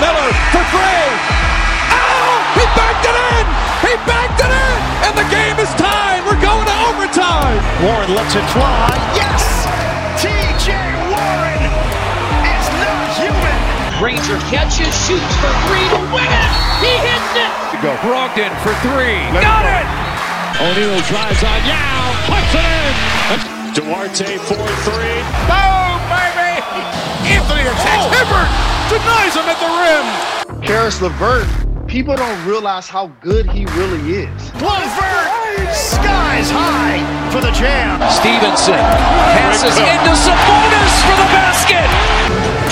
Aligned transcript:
Miller 0.00 0.30
for 0.50 0.64
three. 0.72 1.08
Oh, 1.92 2.36
he 2.56 2.64
backed 2.74 3.04
it 3.06 3.16
in. 3.16 3.44
He 3.84 3.92
backed 4.08 4.40
it 4.40 4.50
in. 4.52 4.76
And 5.06 5.14
the 5.14 5.28
game 5.28 5.56
is 5.60 5.70
tied. 5.76 6.24
We're 6.24 6.40
going 6.40 6.66
to 6.66 6.76
overtime. 6.90 7.58
Warren 7.84 8.10
lets 8.16 8.34
it 8.34 8.46
fly. 8.56 8.90
Yes. 9.14 9.68
TJ 10.18 10.72
Warren 11.12 11.62
is 12.48 12.66
not 12.80 13.04
human. 13.20 13.58
Granger 14.00 14.40
catches, 14.50 14.90
shoots 15.06 15.34
for 15.38 15.52
three 15.68 15.86
to 15.94 16.00
win 16.10 16.26
it. 16.26 16.50
He 16.82 16.92
hits 17.04 17.32
it. 17.38 17.52
Go. 17.84 17.92
Brogdon 18.00 18.52
for 18.64 18.72
three. 18.80 19.20
Let 19.36 19.44
Got 19.44 19.64
it 19.68 19.84
it. 19.84 19.88
O'Neal 20.64 20.98
drives 21.10 21.42
on 21.44 21.60
Yao, 21.68 22.14
puts 22.26 22.54
it 22.56 22.64
in. 22.64 23.38
Duarte 23.74 24.38
for 24.38 24.54
three. 24.86 25.18
Boom, 25.50 25.98
baby. 26.08 26.62
Anthony 27.26 27.62
attacks. 27.66 28.06
Hibbert 28.16 28.73
denies 28.88 29.34
him 29.34 29.46
at 29.48 29.58
the 29.60 29.70
rim. 29.80 30.06
Caris 30.62 31.00
LeVert, 31.00 31.46
people 31.86 32.16
don't 32.16 32.46
realize 32.46 32.88
how 32.88 33.08
good 33.20 33.48
he 33.50 33.66
really 33.76 34.24
is. 34.24 34.40
Levert 34.60 35.30
skies 35.74 36.50
high 36.50 37.02
for 37.30 37.40
the 37.40 37.50
jam. 37.50 37.98
Stevenson 38.10 38.78
passes 39.34 39.74
into 39.74 40.12
Sabonis 40.14 40.94
for 41.02 41.16
the 41.18 41.28
basket. 41.34 41.88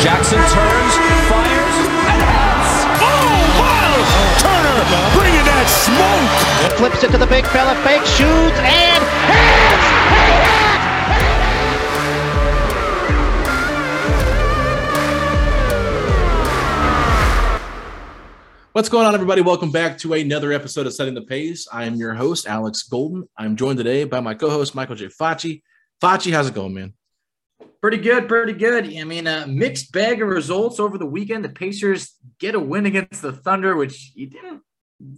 Jackson 0.03 0.39
turns, 0.39 0.95
fires, 1.31 1.77
and 2.09 2.23
hits. 2.23 2.73
Oh, 3.03 3.35
wow. 3.59 3.95
Turner 4.39 4.83
bringing 5.15 5.47
that 5.47 5.67
smoke. 5.67 6.79
Flips 6.79 7.03
it 7.05 7.11
to 7.11 7.19
the 7.19 7.27
big 7.27 7.47
fella, 7.47 7.75
fake 7.83 8.07
shoots, 8.07 8.59
and 8.63 9.03
What's 18.73 18.89
going 18.89 19.07
on, 19.07 19.13
everybody? 19.13 19.43
Welcome 19.43 19.71
back 19.71 19.99
to 19.99 20.15
another 20.15 20.51
episode 20.51 20.87
of 20.87 20.95
Setting 20.95 21.13
the 21.13 21.21
Pace. 21.21 21.69
I 21.71 21.85
am 21.85 21.97
your 21.97 22.15
host, 22.15 22.47
Alex 22.47 22.83
Golden. 22.85 23.29
I'm 23.37 23.55
joined 23.55 23.77
today 23.77 24.05
by 24.05 24.21
my 24.21 24.33
co-host, 24.33 24.75
Michael 24.75 24.95
J. 24.95 25.09
Facci. 25.09 25.61
Facci, 26.03 26.33
how's 26.33 26.49
it 26.49 26.55
going, 26.55 26.73
man? 26.73 26.95
Pretty 27.83 27.99
good, 27.99 28.29
pretty 28.29 28.55
good. 28.55 28.87
I 28.97 29.05
mean, 29.05 29.27
a 29.27 29.47
mixed 29.47 29.93
bag 29.93 30.23
of 30.23 30.29
results 30.29 30.81
over 30.81 30.97
the 30.97 31.05
weekend. 31.05 31.45
The 31.45 31.51
Pacers 31.51 32.15
get 32.39 32.55
a 32.55 32.61
win 32.61 32.87
against 32.87 33.21
the 33.21 33.33
Thunder, 33.33 33.77
which 33.77 34.13
you 34.15 34.29
didn't 34.29 34.63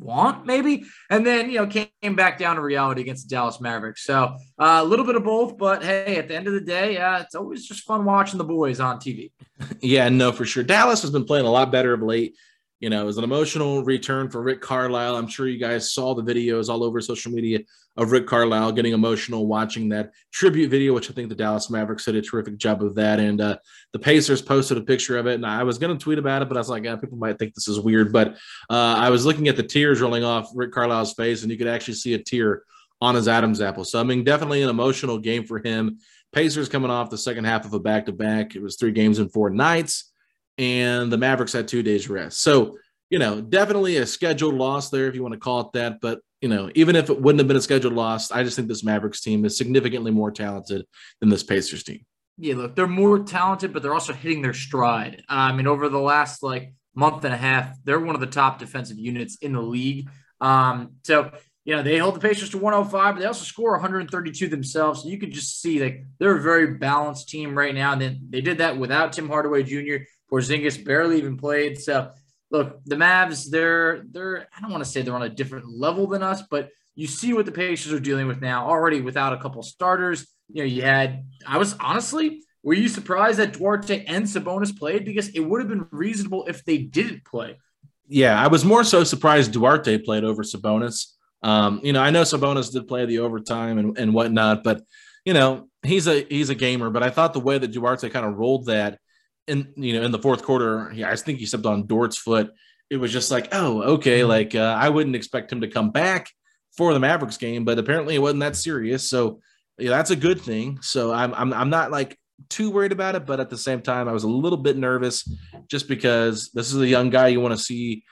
want, 0.01 0.47
maybe, 0.47 0.83
and 1.09 1.25
then 1.25 1.49
you 1.49 1.59
know 1.59 1.69
came 1.69 2.17
back 2.17 2.39
down 2.39 2.57
to 2.57 2.63
reality 2.63 3.03
against 3.03 3.29
the 3.29 3.37
Dallas 3.37 3.61
Mavericks. 3.61 4.03
So 4.03 4.35
uh, 4.59 4.81
a 4.83 4.85
little 4.85 5.07
bit 5.07 5.15
of 5.15 5.23
both, 5.23 5.59
but 5.59 5.85
hey, 5.85 6.17
at 6.17 6.27
the 6.27 6.35
end 6.35 6.49
of 6.49 6.55
the 6.55 6.61
day, 6.61 6.97
uh, 6.97 7.21
it's 7.21 7.37
always 7.37 7.69
just 7.69 7.85
fun 7.85 8.05
watching 8.05 8.39
the 8.39 8.45
boys 8.45 8.81
on 8.81 8.99
TV. 8.99 9.31
Yeah, 9.81 10.09
no, 10.09 10.33
for 10.33 10.45
sure. 10.45 10.65
Dallas 10.65 11.03
has 11.03 11.13
been 11.13 11.25
playing 11.25 11.47
a 11.47 11.51
lot 11.51 11.71
better 11.71 11.95
of 11.95 12.03
late. 12.03 12.35
You 12.85 12.91
know, 12.91 13.01
it 13.01 13.07
was 13.07 13.17
an 13.17 13.25
emotional 13.25 13.83
return 13.83 14.29
for 14.29 14.43
Rick 14.43 14.61
Carlisle. 14.61 15.17
I'm 15.17 15.27
sure 15.27 15.49
you 15.49 15.59
guys 15.59 15.91
saw 15.91 16.15
the 16.15 16.23
videos 16.23 16.69
all 16.69 16.85
over 16.85 17.01
social 17.01 17.33
media 17.33 17.61
of 17.97 18.13
Rick 18.13 18.27
Carlisle 18.27 18.73
getting 18.73 18.93
emotional 18.93 19.47
watching 19.47 19.89
that 19.89 20.13
tribute 20.35 20.69
video, 20.69 20.93
which 20.93 21.11
I 21.11 21.15
think 21.15 21.31
the 21.31 21.35
Dallas 21.35 21.71
Mavericks 21.71 22.05
did 22.05 22.15
a 22.15 22.21
terrific 22.21 22.59
job 22.59 22.83
of 22.83 22.95
that. 22.97 23.21
And 23.21 23.41
uh, 23.41 23.57
the 23.95 23.99
Pacers 23.99 24.43
posted 24.43 24.77
a 24.77 24.83
picture 24.83 25.17
of 25.17 25.27
it, 25.27 25.37
and 25.37 25.47
I 25.47 25.63
was 25.63 25.79
going 25.79 25.97
to 25.97 26.05
tweet 26.05 26.19
about 26.19 26.43
it, 26.43 26.49
but 26.49 26.59
I 26.59 26.61
was 26.61 26.69
like, 26.69 26.85
yeah, 26.85 26.95
people 26.97 27.17
might 27.17 27.39
think 27.39 27.55
this 27.55 27.69
is 27.69 27.81
weird. 27.81 28.13
But 28.13 28.35
uh, 28.69 28.97
I 28.99 29.09
was 29.09 29.25
looking 29.25 29.49
at 29.49 29.57
the 29.57 29.63
tears 29.63 30.03
rolling 30.03 30.23
off 30.23 30.51
Rick 30.55 30.73
Carlisle's 30.73 31.15
face, 31.15 31.41
and 31.41 31.51
you 31.51 31.57
could 31.57 31.69
actually 31.69 31.95
see 31.95 32.13
a 32.13 32.19
tear 32.19 32.65
on 33.01 33.15
his 33.15 33.29
Adam's 33.29 33.63
apple. 33.63 33.85
So 33.85 33.99
I 33.99 34.03
mean, 34.03 34.25
definitely 34.25 34.61
an 34.61 34.69
emotional 34.69 35.17
game 35.19 35.47
for 35.47 35.59
him. 35.59 36.01
Pacers 36.33 36.69
coming 36.69 36.91
off 36.91 37.09
the 37.09 37.17
second 37.17 37.47
half 37.47 37.65
of 37.65 37.73
a 37.73 37.81
back 37.81 38.05
to 38.05 38.13
back. 38.13 38.55
It 38.55 38.61
was 38.61 38.77
three 38.77 38.93
games 38.93 39.21
in 39.21 39.31
four 39.31 39.49
nights 39.49 40.11
and 40.59 41.13
the 41.13 41.19
Mavericks 41.19 41.53
had 41.53 41.69
two 41.69 41.83
days 41.83 42.09
rest. 42.09 42.41
So, 42.41 42.79
you 43.11 43.19
know, 43.19 43.41
definitely 43.41 43.97
a 43.97 44.07
scheduled 44.07 44.55
loss 44.55 44.91
there, 44.91 45.07
if 45.07 45.15
you 45.15 45.23
want 45.23 45.35
to 45.35 45.41
call 45.41 45.61
it 45.61 45.73
that. 45.75 46.01
But, 46.01 46.21
you 46.41 46.49
know, 46.49 46.71
even 46.75 46.97
if 46.97 47.11
it 47.11 47.21
wouldn't 47.21 47.41
have 47.41 47.49
been 47.49 47.57
a 47.57 47.63
scheduled 47.63 47.95
loss, 47.95 48.31
I 48.31 48.43
just 48.43 48.57
think 48.57 48.69
this 48.69 48.85
Mavericks 48.85 49.21
team 49.21 49.45
is 49.45 49.57
significantly 49.57 50.11
more 50.11 50.31
talented 50.31 50.87
than 51.21 51.29
this 51.29 51.43
Pacers 51.43 51.85
team. 51.85 52.05
Yeah, 52.37 52.57
look, 52.57 52.75
they're 52.75 52.87
more 52.87 53.21
talented, 53.21 53.73
but 53.73 53.83
they're 53.83 53.95
also 53.95 54.13
hitting 54.13 54.43
their 54.43 54.55
stride. 54.55 55.23
I 55.29 55.53
mean, 55.53 55.67
over 55.67 55.89
the 55.89 56.01
last 56.01 56.43
like 56.43 56.75
month 56.95 57.25
and 57.25 57.33
a 57.33 57.37
half, 57.37 57.77
they're 57.85 58.01
one 58.01 58.15
of 58.15 58.21
the 58.21 58.27
top 58.27 58.59
defensive 58.59 58.99
units 58.99 59.37
in 59.37 59.53
the 59.53 59.63
league. 59.63 60.09
Um, 60.41 60.95
so 61.05 61.31
you 61.65 61.75
know, 61.75 61.83
they 61.83 61.97
hold 61.97 62.15
the 62.15 62.21
Pacers 62.21 62.51
to 62.51 62.59
105, 62.59 63.15
but 63.15 63.21
they 63.21 63.27
also 63.27 63.45
score 63.45 63.73
132 63.73 64.49
themselves. 64.49 65.03
So 65.03 65.09
you 65.09 65.19
can 65.19 65.31
just 65.31 65.63
see 65.63 65.81
like 65.81 66.05
they're 66.19 66.37
a 66.37 66.43
very 66.43 66.75
balanced 66.75 67.31
team 67.31 67.57
right 67.57 67.75
now. 67.75 67.93
And 67.93 68.01
then 68.03 68.27
they 68.29 68.43
did 68.43 68.59
that 68.59 68.77
without 68.77 69.15
Tim 69.15 69.29
Hardaway 69.29 69.63
Jr. 69.63 70.05
Porzingis 70.31 70.85
barely 70.85 71.19
even 71.19 71.37
played. 71.37 71.79
So 71.81 72.11
look, 72.51 72.81
the 72.85 72.97
Mavs, 72.97 73.51
they're 73.51 74.05
they're 74.11 74.47
I 74.57 74.61
don't 74.61 74.71
want 74.71 74.85
to 74.85 74.91
say 74.91 75.03
they're 75.03 75.15
on 75.15 75.23
a 75.23 75.29
different 75.29 75.69
level 75.69 76.07
than 76.07 76.23
us, 76.23 76.43
but 76.51 76.71
you 76.95 77.07
see 77.07 77.33
what 77.33 77.47
the 77.47 77.53
Pacers 77.53 77.93
are 77.93 78.01
dealing 78.01 78.27
with 78.27 78.41
now 78.41 78.69
already 78.69 79.01
without 79.01 79.33
a 79.33 79.39
couple 79.39 79.63
starters. 79.63 80.27
You 80.49 80.63
know, 80.63 80.67
you 80.67 80.83
had 80.83 81.25
I 81.47 81.59
was 81.59 81.75
honestly, 81.81 82.43
were 82.63 82.75
you 82.75 82.89
surprised 82.89 83.39
that 83.39 83.55
Duarte 83.55 84.05
and 84.07 84.25
Sabonis 84.25 84.77
played? 84.77 85.05
Because 85.05 85.29
it 85.29 85.41
would 85.41 85.61
have 85.61 85.69
been 85.69 85.87
reasonable 85.91 86.45
if 86.47 86.65
they 86.65 86.79
didn't 86.79 87.25
play. 87.25 87.59
Yeah, 88.07 88.41
I 88.41 88.49
was 88.49 88.65
more 88.65 88.85
so 88.85 89.03
surprised 89.03 89.53
Duarte 89.53 89.99
played 89.99 90.25
over 90.25 90.43
Sabonis. 90.43 91.07
Um, 91.43 91.81
you 91.83 91.93
know, 91.93 92.01
I 92.01 92.11
know 92.11 92.23
Sabonis 92.23 92.73
did 92.73 92.87
play 92.87 93.05
the 93.07 93.19
overtime 93.19 93.79
and, 93.79 93.99
and 93.99 94.15
whatnot, 94.15 94.63
but 94.63 94.83
you 95.25 95.35
know, 95.35 95.69
he's 95.83 96.07
a 96.07 96.25
he's 96.25 96.51
a 96.51 96.55
gamer. 96.55 96.91
But 96.91 97.03
I 97.03 97.11
thought 97.11 97.33
the 97.33 97.41
way 97.41 97.59
that 97.59 97.73
Duarte 97.73 98.09
kind 98.11 98.27
of 98.27 98.37
rolled 98.37 98.67
that 98.67 98.99
in 99.47 99.73
you 99.77 99.95
know 99.95 100.03
in 100.05 100.11
the 100.13 100.19
fourth 100.19 100.43
quarter, 100.43 100.91
yeah, 100.95 101.11
I 101.11 101.17
think 101.17 101.39
he 101.39 101.47
stepped 101.47 101.67
on 101.67 101.87
Dort's 101.87 102.19
foot. 102.19 102.51
It 102.91 102.97
was 102.99 103.13
just 103.13 103.31
like, 103.31 103.49
oh, 103.53 103.83
okay, 103.95 104.21
Mm-hmm. 104.21 104.29
like 104.29 104.55
uh, 104.55 104.77
I 104.79 104.89
wouldn't 104.89 105.17
expect 105.17 105.53
him 105.53 105.61
to 105.63 105.69
come 105.69 105.91
back 105.91 106.29
for 106.77 106.93
the 106.93 107.01
Mavericks 107.01 107.37
game, 107.37 107.65
but 107.65 107.79
apparently 107.79 108.15
it 108.15 108.21
wasn't 108.23 108.41
that 108.41 108.57
serious. 108.57 109.09
So 109.09 109.41
yeah, 109.79 109.91
that's 109.91 110.11
a 110.11 110.17
good 110.17 110.41
thing. 110.41 110.79
So 110.83 111.13
I'm 111.13 111.35
I'm 111.35 111.53
I'm 111.53 111.71
not 111.71 111.91
like 111.91 112.19
too 112.49 112.71
worried 112.71 112.93
about 112.93 113.15
it, 113.15 113.27
but 113.27 113.41
at 113.41 113.51
the 113.51 113.59
same 113.59 113.81
time, 113.81 114.09
I 114.09 114.13
was 114.13 114.25
a 114.25 114.29
little 114.29 114.59
bit 114.59 114.77
nervous 114.77 115.29
just 115.69 115.89
because 115.89 116.51
this 116.53 116.73
is 116.73 116.81
a 116.81 116.87
young 116.87 117.11
guy 117.11 117.29
you 117.29 117.41
want 117.41 117.57
to 117.57 117.63
see 117.63 118.03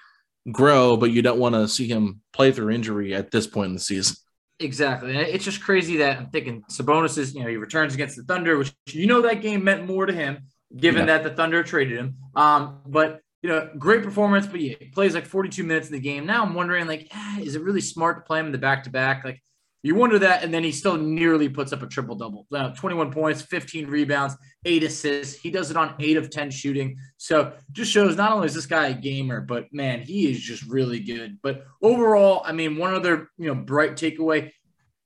grow, 0.50 0.96
but 0.96 1.11
you 1.11 1.23
don't 1.23 1.38
want 1.38 1.55
to 1.55 1.69
see 1.69 1.87
him 1.87 2.20
play 2.32 2.50
through 2.52 2.70
injury 2.70 3.14
at 3.14 3.31
this 3.31 3.46
point 3.46 3.69
in 3.69 3.75
the 3.75 3.81
season. 3.81 4.17
Exactly. 4.58 5.17
It's 5.17 5.44
just 5.44 5.61
crazy 5.62 5.96
that 5.99 6.19
I'm 6.19 6.31
thinking 6.31 6.62
Sabonis 6.70 7.19
is, 7.19 7.35
you 7.35 7.43
know, 7.43 7.49
he 7.49 7.56
returns 7.56 7.94
against 7.94 8.17
the 8.17 8.23
Thunder, 8.23 8.56
which 8.56 8.73
you 8.90 9.06
know 9.06 9.23
that 9.23 9.40
game 9.43 9.64
meant 9.64 9.87
more 9.87 10.06
to 10.06 10.12
him, 10.12 10.44
given 10.76 11.06
Yeah. 11.06 11.19
that 11.19 11.22
the 11.24 11.30
Thunder 11.30 11.62
traded 11.62 11.98
him. 11.98 12.16
Um, 12.34 12.80
but 12.86 13.20
you 13.42 13.48
know, 13.48 13.70
great 13.76 14.04
performance, 14.04 14.46
but 14.46 14.60
he 14.60 14.74
plays 14.94 15.14
like 15.14 15.26
42 15.26 15.64
minutes 15.64 15.88
in 15.88 15.94
the 15.94 16.00
game. 16.00 16.26
Now 16.26 16.44
I'm 16.44 16.54
wondering, 16.54 16.86
like, 16.86 17.08
ah, 17.12 17.38
is 17.40 17.56
it 17.56 17.62
really 17.62 17.80
smart 17.80 18.19
to 18.19 18.22
play 18.22 18.38
him 18.38 18.46
in 18.46 18.52
the 18.52 18.58
back 18.58 18.84
to 18.84 18.90
back? 18.90 19.24
Like, 19.24 19.42
you 19.84 19.96
wonder 19.96 20.16
that, 20.20 20.44
and 20.44 20.54
then 20.54 20.62
he 20.62 20.70
still 20.70 20.96
nearly 20.96 21.48
puts 21.48 21.72
up 21.72 21.82
a 21.82 21.88
triple 21.88 22.14
double. 22.14 22.46
Uh, 22.52 22.70
21 22.70 23.10
points, 23.10 23.42
15 23.42 23.88
rebounds, 23.88 24.36
eight 24.64 24.84
assists. 24.84 25.34
He 25.40 25.50
does 25.50 25.72
it 25.72 25.76
on 25.76 25.96
eight 25.98 26.16
of 26.16 26.30
10 26.30 26.52
shooting. 26.52 26.96
So 27.16 27.52
just 27.72 27.90
shows 27.90 28.16
not 28.16 28.30
only 28.30 28.46
is 28.46 28.54
this 28.54 28.66
guy 28.66 28.88
a 28.88 28.94
gamer, 28.94 29.40
but 29.40 29.66
man, 29.72 30.00
he 30.00 30.30
is 30.30 30.40
just 30.40 30.62
really 30.70 31.00
good. 31.00 31.38
But 31.42 31.64
overall, 31.82 32.42
I 32.44 32.52
mean, 32.52 32.76
one 32.76 32.94
other 32.94 33.28
you 33.38 33.48
know 33.48 33.56
bright 33.56 33.96
takeaway: 33.96 34.52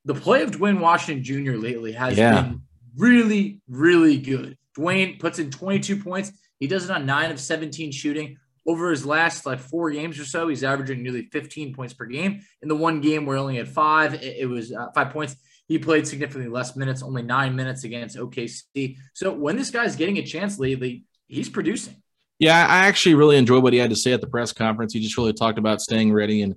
the 0.05 0.15
play 0.15 0.43
of 0.43 0.51
Duane 0.51 0.81
Washington 0.81 1.25
Jr. 1.25 1.53
lately 1.53 1.93
has 1.93 2.19
yeah. 2.19 2.43
been 2.43 2.61
really, 2.99 3.63
really 3.69 4.19
good. 4.19 4.59
Duane 4.77 5.19
puts 5.19 5.39
in 5.39 5.51
22 5.51 5.97
points. 6.03 6.33
He 6.61 6.67
does 6.67 6.85
it 6.85 6.91
on 6.91 7.07
nine 7.07 7.31
of 7.31 7.41
17 7.41 7.91
shooting 7.93 8.37
over 8.67 8.91
his 8.91 9.07
last 9.07 9.47
like 9.47 9.61
four 9.61 9.91
games 9.91 10.19
or 10.19 10.25
so, 10.25 10.49
he's 10.49 10.65
averaging 10.65 11.03
nearly 11.03 11.29
15 11.33 11.75
points 11.75 11.95
per 11.95 12.05
game. 12.05 12.41
In 12.63 12.69
the 12.69 12.75
one 12.75 13.01
game 13.01 13.25
where 13.25 13.37
he 13.37 13.41
only 13.41 13.57
had 13.57 13.69
five, 13.69 14.15
it, 14.15 14.37
it 14.41 14.47
was 14.47 14.73
uh, 14.73 14.89
five 14.95 15.11
points. 15.11 15.37
He 15.69 15.79
played 15.79 16.07
significantly 16.07 16.51
less 16.51 16.77
minutes, 16.77 17.03
only 17.03 17.23
nine 17.23 17.57
minutes 17.57 17.85
against 17.85 18.17
OKC. 18.17 18.97
So 19.15 19.33
when 19.33 19.57
this 19.57 19.71
guy's 19.71 19.97
getting 19.97 20.19
a 20.19 20.23
chance 20.23 20.59
lately, 20.59 21.05
he's 21.27 21.49
producing. 21.49 21.97
Yeah, 22.39 22.67
I 22.67 22.87
actually 22.87 23.15
really 23.15 23.37
enjoyed 23.37 23.63
what 23.63 23.73
he 23.73 23.79
had 23.79 23.91
to 23.91 23.97
say 23.97 24.13
at 24.13 24.21
the 24.21 24.27
press 24.27 24.53
conference. 24.53 24.93
He 24.93 25.01
just 25.01 25.17
really 25.17 25.33
talked 25.33 25.59
about 25.59 25.81
staying 25.81 26.13
ready 26.13 26.43
and 26.43 26.57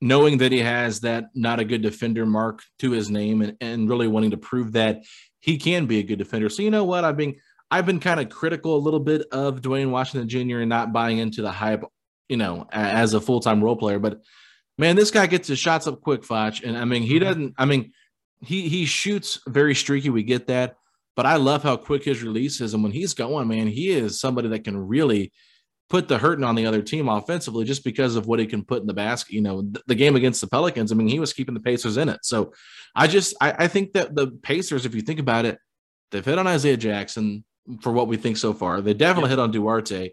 knowing 0.00 0.38
that 0.38 0.52
he 0.52 0.58
has 0.58 1.00
that 1.00 1.26
not 1.34 1.60
a 1.60 1.64
good 1.64 1.82
defender 1.82 2.26
mark 2.26 2.62
to 2.80 2.90
his 2.90 3.10
name 3.10 3.42
and, 3.42 3.56
and 3.60 3.88
really 3.88 4.06
wanting 4.06 4.32
to 4.32 4.36
prove 4.36 4.72
that 4.72 5.02
he 5.40 5.56
can 5.56 5.86
be 5.86 5.98
a 5.98 6.02
good 6.02 6.18
defender. 6.18 6.48
So 6.48 6.62
you 6.62 6.70
know 6.70 6.84
what? 6.84 7.04
I've 7.04 7.16
been 7.16 7.36
I've 7.74 7.86
been 7.86 7.98
kind 7.98 8.20
of 8.20 8.28
critical 8.28 8.76
a 8.76 8.78
little 8.78 9.00
bit 9.00 9.26
of 9.32 9.60
Duane 9.60 9.90
Washington 9.90 10.28
Jr. 10.28 10.60
and 10.60 10.68
not 10.68 10.92
buying 10.92 11.18
into 11.18 11.42
the 11.42 11.50
hype, 11.50 11.82
you 12.28 12.36
know, 12.36 12.68
as 12.70 13.14
a 13.14 13.20
full 13.20 13.40
time 13.40 13.64
role 13.64 13.74
player. 13.74 13.98
But 13.98 14.20
man, 14.78 14.94
this 14.94 15.10
guy 15.10 15.26
gets 15.26 15.48
his 15.48 15.58
shots 15.58 15.88
up 15.88 16.00
quick, 16.00 16.22
Foch. 16.22 16.62
And 16.62 16.78
I 16.78 16.84
mean, 16.84 17.02
he 17.02 17.16
mm-hmm. 17.16 17.24
doesn't, 17.24 17.54
I 17.58 17.64
mean, 17.64 17.92
he 18.40 18.68
he 18.68 18.84
shoots 18.84 19.40
very 19.48 19.74
streaky. 19.74 20.08
We 20.08 20.22
get 20.22 20.46
that. 20.46 20.76
But 21.16 21.26
I 21.26 21.34
love 21.34 21.64
how 21.64 21.76
quick 21.76 22.04
his 22.04 22.22
release 22.22 22.60
is. 22.60 22.74
And 22.74 22.82
when 22.84 22.92
he's 22.92 23.12
going, 23.12 23.48
man, 23.48 23.66
he 23.66 23.90
is 23.90 24.20
somebody 24.20 24.46
that 24.50 24.62
can 24.62 24.76
really 24.76 25.32
put 25.90 26.06
the 26.06 26.18
hurting 26.18 26.44
on 26.44 26.54
the 26.54 26.66
other 26.66 26.80
team 26.80 27.08
offensively 27.08 27.64
just 27.64 27.82
because 27.82 28.14
of 28.14 28.28
what 28.28 28.38
he 28.38 28.46
can 28.46 28.64
put 28.64 28.82
in 28.82 28.86
the 28.86 28.94
basket. 28.94 29.34
You 29.34 29.42
know, 29.42 29.62
the, 29.62 29.82
the 29.88 29.94
game 29.96 30.14
against 30.14 30.40
the 30.40 30.46
Pelicans, 30.46 30.92
I 30.92 30.94
mean, 30.94 31.08
he 31.08 31.18
was 31.18 31.32
keeping 31.32 31.54
the 31.54 31.60
Pacers 31.60 31.96
in 31.96 32.08
it. 32.08 32.20
So 32.22 32.52
I 32.94 33.08
just, 33.08 33.34
I, 33.40 33.52
I 33.58 33.68
think 33.68 33.94
that 33.94 34.14
the 34.14 34.28
Pacers, 34.28 34.86
if 34.86 34.94
you 34.94 35.00
think 35.00 35.18
about 35.18 35.44
it, 35.44 35.58
they've 36.12 36.24
hit 36.24 36.38
on 36.38 36.46
Isaiah 36.46 36.76
Jackson 36.76 37.44
for 37.80 37.92
what 37.92 38.08
we 38.08 38.16
think 38.16 38.36
so 38.36 38.52
far. 38.52 38.80
They 38.80 38.94
definitely 38.94 39.30
yeah. 39.30 39.36
hit 39.36 39.42
on 39.42 39.50
Duarte 39.50 40.10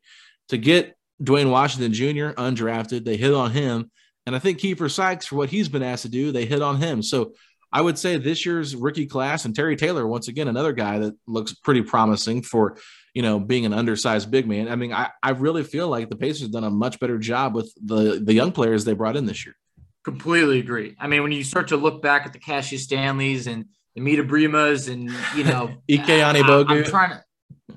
to 0.49 0.57
get 0.57 0.95
Duane 1.21 1.49
Washington 1.49 1.93
Jr. 1.93 2.33
undrafted. 2.39 3.05
They 3.05 3.17
hit 3.17 3.33
on 3.33 3.51
him, 3.51 3.91
and 4.25 4.35
I 4.35 4.39
think 4.39 4.59
Keifer 4.59 4.89
Sykes 4.89 5.25
for 5.25 5.35
what 5.35 5.49
he's 5.49 5.69
been 5.69 5.83
asked 5.83 6.03
to 6.03 6.09
do. 6.09 6.31
They 6.31 6.45
hit 6.45 6.61
on 6.61 6.77
him. 6.77 7.01
So 7.01 7.33
I 7.71 7.81
would 7.81 7.97
say 7.97 8.17
this 8.17 8.45
year's 8.45 8.75
rookie 8.75 9.05
class 9.05 9.45
and 9.45 9.55
Terry 9.55 9.75
Taylor 9.75 10.05
once 10.05 10.27
again 10.27 10.47
another 10.47 10.73
guy 10.73 10.99
that 10.99 11.15
looks 11.25 11.53
pretty 11.53 11.81
promising 11.81 12.41
for 12.41 12.77
you 13.13 13.21
know 13.21 13.39
being 13.39 13.65
an 13.65 13.73
undersized 13.73 14.29
big 14.29 14.47
man. 14.47 14.67
I 14.67 14.75
mean, 14.75 14.93
I, 14.93 15.09
I 15.23 15.31
really 15.31 15.63
feel 15.63 15.87
like 15.87 16.09
the 16.09 16.15
Pacers 16.15 16.41
have 16.43 16.51
done 16.51 16.63
a 16.63 16.69
much 16.69 16.99
better 16.99 17.17
job 17.17 17.55
with 17.55 17.73
the 17.83 18.21
the 18.23 18.33
young 18.33 18.51
players 18.51 18.83
they 18.83 18.93
brought 18.93 19.15
in 19.15 19.25
this 19.25 19.45
year. 19.45 19.55
Completely 20.03 20.59
agree. 20.59 20.95
I 20.99 21.07
mean, 21.07 21.21
when 21.23 21.31
you 21.31 21.43
start 21.43 21.69
to 21.69 21.77
look 21.77 22.01
back 22.01 22.25
at 22.25 22.33
the 22.33 22.39
Cassius 22.39 22.83
Stanleys 22.83 23.47
and 23.47 23.65
the 23.95 24.01
Amida 24.01 24.23
Brimahs 24.23 24.91
and 24.91 25.09
you 25.35 25.43
know 25.43 25.67
Ike 25.91 26.07
Anigbogu, 26.07 26.69
I'm 26.69 26.83
trying 26.83 27.11
to 27.11 27.23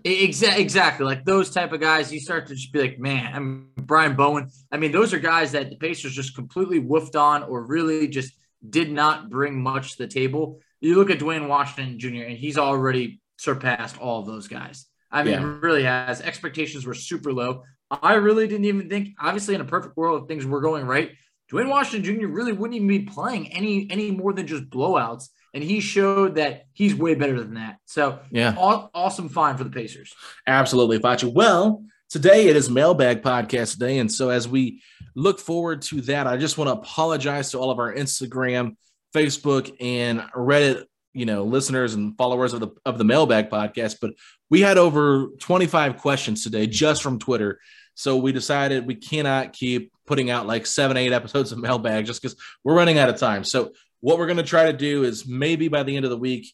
Exactly, 0.04 0.62
exactly. 0.62 1.06
Like 1.06 1.24
those 1.24 1.50
type 1.50 1.72
of 1.72 1.80
guys, 1.80 2.12
you 2.12 2.20
start 2.20 2.46
to 2.48 2.54
just 2.54 2.72
be 2.72 2.80
like, 2.80 2.98
man, 2.98 3.34
I 3.34 3.38
mean, 3.38 3.68
Brian 3.76 4.16
Bowen. 4.16 4.50
I 4.72 4.76
mean, 4.76 4.92
those 4.92 5.12
are 5.12 5.18
guys 5.18 5.52
that 5.52 5.70
the 5.70 5.76
Pacers 5.76 6.14
just 6.14 6.34
completely 6.34 6.80
woofed 6.80 7.18
on, 7.20 7.42
or 7.44 7.64
really 7.64 8.08
just 8.08 8.34
did 8.68 8.90
not 8.90 9.30
bring 9.30 9.62
much 9.62 9.92
to 9.92 9.98
the 9.98 10.08
table. 10.08 10.60
You 10.80 10.96
look 10.96 11.10
at 11.10 11.18
Duane 11.18 11.48
Washington 11.48 11.98
Jr., 11.98 12.24
and 12.24 12.36
he's 12.36 12.58
already 12.58 13.20
surpassed 13.38 13.98
all 13.98 14.20
of 14.20 14.26
those 14.26 14.48
guys. 14.48 14.86
I 15.10 15.22
mean, 15.22 15.34
yeah. 15.34 15.58
really 15.60 15.84
has. 15.84 16.20
Expectations 16.20 16.86
were 16.86 16.94
super 16.94 17.32
low. 17.32 17.62
I 17.90 18.14
really 18.14 18.48
didn't 18.48 18.64
even 18.64 18.88
think. 18.88 19.10
Obviously, 19.20 19.54
in 19.54 19.60
a 19.60 19.64
perfect 19.64 19.96
world, 19.96 20.22
if 20.22 20.28
things 20.28 20.44
were 20.44 20.60
going 20.60 20.86
right, 20.86 21.12
Duane 21.48 21.68
Washington 21.68 22.18
Jr. 22.18 22.26
really 22.26 22.52
wouldn't 22.52 22.76
even 22.76 22.88
be 22.88 23.00
playing 23.00 23.52
any 23.52 23.86
any 23.90 24.10
more 24.10 24.32
than 24.32 24.46
just 24.46 24.68
blowouts 24.70 25.28
and 25.54 25.62
he 25.62 25.80
showed 25.80 26.34
that 26.34 26.66
he's 26.72 26.94
way 26.94 27.14
better 27.14 27.38
than 27.40 27.54
that. 27.54 27.78
So 27.86 28.18
yeah, 28.30 28.54
aw- 28.58 28.88
awesome 28.92 29.28
find 29.28 29.56
for 29.56 29.64
the 29.64 29.70
Pacers. 29.70 30.14
Absolutely, 30.46 30.98
Facci. 30.98 31.32
Well, 31.32 31.84
today 32.10 32.48
it 32.48 32.56
is 32.56 32.68
Mailbag 32.68 33.22
Podcast 33.22 33.78
Day, 33.78 33.98
and 33.98 34.12
so 34.12 34.28
as 34.28 34.48
we 34.48 34.82
look 35.14 35.38
forward 35.38 35.82
to 35.82 36.00
that, 36.02 36.26
I 36.26 36.36
just 36.36 36.58
want 36.58 36.68
to 36.68 36.72
apologize 36.72 37.52
to 37.52 37.58
all 37.58 37.70
of 37.70 37.78
our 37.78 37.94
Instagram, 37.94 38.76
Facebook, 39.14 39.74
and 39.80 40.20
Reddit, 40.34 40.84
you 41.12 41.24
know, 41.24 41.44
listeners 41.44 41.94
and 41.94 42.16
followers 42.18 42.52
of 42.52 42.60
the 42.60 42.70
of 42.84 42.98
the 42.98 43.04
Mailbag 43.04 43.48
Podcast. 43.48 43.98
But 44.00 44.14
we 44.50 44.60
had 44.60 44.76
over 44.76 45.28
25 45.40 45.98
questions 45.98 46.42
today 46.42 46.66
just 46.66 47.02
from 47.02 47.18
Twitter. 47.18 47.60
So 47.94 48.16
we 48.16 48.32
decided 48.32 48.86
we 48.86 48.96
cannot 48.96 49.52
keep 49.52 49.92
putting 50.06 50.30
out 50.30 50.46
like 50.46 50.66
seven, 50.66 50.96
eight 50.96 51.12
episodes 51.12 51.52
of 51.52 51.58
mailbag 51.58 52.06
just 52.06 52.20
because 52.20 52.36
we're 52.62 52.74
running 52.74 52.98
out 52.98 53.08
of 53.08 53.16
time. 53.16 53.44
So 53.44 53.72
what 54.04 54.18
we're 54.18 54.26
going 54.26 54.36
to 54.36 54.42
try 54.42 54.70
to 54.70 54.72
do 54.76 55.02
is 55.02 55.26
maybe 55.26 55.66
by 55.66 55.82
the 55.82 55.96
end 55.96 56.04
of 56.04 56.10
the 56.10 56.16
week, 56.18 56.52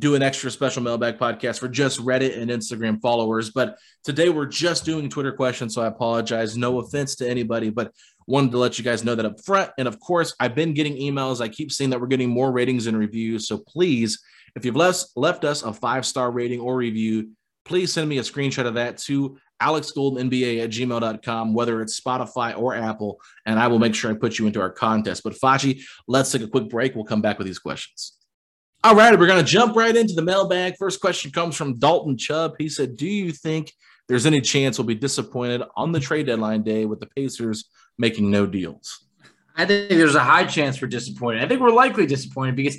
do 0.00 0.16
an 0.16 0.22
extra 0.22 0.50
special 0.50 0.82
mailbag 0.82 1.16
podcast 1.16 1.60
for 1.60 1.68
just 1.68 2.00
Reddit 2.00 2.36
and 2.36 2.50
Instagram 2.50 3.00
followers. 3.00 3.50
But 3.50 3.78
today 4.02 4.30
we're 4.30 4.46
just 4.46 4.84
doing 4.84 5.08
Twitter 5.08 5.30
questions. 5.30 5.76
So 5.76 5.82
I 5.82 5.86
apologize. 5.86 6.56
No 6.56 6.80
offense 6.80 7.14
to 7.16 7.30
anybody, 7.30 7.70
but 7.70 7.92
wanted 8.26 8.50
to 8.50 8.58
let 8.58 8.78
you 8.78 8.84
guys 8.84 9.04
know 9.04 9.14
that 9.14 9.24
up 9.24 9.40
front. 9.44 9.70
And 9.78 9.86
of 9.86 10.00
course, 10.00 10.34
I've 10.40 10.56
been 10.56 10.74
getting 10.74 10.96
emails. 10.96 11.40
I 11.40 11.48
keep 11.48 11.70
seeing 11.70 11.90
that 11.90 12.00
we're 12.00 12.08
getting 12.08 12.30
more 12.30 12.50
ratings 12.50 12.88
and 12.88 12.98
reviews. 12.98 13.46
So 13.46 13.58
please, 13.58 14.20
if 14.56 14.64
you've 14.64 14.74
left, 14.74 15.04
left 15.14 15.44
us 15.44 15.62
a 15.62 15.72
five 15.72 16.04
star 16.04 16.32
rating 16.32 16.58
or 16.58 16.74
review, 16.74 17.30
please 17.64 17.92
send 17.92 18.08
me 18.08 18.18
a 18.18 18.22
screenshot 18.22 18.66
of 18.66 18.74
that 18.74 18.98
to 19.06 19.38
alexgoldenNBA 19.60 20.62
at 20.62 20.70
gmail.com, 20.70 21.54
whether 21.54 21.82
it's 21.82 21.98
Spotify 22.00 22.56
or 22.58 22.74
Apple, 22.74 23.20
and 23.46 23.58
I 23.58 23.66
will 23.68 23.78
make 23.78 23.94
sure 23.94 24.10
I 24.10 24.14
put 24.14 24.38
you 24.38 24.46
into 24.46 24.60
our 24.60 24.70
contest. 24.70 25.22
But 25.24 25.34
Facci, 25.34 25.82
let's 26.06 26.30
take 26.30 26.42
a 26.42 26.48
quick 26.48 26.68
break. 26.68 26.94
We'll 26.94 27.04
come 27.04 27.22
back 27.22 27.38
with 27.38 27.46
these 27.46 27.58
questions. 27.58 28.14
All 28.84 28.94
right, 28.94 29.18
we're 29.18 29.26
going 29.26 29.44
to 29.44 29.50
jump 29.50 29.74
right 29.74 29.94
into 29.94 30.14
the 30.14 30.22
mailbag. 30.22 30.76
First 30.78 31.00
question 31.00 31.32
comes 31.32 31.56
from 31.56 31.78
Dalton 31.78 32.16
Chubb. 32.16 32.54
He 32.58 32.68
said, 32.68 32.96
Do 32.96 33.08
you 33.08 33.32
think 33.32 33.72
there's 34.06 34.24
any 34.24 34.40
chance 34.40 34.78
we'll 34.78 34.86
be 34.86 34.94
disappointed 34.94 35.62
on 35.76 35.90
the 35.90 35.98
trade 35.98 36.26
deadline 36.26 36.62
day 36.62 36.84
with 36.84 37.00
the 37.00 37.06
Pacers 37.06 37.68
making 37.98 38.30
no 38.30 38.46
deals? 38.46 39.04
I 39.56 39.66
think 39.66 39.88
there's 39.88 40.14
a 40.14 40.20
high 40.20 40.44
chance 40.44 40.80
we're 40.80 40.86
disappointed. 40.86 41.42
I 41.42 41.48
think 41.48 41.60
we're 41.60 41.70
likely 41.70 42.06
disappointed 42.06 42.54
because 42.54 42.78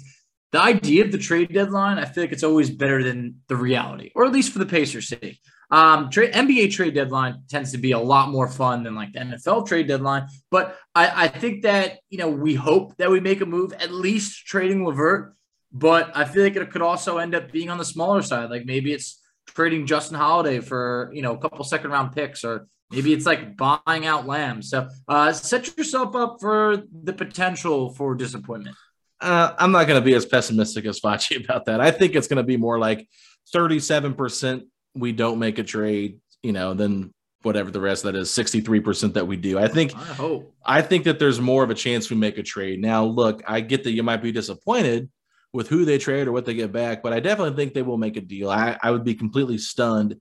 the 0.51 0.61
idea 0.61 1.03
of 1.03 1.11
the 1.11 1.17
trade 1.17 1.53
deadline, 1.53 1.97
I 1.97 2.05
feel 2.05 2.23
like 2.23 2.31
it's 2.31 2.43
always 2.43 2.69
better 2.69 3.03
than 3.03 3.41
the 3.47 3.57
reality, 3.57 4.11
or 4.15 4.23
at 4.23 4.31
least 4.31 4.53
for 4.53 4.59
the 4.59 4.65
Pacers' 4.65 5.09
sake. 5.09 5.39
Um, 5.71 6.09
trade 6.09 6.33
NBA 6.33 6.71
trade 6.71 6.95
deadline 6.95 7.43
tends 7.47 7.71
to 7.73 7.77
be 7.77 7.91
a 7.91 7.99
lot 7.99 8.29
more 8.29 8.47
fun 8.47 8.83
than 8.83 8.95
like 8.95 9.13
the 9.13 9.19
NFL 9.19 9.67
trade 9.67 9.87
deadline. 9.87 10.27
But 10.49 10.77
I, 10.95 11.25
I 11.25 11.27
think 11.27 11.63
that 11.63 11.99
you 12.09 12.17
know 12.17 12.29
we 12.29 12.55
hope 12.55 12.97
that 12.97 13.11
we 13.11 13.19
make 13.19 13.41
a 13.41 13.45
move, 13.45 13.73
at 13.73 13.91
least 13.91 14.45
trading 14.45 14.83
LeVert. 14.83 15.35
But 15.71 16.11
I 16.17 16.25
feel 16.25 16.43
like 16.43 16.55
it 16.55 16.71
could 16.71 16.81
also 16.81 17.19
end 17.19 17.35
up 17.35 17.51
being 17.51 17.69
on 17.69 17.77
the 17.77 17.85
smaller 17.85 18.23
side. 18.23 18.49
Like 18.49 18.65
maybe 18.65 18.91
it's 18.91 19.21
trading 19.45 19.85
Justin 19.85 20.17
Holiday 20.17 20.59
for 20.59 21.11
you 21.13 21.21
know 21.21 21.33
a 21.33 21.37
couple 21.37 21.63
second 21.63 21.91
round 21.91 22.13
picks, 22.13 22.43
or 22.43 22.67
maybe 22.89 23.13
it's 23.13 23.27
like 23.27 23.55
buying 23.55 24.07
out 24.07 24.25
Lamb. 24.25 24.63
So 24.63 24.89
uh, 25.07 25.33
set 25.33 25.77
yourself 25.77 26.15
up 26.15 26.37
for 26.39 26.83
the 27.03 27.13
potential 27.13 27.93
for 27.93 28.15
disappointment. 28.15 28.75
Uh, 29.21 29.53
I'm 29.57 29.71
not 29.71 29.85
going 29.85 30.01
to 30.01 30.05
be 30.05 30.15
as 30.15 30.25
pessimistic 30.25 30.85
as 30.85 30.99
Facci 30.99 31.43
about 31.43 31.65
that. 31.65 31.81
I 31.81 31.91
think 31.91 32.15
it's 32.15 32.27
going 32.27 32.37
to 32.37 32.43
be 32.43 32.57
more 32.57 32.79
like 32.79 33.07
37% 33.53 34.63
we 34.95 35.11
don't 35.11 35.39
make 35.39 35.59
a 35.59 35.63
trade, 35.63 36.19
you 36.43 36.51
know, 36.51 36.73
then 36.73 37.13
whatever 37.41 37.71
the 37.71 37.79
rest 37.79 38.03
that 38.03 38.15
is 38.15 38.29
63% 38.29 39.13
that 39.13 39.27
we 39.27 39.37
do. 39.37 39.57
I 39.57 39.67
think 39.67 39.95
I 39.95 40.13
hope 40.13 40.53
I 40.65 40.81
think 40.81 41.05
that 41.05 41.19
there's 41.19 41.39
more 41.39 41.63
of 41.63 41.69
a 41.69 41.75
chance 41.75 42.09
we 42.09 42.17
make 42.17 42.37
a 42.37 42.43
trade. 42.43 42.81
Now, 42.81 43.05
look, 43.05 43.41
I 43.47 43.61
get 43.61 43.83
that 43.85 43.91
you 43.91 44.03
might 44.03 44.21
be 44.21 44.31
disappointed 44.31 45.09
with 45.53 45.67
who 45.67 45.85
they 45.85 45.97
trade 45.97 46.27
or 46.27 46.31
what 46.31 46.45
they 46.45 46.53
get 46.53 46.71
back, 46.71 47.01
but 47.01 47.13
I 47.13 47.19
definitely 47.19 47.55
think 47.55 47.73
they 47.73 47.81
will 47.81 47.97
make 47.97 48.17
a 48.17 48.21
deal. 48.21 48.49
I, 48.49 48.77
I 48.83 48.91
would 48.91 49.03
be 49.03 49.15
completely 49.15 49.57
stunned 49.57 50.15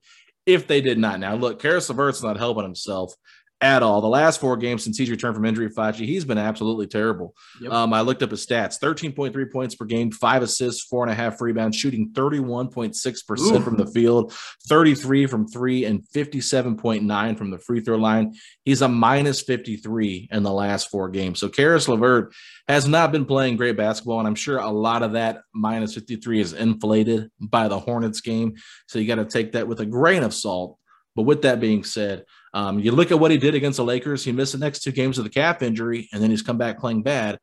if 0.46 0.66
they 0.66 0.80
did 0.80 0.98
not. 0.98 1.20
Now, 1.20 1.34
look, 1.34 1.60
Caris 1.60 1.88
LeVert's 1.90 2.22
not 2.22 2.38
helping 2.38 2.64
himself 2.64 3.12
at 3.60 3.82
all. 3.82 4.00
The 4.00 4.08
last 4.08 4.40
four 4.40 4.56
games 4.56 4.84
since 4.84 4.96
he's 4.96 5.10
returned 5.10 5.34
from 5.34 5.44
injury, 5.44 5.68
Facci, 5.68 6.06
he's 6.06 6.24
been 6.24 6.38
absolutely 6.38 6.86
terrible. 6.86 7.34
Yep. 7.60 7.72
Um, 7.72 7.92
I 7.92 8.02
looked 8.02 8.22
up 8.22 8.30
his 8.30 8.46
stats 8.46 8.78
13.3 8.78 9.52
points 9.52 9.74
per 9.74 9.84
game, 9.84 10.12
five 10.12 10.42
assists, 10.42 10.84
four 10.84 11.02
and 11.02 11.10
a 11.10 11.14
half 11.14 11.40
rebounds, 11.40 11.76
shooting 11.76 12.10
31.6% 12.12 13.64
from 13.64 13.76
the 13.76 13.86
field, 13.86 14.32
33 14.68 15.26
from 15.26 15.48
three, 15.48 15.84
and 15.84 16.02
57.9 16.14 17.38
from 17.38 17.50
the 17.50 17.58
free 17.58 17.80
throw 17.80 17.96
line. 17.96 18.34
He's 18.64 18.82
a 18.82 18.88
minus 18.88 19.40
53 19.42 20.28
in 20.30 20.42
the 20.42 20.52
last 20.52 20.88
four 20.90 21.08
games. 21.08 21.40
So 21.40 21.48
Caris 21.48 21.88
LeVert 21.88 22.32
has 22.68 22.86
not 22.86 23.10
been 23.10 23.24
playing 23.24 23.56
great 23.56 23.76
basketball, 23.76 24.20
and 24.20 24.28
I'm 24.28 24.34
sure 24.36 24.58
a 24.58 24.68
lot 24.68 25.02
of 25.02 25.12
that 25.12 25.42
minus 25.52 25.94
53 25.94 26.40
is 26.40 26.52
inflated 26.52 27.30
by 27.40 27.66
the 27.66 27.78
Hornets 27.78 28.20
game. 28.20 28.54
So 28.86 28.98
you 28.98 29.08
got 29.08 29.16
to 29.16 29.24
take 29.24 29.52
that 29.52 29.66
with 29.66 29.80
a 29.80 29.86
grain 29.86 30.22
of 30.22 30.32
salt. 30.32 30.78
But 31.16 31.24
with 31.24 31.42
that 31.42 31.58
being 31.58 31.82
said, 31.82 32.26
um, 32.54 32.78
you 32.78 32.92
look 32.92 33.10
at 33.10 33.18
what 33.18 33.30
he 33.30 33.36
did 33.36 33.54
against 33.54 33.76
the 33.76 33.84
Lakers. 33.84 34.24
He 34.24 34.32
missed 34.32 34.52
the 34.52 34.58
next 34.58 34.80
two 34.80 34.92
games 34.92 35.18
with 35.18 35.26
a 35.26 35.30
calf 35.30 35.62
injury, 35.62 36.08
and 36.12 36.22
then 36.22 36.30
he's 36.30 36.42
come 36.42 36.58
back 36.58 36.78
playing 36.78 37.02
bad. 37.02 37.38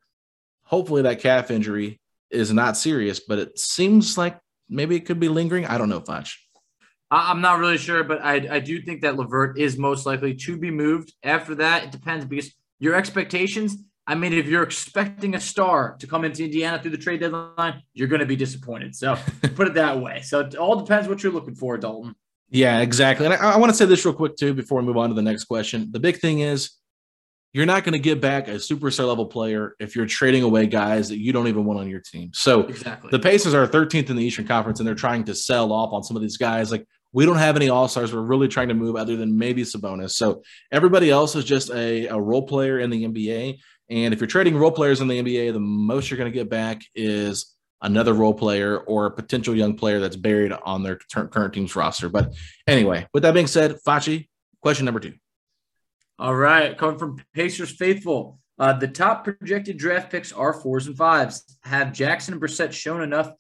Hopefully, 0.64 1.04
that 1.04 1.20
calf 1.20 1.52
injury 1.52 2.00
is 2.32 2.52
not 2.52 2.78
serious, 2.78 3.20
but 3.20 3.40
it 3.40 3.60
seems 3.60 4.18
like 4.18 4.38
maybe 4.68 4.96
it 4.96 5.06
could 5.06 5.20
be 5.20 5.30
lingering. 5.30 5.66
I 5.66 5.78
don't 5.78 5.90
know, 5.90 6.00
Foch. 6.00 6.28
I'm 7.12 7.42
not 7.42 7.60
really 7.60 7.78
sure, 7.78 8.04
but 8.04 8.24
I, 8.24 8.48
I 8.50 8.60
do 8.60 8.82
think 8.82 9.02
that 9.02 9.16
LeVert 9.16 9.60
is 9.60 9.78
most 9.78 10.06
likely 10.06 10.34
to 10.34 10.58
be 10.58 10.72
moved. 10.72 11.14
After 11.24 11.56
that, 11.56 11.84
it 11.84 11.92
depends 11.92 12.26
because 12.26 12.54
your 12.80 12.96
expectations. 12.96 13.78
I 14.08 14.14
mean, 14.14 14.34
if 14.34 14.46
you're 14.46 14.64
expecting 14.64 15.34
a 15.34 15.40
star 15.40 15.96
to 16.00 16.06
come 16.06 16.26
into 16.26 16.44
Indiana 16.44 16.80
through 16.80 16.92
the 16.92 16.98
trade 16.98 17.22
deadline, 17.22 17.82
you're 17.94 18.08
going 18.08 18.20
to 18.20 18.28
be 18.28 18.36
disappointed. 18.36 18.96
So 18.96 19.16
put 19.56 19.68
it 19.68 19.74
that 19.76 20.00
way. 20.00 20.22
So 20.22 20.42
it 20.42 20.56
all 20.56 20.76
depends 20.76 21.08
what 21.08 21.24
you're 21.24 21.32
looking 21.32 21.56
for, 21.56 21.78
Dalton. 21.78 22.16
Yeah, 22.50 22.80
exactly. 22.80 23.26
And 23.26 23.36
I, 23.36 23.54
I 23.54 23.58
want 23.58 23.72
to 23.72 23.78
say 23.78 23.86
this 23.86 24.06
real 24.06 24.14
quick 24.14 24.38
too 24.38 24.54
before 24.54 24.80
we 24.80 24.86
move 24.86 24.98
on 24.98 25.10
to 25.10 25.16
the 25.16 25.22
next 25.22 25.46
question. 25.46 25.90
The 25.92 26.00
big 26.00 26.20
thing 26.20 26.40
is 26.40 26.72
you're 27.54 27.66
not 27.66 27.86
going 27.86 27.94
to 27.94 28.00
get 28.00 28.20
back 28.20 28.50
a 28.50 28.56
superstar 28.56 29.08
level 29.08 29.26
player 29.26 29.76
if 29.80 29.96
you're 29.96 30.06
trading 30.06 30.44
away 30.44 30.68
guys 30.68 31.08
that 31.08 31.20
you 31.20 31.32
don't 31.32 31.48
even 31.48 31.64
want 31.64 31.80
on 31.80 31.88
your 31.88 32.02
team. 32.02 32.32
So 32.34 32.62
exactly. 32.62 33.12
the 33.12 33.20
Pacers 33.20 33.54
are 33.54 33.66
13th 33.66 34.10
in 34.10 34.18
the 34.18 34.24
Eastern 34.26 34.46
Conference 34.46 34.80
and 34.80 34.88
they're 34.88 34.94
trying 34.94 35.24
to 35.24 35.34
sell 35.34 35.72
off 35.72 35.94
on 35.94 36.04
some 36.04 36.18
of 36.18 36.22
these 36.22 36.36
guys. 36.36 36.70
Like 36.70 36.86
we 37.14 37.26
don't 37.26 37.38
have 37.38 37.56
any 37.56 37.70
all 37.70 37.88
stars. 37.88 38.14
We're 38.14 38.20
really 38.20 38.50
trying 38.50 38.68
to 38.68 38.74
move 38.74 38.98
other 38.98 39.16
than 39.16 39.38
maybe 39.38 39.62
Sabonis. 39.64 40.12
So 40.12 40.44
everybody 40.70 41.10
else 41.10 41.34
is 41.38 41.46
just 41.46 41.70
a, 41.70 42.08
a 42.08 42.20
role 42.20 42.46
player 42.46 42.78
in 42.80 42.90
the 42.90 43.06
NBA. 43.06 43.60
And 43.90 44.14
if 44.14 44.20
you're 44.20 44.28
trading 44.28 44.58
role 44.58 44.72
players 44.72 45.00
in 45.00 45.08
the 45.08 45.22
NBA, 45.22 45.54
the 45.54 45.60
most 45.62 46.12
you're 46.12 46.18
going 46.18 46.30
to 46.30 46.38
get 46.38 46.50
back 46.50 46.82
is 46.94 47.55
another 47.86 48.14
role 48.14 48.34
player 48.34 48.80
or 48.80 49.06
a 49.06 49.12
potential 49.12 49.56
young 49.56 49.76
player 49.76 50.00
that's 50.00 50.16
buried 50.16 50.52
on 50.52 50.84
their 50.84 51.00
current 51.14 51.54
team's 51.54 51.76
roster. 51.76 52.10
But 52.10 52.34
anyway, 52.68 53.08
with 53.14 53.24
that 53.24 53.34
being 53.34 53.48
said, 53.48 53.78
Facci, 53.88 54.28
question 54.62 54.86
number 54.86 55.00
two. 55.00 55.14
All 56.18 56.36
right, 56.36 56.78
coming 56.78 56.98
from 56.98 57.22
Pacers 57.34 57.72
faithful. 57.72 58.40
Uh, 58.58 58.74
the 58.74 58.88
top 58.88 59.24
projected 59.26 59.78
draft 59.78 60.10
picks 60.10 60.32
are 60.32 60.54
fours 60.54 60.88
and 60.88 60.98
fives. 60.98 61.44
Have 61.64 61.94
Jackson 61.94 62.34
and 62.34 62.42
Brissett 62.42 62.72
shown 62.72 63.02
enough 63.02 63.32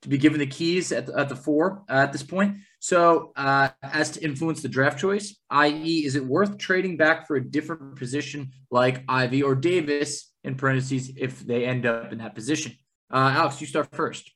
to 0.00 0.08
be 0.08 0.18
given 0.18 0.40
the 0.40 0.46
keys 0.46 0.92
at 0.92 1.06
the, 1.06 1.18
at 1.18 1.28
the 1.28 1.36
four 1.36 1.84
uh, 1.88 1.92
at 1.92 2.12
this 2.12 2.22
point? 2.22 2.56
So, 2.80 3.32
uh, 3.36 3.68
as 3.82 4.10
to 4.12 4.24
influence 4.24 4.62
the 4.62 4.68
draft 4.68 4.98
choice, 4.98 5.36
i.e., 5.50 6.04
is 6.04 6.16
it 6.16 6.24
worth 6.24 6.58
trading 6.58 6.96
back 6.96 7.28
for 7.28 7.36
a 7.36 7.44
different 7.44 7.96
position 7.96 8.50
like 8.70 9.04
Ivey 9.08 9.42
or 9.42 9.54
Davis 9.54 10.32
in 10.42 10.56
parentheses 10.56 11.12
if 11.16 11.40
they 11.40 11.66
end 11.66 11.86
up 11.86 12.12
in 12.12 12.18
that 12.18 12.34
position? 12.34 12.72
Uh, 13.12 13.32
Alex, 13.34 13.60
you 13.60 13.66
start 13.66 13.88
first. 13.92 14.32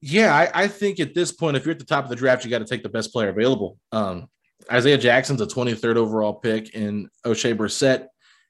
Yeah, 0.00 0.34
I, 0.34 0.64
I, 0.64 0.68
think 0.68 1.00
at 1.00 1.14
this 1.14 1.32
point, 1.32 1.56
if 1.56 1.64
you're 1.64 1.72
at 1.72 1.78
the 1.78 1.86
top 1.86 2.04
of 2.04 2.10
the 2.10 2.16
draft, 2.16 2.44
you 2.44 2.50
got 2.50 2.58
to 2.58 2.66
take 2.66 2.82
the 2.82 2.90
best 2.90 3.10
player 3.10 3.30
available. 3.30 3.78
Um, 3.90 4.28
Isaiah 4.70 4.98
Jackson's 4.98 5.40
a 5.40 5.46
23rd 5.46 5.96
overall 5.96 6.34
pick, 6.34 6.74
and 6.74 7.08
Oshae 7.24 7.56
Brissett, 7.56 8.08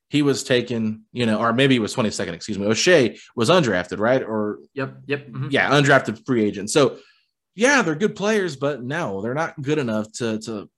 he 0.08 0.22
was 0.22 0.42
taken, 0.42 1.04
you 1.12 1.26
know, 1.26 1.38
or 1.38 1.52
maybe 1.52 1.76
he 1.76 1.78
was 1.78 1.94
22nd, 1.94 2.32
excuse 2.32 2.58
me. 2.58 2.66
Oshae 2.66 3.20
was 3.36 3.50
undrafted, 3.50 4.00
right? 4.00 4.22
Or 4.22 4.58
yep, 4.74 4.96
yep, 5.06 5.28
mm-hmm. 5.28 5.48
yeah, 5.50 5.70
undrafted 5.70 6.26
free 6.26 6.44
agent. 6.44 6.70
So 6.70 6.98
yeah, 7.54 7.82
they're 7.82 7.94
good 7.94 8.16
players, 8.16 8.56
but 8.56 8.82
no, 8.82 9.22
they're 9.22 9.34
not 9.34 9.60
good 9.60 9.78
enough 9.78 10.10
to 10.14 10.38
to 10.40 10.68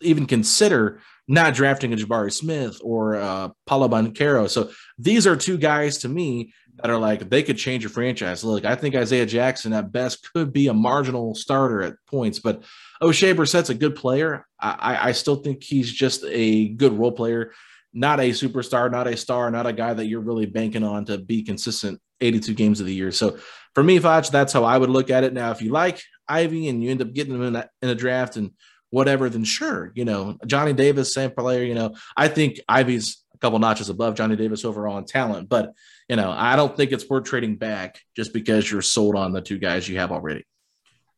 even 0.00 0.26
consider 0.26 1.00
not 1.28 1.54
drafting 1.54 1.92
a 1.92 1.96
Jabari 1.96 2.32
Smith 2.32 2.78
or 2.82 3.16
uh, 3.16 3.48
Paolo 3.66 3.88
Banchero. 3.88 4.48
So 4.48 4.70
these 4.98 5.26
are 5.26 5.36
two 5.36 5.56
guys 5.56 5.98
to 5.98 6.08
me 6.08 6.52
that 6.76 6.90
are 6.90 6.98
like 6.98 7.30
they 7.30 7.42
could 7.42 7.56
change 7.56 7.82
your 7.82 7.90
franchise. 7.90 8.42
Look, 8.44 8.64
I 8.64 8.74
think 8.74 8.94
Isaiah 8.94 9.26
Jackson 9.26 9.72
at 9.72 9.92
best 9.92 10.32
could 10.32 10.52
be 10.52 10.68
a 10.68 10.74
marginal 10.74 11.34
starter 11.34 11.82
at 11.82 11.94
points, 12.06 12.38
but 12.38 12.62
Oshae 13.02 13.36
Brissett's 13.36 13.70
a 13.70 13.74
good 13.74 13.94
player. 13.94 14.46
I, 14.58 15.08
I 15.08 15.12
still 15.12 15.36
think 15.36 15.62
he's 15.62 15.92
just 15.92 16.24
a 16.26 16.68
good 16.68 16.92
role 16.92 17.12
player, 17.12 17.52
not 17.92 18.20
a 18.20 18.30
superstar, 18.30 18.90
not 18.90 19.06
a 19.06 19.16
star, 19.16 19.50
not 19.50 19.66
a 19.66 19.72
guy 19.72 19.94
that 19.94 20.06
you're 20.06 20.20
really 20.20 20.46
banking 20.46 20.84
on 20.84 21.04
to 21.06 21.18
be 21.18 21.42
consistent 21.42 22.00
82 22.20 22.54
games 22.54 22.80
of 22.80 22.86
the 22.86 22.94
year. 22.94 23.12
So 23.12 23.38
for 23.74 23.82
me, 23.82 23.98
Foch, 23.98 24.28
that's 24.28 24.52
how 24.52 24.64
I 24.64 24.78
would 24.78 24.90
look 24.90 25.10
at 25.10 25.24
it. 25.24 25.32
Now, 25.32 25.50
if 25.50 25.62
you 25.62 25.70
like 25.70 26.00
Ivey 26.28 26.68
and 26.68 26.82
you 26.82 26.90
end 26.90 27.02
up 27.02 27.12
getting 27.12 27.34
him 27.34 27.42
in, 27.42 27.52
that, 27.54 27.70
in 27.82 27.88
a 27.88 27.94
draft 27.94 28.36
and 28.36 28.52
whatever, 28.90 29.28
then 29.28 29.44
sure, 29.44 29.92
you 29.94 30.04
know, 30.04 30.38
Johnny 30.46 30.72
Davis, 30.72 31.12
same 31.12 31.30
player, 31.30 31.64
you 31.64 31.74
know, 31.74 31.94
I 32.16 32.28
think 32.28 32.60
Ivey's 32.68 33.23
a 33.34 33.38
couple 33.38 33.58
notches 33.58 33.88
above 33.88 34.14
Johnny 34.14 34.36
Davis 34.36 34.64
overall 34.64 34.98
in 34.98 35.04
talent, 35.04 35.48
but 35.48 35.72
you 36.08 36.16
know, 36.16 36.30
I 36.30 36.56
don't 36.56 36.76
think 36.76 36.92
it's 36.92 37.08
worth 37.08 37.24
trading 37.24 37.56
back 37.56 38.00
just 38.14 38.32
because 38.32 38.70
you're 38.70 38.82
sold 38.82 39.16
on 39.16 39.32
the 39.32 39.40
two 39.40 39.58
guys 39.58 39.88
you 39.88 39.98
have 39.98 40.12
already. 40.12 40.44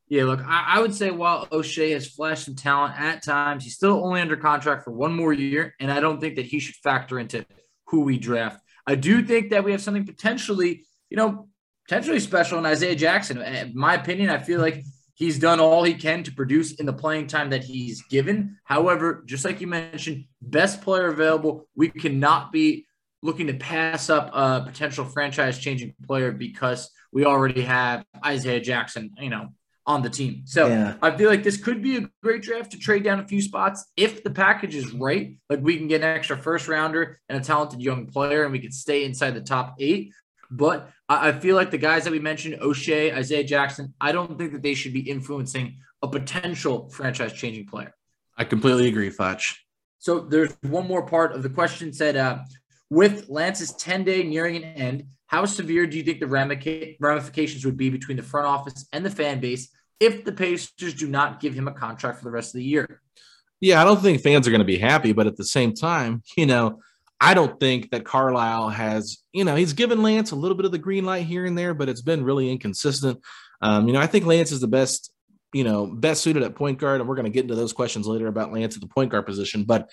Yeah, 0.09 0.25
look, 0.25 0.41
I, 0.47 0.65
I, 0.77 0.81
would 0.81 0.95
say 0.95 1.11
while 1.11 1.47
Oshae 1.47 1.93
has 1.93 2.07
flashed 2.07 2.45
some 2.45 2.55
talent 2.55 2.95
at 2.97 3.25
times, 3.25 3.65
he's 3.65 3.75
still 3.75 4.05
only 4.05 4.21
under 4.21 4.37
contract 4.37 4.85
for 4.85 4.93
one 4.93 5.13
more 5.13 5.33
year, 5.33 5.75
and 5.81 5.91
I 5.91 5.99
don't 5.99 6.21
think 6.21 6.37
that 6.37 6.47
he 6.47 6.61
should 6.61 6.77
factor 6.77 7.19
into 7.19 7.45
who 7.89 8.03
we 8.03 8.17
draft. 8.17 8.61
I 8.87 8.95
do 8.95 9.23
think 9.25 9.51
that 9.51 9.65
we 9.65 9.73
have 9.73 9.83
something 9.83 10.07
potentially, 10.07 10.85
you 11.11 11.17
know, 11.17 11.49
potentially 11.89 12.21
special 12.21 12.59
in 12.59 12.67
Isaiah 12.67 12.95
Jackson. 12.95 13.43
In 13.43 13.73
my 13.75 13.95
opinion, 13.95 14.31
I 14.31 14.39
feel 14.39 14.61
like 14.61 14.85
he's 15.17 15.39
done 15.39 15.59
all 15.59 15.83
he 15.83 15.95
can 15.95 16.23
to 16.23 16.33
produce 16.33 16.75
in 16.75 16.87
the 16.87 16.93
playing 16.93 17.27
time 17.27 17.51
that 17.51 17.65
he's 17.65 18.03
given. 18.03 18.59
However, 18.65 19.25
just 19.27 19.45
like 19.45 19.61
you 19.61 19.67
mentioned, 19.67 20.27
best 20.41 20.83
player 20.83 21.09
available, 21.09 21.67
we 21.75 21.89
cannot 21.89 22.53
be 22.53 22.87
looking 23.23 23.49
to 23.49 23.55
pass 23.55 24.09
up 24.09 24.31
a 24.33 24.63
potential 24.65 25.05
franchise 25.05 25.59
changing 25.59 25.95
player 26.07 26.31
because 26.31 26.91
we 27.13 27.25
already 27.25 27.63
have 27.63 28.05
Isaiah 28.25 28.61
Jackson, 28.61 29.11
you 29.19 29.31
know, 29.31 29.49
on 29.87 30.03
the 30.03 30.11
team. 30.11 30.43
So 30.45 30.67
yeah. 30.67 30.95
I 31.01 31.17
feel 31.17 31.31
like 31.31 31.43
this 31.43 31.57
could 31.57 31.83
be 31.83 31.97
a 31.97 32.11
great 32.23 32.43
draft 32.43 32.73
to 32.73 32.79
trade 32.79 33.05
down 33.05 33.21
a 33.21 33.27
few 33.27 33.41
spots 33.41 33.87
if 33.97 34.23
the 34.23 34.31
package 34.31 34.75
is 34.75 34.93
right. 34.93 35.37
Like 35.49 35.61
we 35.63 35.79
can 35.79 35.89
get 35.89 36.03
an 36.03 36.09
extra 36.09 36.37
first 36.37 36.69
rounder 36.69 37.21
and 37.29 37.41
a 37.41 37.45
talented 37.45 37.81
young 37.81 38.07
player, 38.07 38.45
and 38.45 38.53
we 38.53 38.59
could 38.59 38.75
stay 38.75 39.05
inside 39.05 39.33
the 39.33 39.41
top 39.41 39.77
eight. 39.79 40.13
But 40.51 40.91
I 41.09 41.33
feel 41.33 41.57
like 41.57 41.71
the 41.71 41.79
guys 41.79 42.05
that 42.05 42.11
we 42.11 42.19
mentioned, 42.19 42.61
Oshae, 42.61 43.15
Isaiah 43.15 43.45
Jackson, 43.45 43.95
I 44.01 44.13
don't 44.13 44.39
think 44.39 44.53
that 44.53 44.63
they 44.63 44.75
should 44.75 44.93
be 44.93 45.09
influencing 45.09 45.77
a 46.03 46.09
potential 46.09 46.89
franchise 46.91 47.33
changing 47.33 47.67
player. 47.67 47.95
I 48.37 48.45
completely 48.45 48.89
agree, 48.89 49.11
Foch. 49.11 49.43
So 49.99 50.21
there's 50.21 50.57
one 50.63 50.87
more 50.87 51.07
part 51.07 51.33
of 51.33 51.43
the 51.43 51.49
question 51.49 51.93
said, 51.93 52.17
uh, 52.17 52.39
with 52.91 53.29
Lance's 53.29 53.73
10 53.73 54.05
day 54.05 54.23
nearing 54.23 54.57
an 54.57 54.65
end, 54.65 55.05
how 55.27 55.45
severe 55.45 55.87
do 55.87 55.97
you 55.97 56.05
think 56.05 56.21
the 56.21 56.27
ramifications 56.27 57.65
would 57.65 57.77
be 57.77 57.91
between 57.91 58.17
the 58.17 58.23
front 58.23 58.47
office 58.47 58.87
and 58.93 59.05
the 59.05 59.11
fan 59.11 59.41
base 59.41 59.69
if 59.99 60.25
the 60.25 60.33
Pacers 60.33 60.95
do 60.95 61.09
not 61.09 61.41
give 61.41 61.55
him 61.55 61.67
a 61.67 61.73
contract 61.73 62.19
for 62.19 62.25
the 62.25 62.31
rest 62.31 62.55
of 62.55 62.59
the 62.59 62.65
year? 62.65 63.01
Yeah, 63.61 63.81
I 63.81 63.85
don't 63.85 64.01
think 64.01 64.21
fans 64.21 64.47
are 64.47 64.51
going 64.51 64.61
to 64.61 64.67
be 64.67 64.79
happy, 64.79 65.13
but 65.13 65.27
at 65.27 65.37
the 65.37 65.45
same 65.45 65.75
time, 65.75 66.23
you 66.37 66.47
know, 66.47 66.81
I 67.21 67.35
don't 67.35 67.59
think 67.59 67.91
that 67.91 68.05
Carlisle 68.05 68.71
has, 68.71 69.19
you 69.33 69.45
know, 69.45 69.57
he's 69.57 69.73
given 69.73 70.03
Lance 70.03 70.33
a 70.33 70.37
little 70.37 70.57
bit 70.57 70.67
of 70.67 70.73
the 70.73 70.79
green 70.79 71.05
light 71.05 71.27
here 71.27 71.47
and 71.47 71.57
there, 71.57 71.73
but 71.73 71.89
it's 71.89 72.03
been 72.03 72.25
really 72.25 72.51
inconsistent. 72.51 73.21
Um, 73.63 73.87
you 73.87 73.95
know, 73.95 74.01
I 74.01 74.07
think 74.07 74.27
Lance 74.27 74.53
is 74.53 74.61
the 74.61 74.69
best, 74.69 75.13
you 75.53 75.65
know, 75.65 75.87
best 75.87 76.23
suited 76.23 76.43
at 76.43 76.55
point 76.55 76.79
guard, 76.79 77.01
and 77.01 77.09
we're 77.09 77.15
going 77.15 77.25
to 77.25 77.31
get 77.31 77.45
into 77.45 77.55
those 77.55 77.73
questions 77.73 78.07
later 78.07 78.27
about 78.27 78.53
Lance 78.53 78.75
at 78.75 78.83
the 78.83 78.89
point 78.89 79.11
guard 79.11 79.25
position. 79.25 79.65
But, 79.65 79.91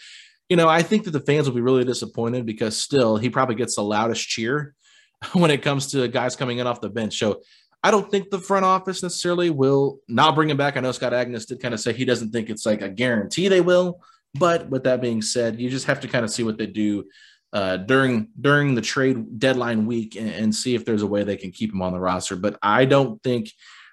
you 0.50 0.58
know, 0.58 0.68
I 0.68 0.82
think 0.82 1.06
that 1.06 1.12
the 1.12 1.22
fans 1.22 1.48
will 1.48 1.56
be 1.56 1.62
really 1.62 1.86
disappointed 1.86 2.46
because 2.46 2.76
still 2.76 3.16
he 3.16 3.30
probably 3.30 3.56
gets 3.56 3.76
the 3.76 3.84
loudest 3.84 4.28
cheer 4.28 4.76
when 5.34 5.52
it 5.52 5.62
comes 5.62 5.92
to 5.92 6.08
guys 6.10 6.36
coming 6.36 6.58
in 6.58 6.68
off 6.68 6.82
the 6.82 6.90
bench. 6.90 7.18
So 7.18 7.42
I 7.82 7.92
don't 7.92 8.10
think 8.10 8.30
the 8.30 8.40
front 8.40 8.66
office 8.66 9.02
necessarily 9.02 9.50
will 9.50 10.00
not 10.08 10.36
bring 10.36 10.50
him 10.50 10.58
back. 10.58 10.76
I 10.76 10.82
know 10.82 10.92
Scott 10.92 11.14
Agness 11.14 11.48
did 11.48 11.62
kind 11.62 11.74
of 11.74 11.80
say 11.80 11.94
he 11.94 12.06
doesn't 12.06 12.32
think 12.32 12.50
it's 12.50 12.66
like 12.66 12.82
a 12.82 12.90
guarantee 12.90 13.48
they 13.48 13.62
will. 13.62 14.02
But 14.36 14.70
with 14.70 14.84
that 14.84 15.02
being 15.02 15.22
said, 15.22 15.60
you 15.60 15.70
just 15.70 15.86
have 15.86 16.00
to 16.02 16.08
kind 16.08 16.26
of 16.26 16.32
see 16.32 16.44
what 16.44 16.58
they 16.58 16.66
do 16.66 17.06
uh, 17.54 17.78
during 17.78 18.30
during 18.40 18.74
the 18.74 18.82
trade 18.82 19.40
deadline 19.40 19.86
week 19.86 20.16
and, 20.16 20.30
and, 20.30 20.56
see 20.56 20.74
if 20.74 20.86
there's 20.86 21.04
a 21.04 21.08
way 21.08 21.24
they 21.24 21.38
can 21.38 21.52
keep 21.52 21.72
him 21.72 21.84
on 21.84 21.94
the 21.94 22.00
roster. 22.00 22.36
But 22.36 22.58
I 22.64 22.86
don't 22.86 23.22
think, 23.22 23.52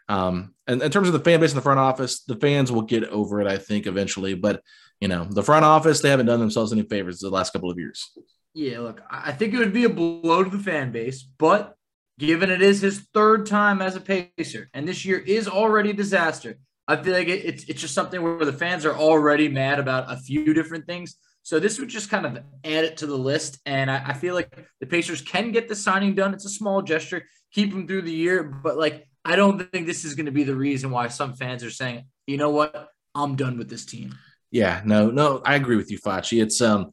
um, 0.09 0.55
in 0.67 0.79
terms 0.91 1.09
of 1.09 1.13
the 1.13 1.21
fan 1.21 1.41
base 1.41 1.51
in 1.51 1.57
the 1.57 1.63
front 1.63 1.79
office, 1.79 2.23
the 2.23 2.37
fans 2.37 2.73
will 2.73 2.83
get 2.83 3.05
over 3.05 3.43
it. 3.43 3.47
I 3.47 3.59
think 3.59 3.87
eventually, 3.87 4.33
but 4.33 4.63
you 4.99 5.09
know, 5.09 5.25
the 5.25 5.43
front 5.43 5.67
office 5.67 6.01
they 6.01 6.09
haven't 6.09 6.27
done 6.27 6.41
themselves 6.41 6.73
any 6.73 6.83
favors 6.83 7.19
the 7.19 7.29
last 7.29 7.53
couple 7.53 7.71
of 7.71 7.79
years. 7.79 8.11
Yeah, 8.55 8.81
look, 8.81 9.03
I 9.11 9.33
think 9.33 9.53
it 9.53 9.59
would 9.59 9.75
be 9.75 9.85
a 9.85 9.91
blow 9.91 10.43
to 10.43 10.51
the 10.51 10.59
fan 10.59 10.91
base, 10.91 11.23
but 11.23 11.77
given 12.19 12.51
it 12.51 12.63
is 12.63 12.81
his 12.81 13.07
third 13.15 13.47
time 13.47 13.81
as 13.81 13.95
a 13.95 14.01
Pacer, 14.01 14.69
and 14.75 14.89
this 14.89 15.05
year 15.05 15.19
is 15.19 15.49
already 15.49 15.91
a 15.91 15.95
disaster, 15.95 16.59
I 16.91 17.01
feel 17.01 17.13
like 17.13 17.29
it, 17.29 17.45
it's 17.45 17.65
it's 17.65 17.81
just 17.81 17.95
something 17.95 18.21
where 18.21 18.45
the 18.45 18.53
fans 18.53 18.85
are 18.85 18.97
already 18.97 19.49
mad 19.49 19.79
about 19.79 20.11
a 20.11 20.17
few 20.17 20.53
different 20.53 20.87
things. 20.87 21.17
So 21.43 21.61
this 21.61 21.79
would 21.79 21.89
just 21.89 22.11
kind 22.11 22.27
of 22.27 22.39
add 22.65 22.85
it 22.85 22.97
to 22.99 23.07
the 23.07 23.17
list, 23.17 23.61
and 23.65 23.89
I, 23.89 24.03
I 24.09 24.13
feel 24.13 24.35
like 24.35 24.67
the 24.81 24.87
Pacers 24.87 25.23
can 25.23 25.53
get 25.53 25.69
the 25.69 25.77
signing 25.77 26.17
done. 26.17 26.35
It's 26.35 26.47
a 26.47 26.51
small 26.51 26.83
gesture, 26.83 27.27
keep 27.53 27.71
them 27.71 27.87
through 27.87 28.03
the 28.03 28.13
year, 28.13 28.43
but 28.43 28.77
like 28.77 29.07
I 29.25 29.37
don't 29.37 29.71
think 29.71 29.87
this 29.87 30.05
is 30.05 30.15
going 30.15 30.27
to 30.27 30.33
be 30.33 30.43
the 30.43 30.57
reason 30.57 30.91
why 30.91 31.07
some 31.09 31.35
fans 31.35 31.63
are 31.63 31.71
saying, 31.71 32.07
you 32.27 32.37
know 32.37 32.51
what, 32.51 32.89
I'm 33.15 33.37
done 33.37 33.57
with 33.57 33.71
this 33.71 33.87
team. 33.87 34.17
Yeah, 34.51 34.83
no, 34.85 35.13
no, 35.13 35.43
I 35.47 35.55
agree 35.55 35.77
with 35.77 35.93
you, 35.93 35.99
Facci. 36.01 36.43
It's 36.43 36.61
um, 36.61 36.91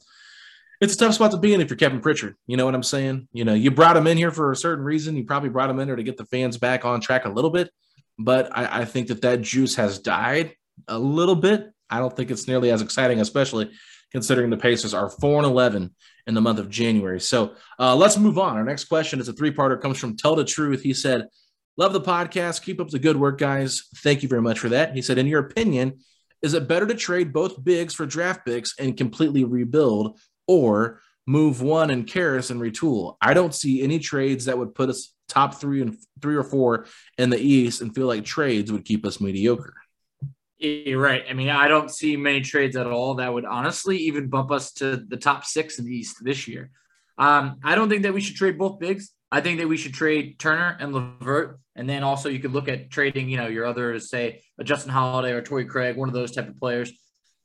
it's 0.79 0.93
a 0.93 0.97
tough 0.97 1.15
spot 1.15 1.31
to 1.31 1.37
be 1.37 1.55
in 1.55 1.61
if 1.61 1.71
you're 1.71 1.77
Kevin 1.77 2.01
Pritchard. 2.01 2.35
You 2.45 2.55
know 2.55 2.65
what 2.65 2.75
I'm 2.75 2.83
saying? 2.83 3.29
You 3.33 3.45
know, 3.45 3.55
you 3.55 3.71
brought 3.71 3.97
him 3.97 4.05
in 4.05 4.17
here 4.17 4.31
for 4.31 4.51
a 4.51 4.55
certain 4.55 4.85
reason. 4.85 5.15
You 5.15 5.23
probably 5.23 5.49
brought 5.49 5.71
him 5.71 5.79
in 5.79 5.87
there 5.87 5.95
to 5.95 6.03
get 6.03 6.17
the 6.17 6.25
fans 6.25 6.59
back 6.59 6.85
on 6.85 7.01
track 7.01 7.25
a 7.25 7.29
little 7.29 7.49
bit 7.49 7.71
but 8.17 8.55
I, 8.55 8.81
I 8.81 8.85
think 8.85 9.07
that 9.07 9.21
that 9.21 9.41
juice 9.41 9.75
has 9.75 9.99
died 9.99 10.55
a 10.87 10.97
little 10.97 11.35
bit. 11.35 11.71
I 11.89 11.99
don't 11.99 12.15
think 12.15 12.31
it's 12.31 12.47
nearly 12.47 12.71
as 12.71 12.81
exciting, 12.81 13.19
especially 13.19 13.71
considering 14.11 14.49
the 14.49 14.57
Pacers 14.57 14.93
are 14.93 15.09
4 15.09 15.43
and 15.43 15.47
11 15.47 15.93
in 16.27 16.33
the 16.33 16.41
month 16.41 16.59
of 16.59 16.69
January. 16.69 17.19
So 17.19 17.53
uh, 17.79 17.95
let's 17.95 18.17
move 18.17 18.37
on. 18.37 18.57
Our 18.57 18.63
next 18.63 18.85
question 18.85 19.19
is 19.19 19.27
a 19.27 19.33
three 19.33 19.51
parter, 19.51 19.79
comes 19.79 19.97
from 19.97 20.17
Tell 20.17 20.35
the 20.35 20.43
Truth. 20.43 20.81
He 20.81 20.93
said, 20.93 21.27
Love 21.77 21.93
the 21.93 22.01
podcast. 22.01 22.63
Keep 22.63 22.81
up 22.81 22.89
the 22.89 22.97
good 22.97 23.17
work, 23.17 23.37
guys. 23.37 23.83
Thank 23.97 24.23
you 24.23 24.29
very 24.29 24.41
much 24.41 24.57
for 24.57 24.69
that. 24.69 24.95
He 24.95 25.01
said, 25.01 25.19
In 25.19 25.27
your 25.27 25.41
opinion, 25.41 25.99
is 26.41 26.53
it 26.53 26.67
better 26.67 26.87
to 26.87 26.95
trade 26.95 27.31
both 27.31 27.63
bigs 27.63 27.93
for 27.93 28.05
draft 28.05 28.45
picks 28.45 28.73
and 28.79 28.97
completely 28.97 29.43
rebuild 29.43 30.19
or 30.47 31.01
move 31.27 31.61
one 31.61 31.91
and 31.91 32.07
Caris 32.07 32.49
and 32.49 32.59
retool? 32.59 33.15
I 33.21 33.35
don't 33.35 33.53
see 33.53 33.83
any 33.83 33.99
trades 33.99 34.45
that 34.45 34.57
would 34.57 34.73
put 34.73 34.89
us 34.89 35.13
top 35.27 35.55
three 35.55 35.81
and 35.81 35.97
three 36.21 36.35
or 36.35 36.43
four 36.43 36.85
in 37.17 37.29
the 37.29 37.39
East 37.39 37.81
and 37.81 37.93
feel 37.93 38.07
like 38.07 38.25
trades 38.25 38.71
would 38.71 38.85
keep 38.85 39.05
us 39.05 39.21
mediocre. 39.21 39.73
You're 40.59 40.99
right. 40.99 41.23
I 41.29 41.33
mean, 41.33 41.49
I 41.49 41.67
don't 41.67 41.91
see 41.91 42.17
many 42.17 42.41
trades 42.41 42.75
at 42.75 42.87
all 42.87 43.15
that 43.15 43.31
would 43.31 43.45
honestly 43.45 43.97
even 43.97 44.27
bump 44.27 44.51
us 44.51 44.73
to 44.73 44.97
the 44.97 45.17
top 45.17 45.45
six 45.45 45.77
in 45.77 45.85
the 45.85 45.91
East 45.91 46.17
this 46.21 46.47
year. 46.47 46.71
Um, 47.17 47.59
I 47.63 47.75
don't 47.75 47.89
think 47.89 48.03
that 48.03 48.13
we 48.13 48.21
should 48.21 48.35
trade 48.35 48.57
both 48.57 48.79
bigs. 48.79 49.11
I 49.31 49.41
think 49.41 49.59
that 49.59 49.67
we 49.67 49.77
should 49.77 49.93
trade 49.93 50.39
Turner 50.39 50.77
and 50.79 50.93
LeVert, 50.93 51.59
and 51.75 51.89
then 51.89 52.03
also 52.03 52.29
you 52.29 52.39
could 52.39 52.53
look 52.53 52.69
at 52.69 52.89
trading, 52.89 53.29
you 53.29 53.37
know, 53.37 53.47
your 53.47 53.65
other 53.65 53.99
say 53.99 54.41
a 54.57 54.63
Justin 54.63 54.91
Holiday 54.91 55.33
or 55.33 55.41
Torrey 55.41 55.65
Craig, 55.65 55.97
one 55.97 56.07
of 56.07 56.15
those 56.15 56.31
type 56.31 56.47
of 56.47 56.57
players, 56.57 56.91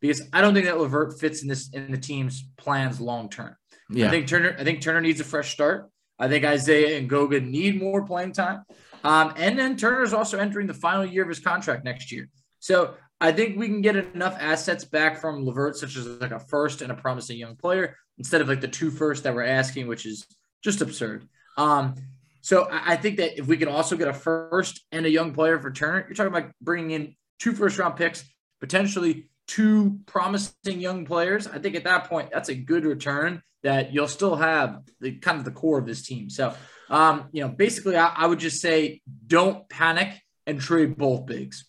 because 0.01 0.23
I 0.33 0.41
don't 0.41 0.55
think 0.55 0.67
that 0.67 0.79
LeVert 0.79 1.19
fits 1.19 1.43
in 1.43 1.49
this 1.49 1.71
in 1.71 1.91
the 1.91 1.99
team's 1.99 2.49
plans 2.57 3.01
long 3.01 3.29
term. 3.29 3.57
Yeah. 3.91 4.07
I 4.07 4.11
think 4.11 4.29
Turner. 4.29 4.57
I 4.59 4.65
think 4.65 4.81
Turner 4.81 5.01
needs 5.01 5.21
a 5.21 5.25
fresh 5.25 5.53
start. 5.53 5.91
I 6.23 6.29
think 6.29 6.45
Isaiah 6.45 6.99
and 6.99 7.11
Goga 7.11 7.41
need 7.41 7.83
more 7.83 8.07
playing 8.07 8.33
time. 8.33 8.62
Um, 9.02 9.35
and 9.37 9.59
then 9.59 9.76
Turner 9.76 10.05
is 10.05 10.14
also 10.14 10.38
entering 10.38 10.69
the 10.69 10.75
final 10.75 11.05
year 11.05 11.25
of 11.25 11.29
his 11.29 11.41
contract 11.41 11.85
next 11.85 12.12
year. 12.12 12.29
So 12.61 12.95
I 13.21 13.33
think 13.33 13.59
we 13.59 13.67
can 13.67 13.81
get 13.81 13.97
enough 13.97 14.37
assets 14.38 14.85
back 14.85 15.21
from 15.21 15.45
LeVert, 15.45 15.75
such 15.75 15.97
as 15.97 16.07
like 16.07 16.31
a 16.31 16.38
first 16.38 16.81
and 16.81 16.93
a 16.93 16.95
promising 16.95 17.38
young 17.38 17.57
player, 17.57 17.97
instead 18.19 18.41
of 18.41 18.47
like 18.47 18.61
the 18.61 18.69
two 18.69 18.93
first 18.93 19.25
that 19.25 19.35
we're 19.35 19.43
asking, 19.43 19.88
which 19.88 20.07
is 20.07 20.25
just 20.62 20.81
absurd. 20.81 21.26
Um, 21.59 21.97
so 22.41 22.69
I 22.71 22.95
think 22.95 23.17
that 23.17 23.37
if 23.37 23.49
we 23.49 23.57
can 23.57 23.67
also 23.67 23.97
get 23.97 24.07
a 24.07 24.14
first 24.14 24.85
and 24.93 25.05
a 25.05 25.11
young 25.11 25.33
player 25.33 25.59
for 25.59 25.73
Turner, 25.73 26.05
you're 26.07 26.14
talking 26.14 26.33
about 26.33 26.52
bringing 26.61 26.93
in 26.93 27.17
two 27.41 27.52
first 27.52 27.81
round 27.81 27.97
picks, 27.97 28.25
potentially 28.61 29.29
two 29.47 30.01
promising 30.07 30.81
young 30.81 31.05
players. 31.05 31.47
I 31.47 31.59
think 31.59 31.75
at 31.77 31.85
that 31.85 32.09
point, 32.09 32.31
that's 32.33 32.49
a 32.49 32.55
good 32.55 32.85
return 32.85 33.43
that 33.63 33.93
you'll 33.93 34.09
still 34.09 34.37
have 34.37 34.81
the 35.01 35.13
kind 35.19 35.39
of 35.39 35.45
the 35.45 35.51
core 35.51 35.79
of 35.79 35.87
this 35.87 36.03
team. 36.03 36.31
So, 36.31 36.55
um, 36.91 37.29
you 37.33 37.43
know, 37.43 37.49
basically, 37.49 37.97
I, 37.97 38.13
I 38.17 38.27
would 38.27 38.41
just 38.41 38.61
say 38.61 39.01
don't 39.27 39.69
panic 39.69 40.21
and 40.47 40.61
trade 40.61 40.97
both 40.97 41.27
bigs. 41.27 41.67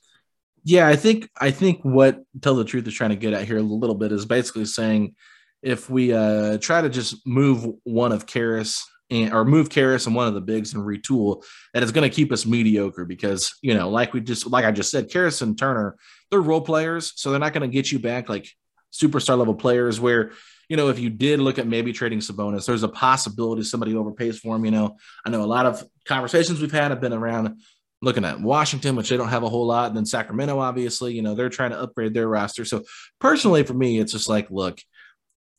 Yeah, 0.63 0.88
I 0.88 0.96
think 0.96 1.30
I 1.39 1.51
think 1.51 1.82
what 1.84 2.24
tell 2.42 2.56
the 2.56 2.63
truth 2.63 2.88
is 2.88 2.94
trying 2.94 3.10
to 3.10 3.15
get 3.15 3.34
at 3.34 3.46
here 3.46 3.58
a 3.58 3.62
little 3.62 3.96
bit 3.96 4.12
is 4.12 4.25
basically 4.25 4.65
saying 4.65 5.15
if 5.62 5.89
we 5.89 6.13
uh, 6.13 6.58
try 6.58 6.82
to 6.82 6.89
just 6.89 7.25
move 7.27 7.68
one 7.84 8.12
of 8.12 8.25
Caris 8.25 8.86
and 9.10 9.33
or 9.33 9.45
move 9.45 9.69
Caris 9.69 10.05
and 10.05 10.15
one 10.15 10.27
of 10.27 10.33
the 10.33 10.41
bigs 10.41 10.74
and 10.74 10.83
retool, 10.83 11.43
that 11.74 11.83
is 11.83 11.91
going 11.91 12.10
to 12.10 12.15
keep 12.15 12.31
us 12.31 12.45
mediocre 12.45 13.05
because 13.05 13.53
you 13.62 13.74
know, 13.74 13.89
like 13.89 14.13
we 14.13 14.22
just 14.22 14.48
like 14.48 14.65
I 14.65 14.72
just 14.72 14.91
said, 14.91 15.10
Caris 15.10 15.41
and 15.41 15.57
Turner, 15.57 15.98
they're 16.29 16.41
role 16.41 16.62
players, 16.62 17.13
so 17.15 17.31
they're 17.31 17.39
not 17.39 17.53
going 17.53 17.69
to 17.69 17.74
get 17.74 17.91
you 17.91 18.00
back 18.00 18.29
like 18.29 18.50
superstar 18.91 19.38
level 19.38 19.55
players. 19.55 20.00
Where 20.00 20.31
you 20.69 20.77
know, 20.77 20.89
if 20.89 21.00
you 21.00 21.10
did 21.10 21.39
look 21.39 21.60
at 21.60 21.67
maybe 21.67 21.93
trading 21.93 22.19
Sabonis, 22.19 22.65
there's 22.65 22.83
a 22.83 22.89
possibility 22.89 23.63
somebody 23.63 23.93
overpays 23.93 24.39
for 24.39 24.55
him. 24.55 24.65
You 24.65 24.72
know, 24.72 24.98
I 25.25 25.29
know 25.29 25.43
a 25.43 25.45
lot 25.45 25.65
of 25.65 25.83
conversations 26.05 26.62
we've 26.62 26.72
had 26.72 26.91
have 26.91 27.01
been 27.01 27.13
around 27.13 27.60
looking 28.01 28.25
at 28.25 28.41
Washington, 28.41 28.95
which 28.95 29.10
they 29.10 29.15
don't 29.15 29.29
have 29.29 29.43
a 29.43 29.50
whole 29.50 29.65
lot, 29.65 29.88
and 29.88 29.95
then 29.95 30.05
Sacramento, 30.05 30.60
obviously, 30.60 31.13
you 31.13 31.22
know, 31.22 31.36
they're 31.36 31.50
trying 31.50 31.72
to 31.72 31.79
upgrade 31.79 32.13
their 32.13 32.27
roster. 32.27 32.65
So 32.65 32.83
personally, 33.19 33.63
for 33.63 33.74
me, 33.74 34.00
it's 34.00 34.12
just 34.12 34.27
like, 34.27 34.51
look, 34.51 34.79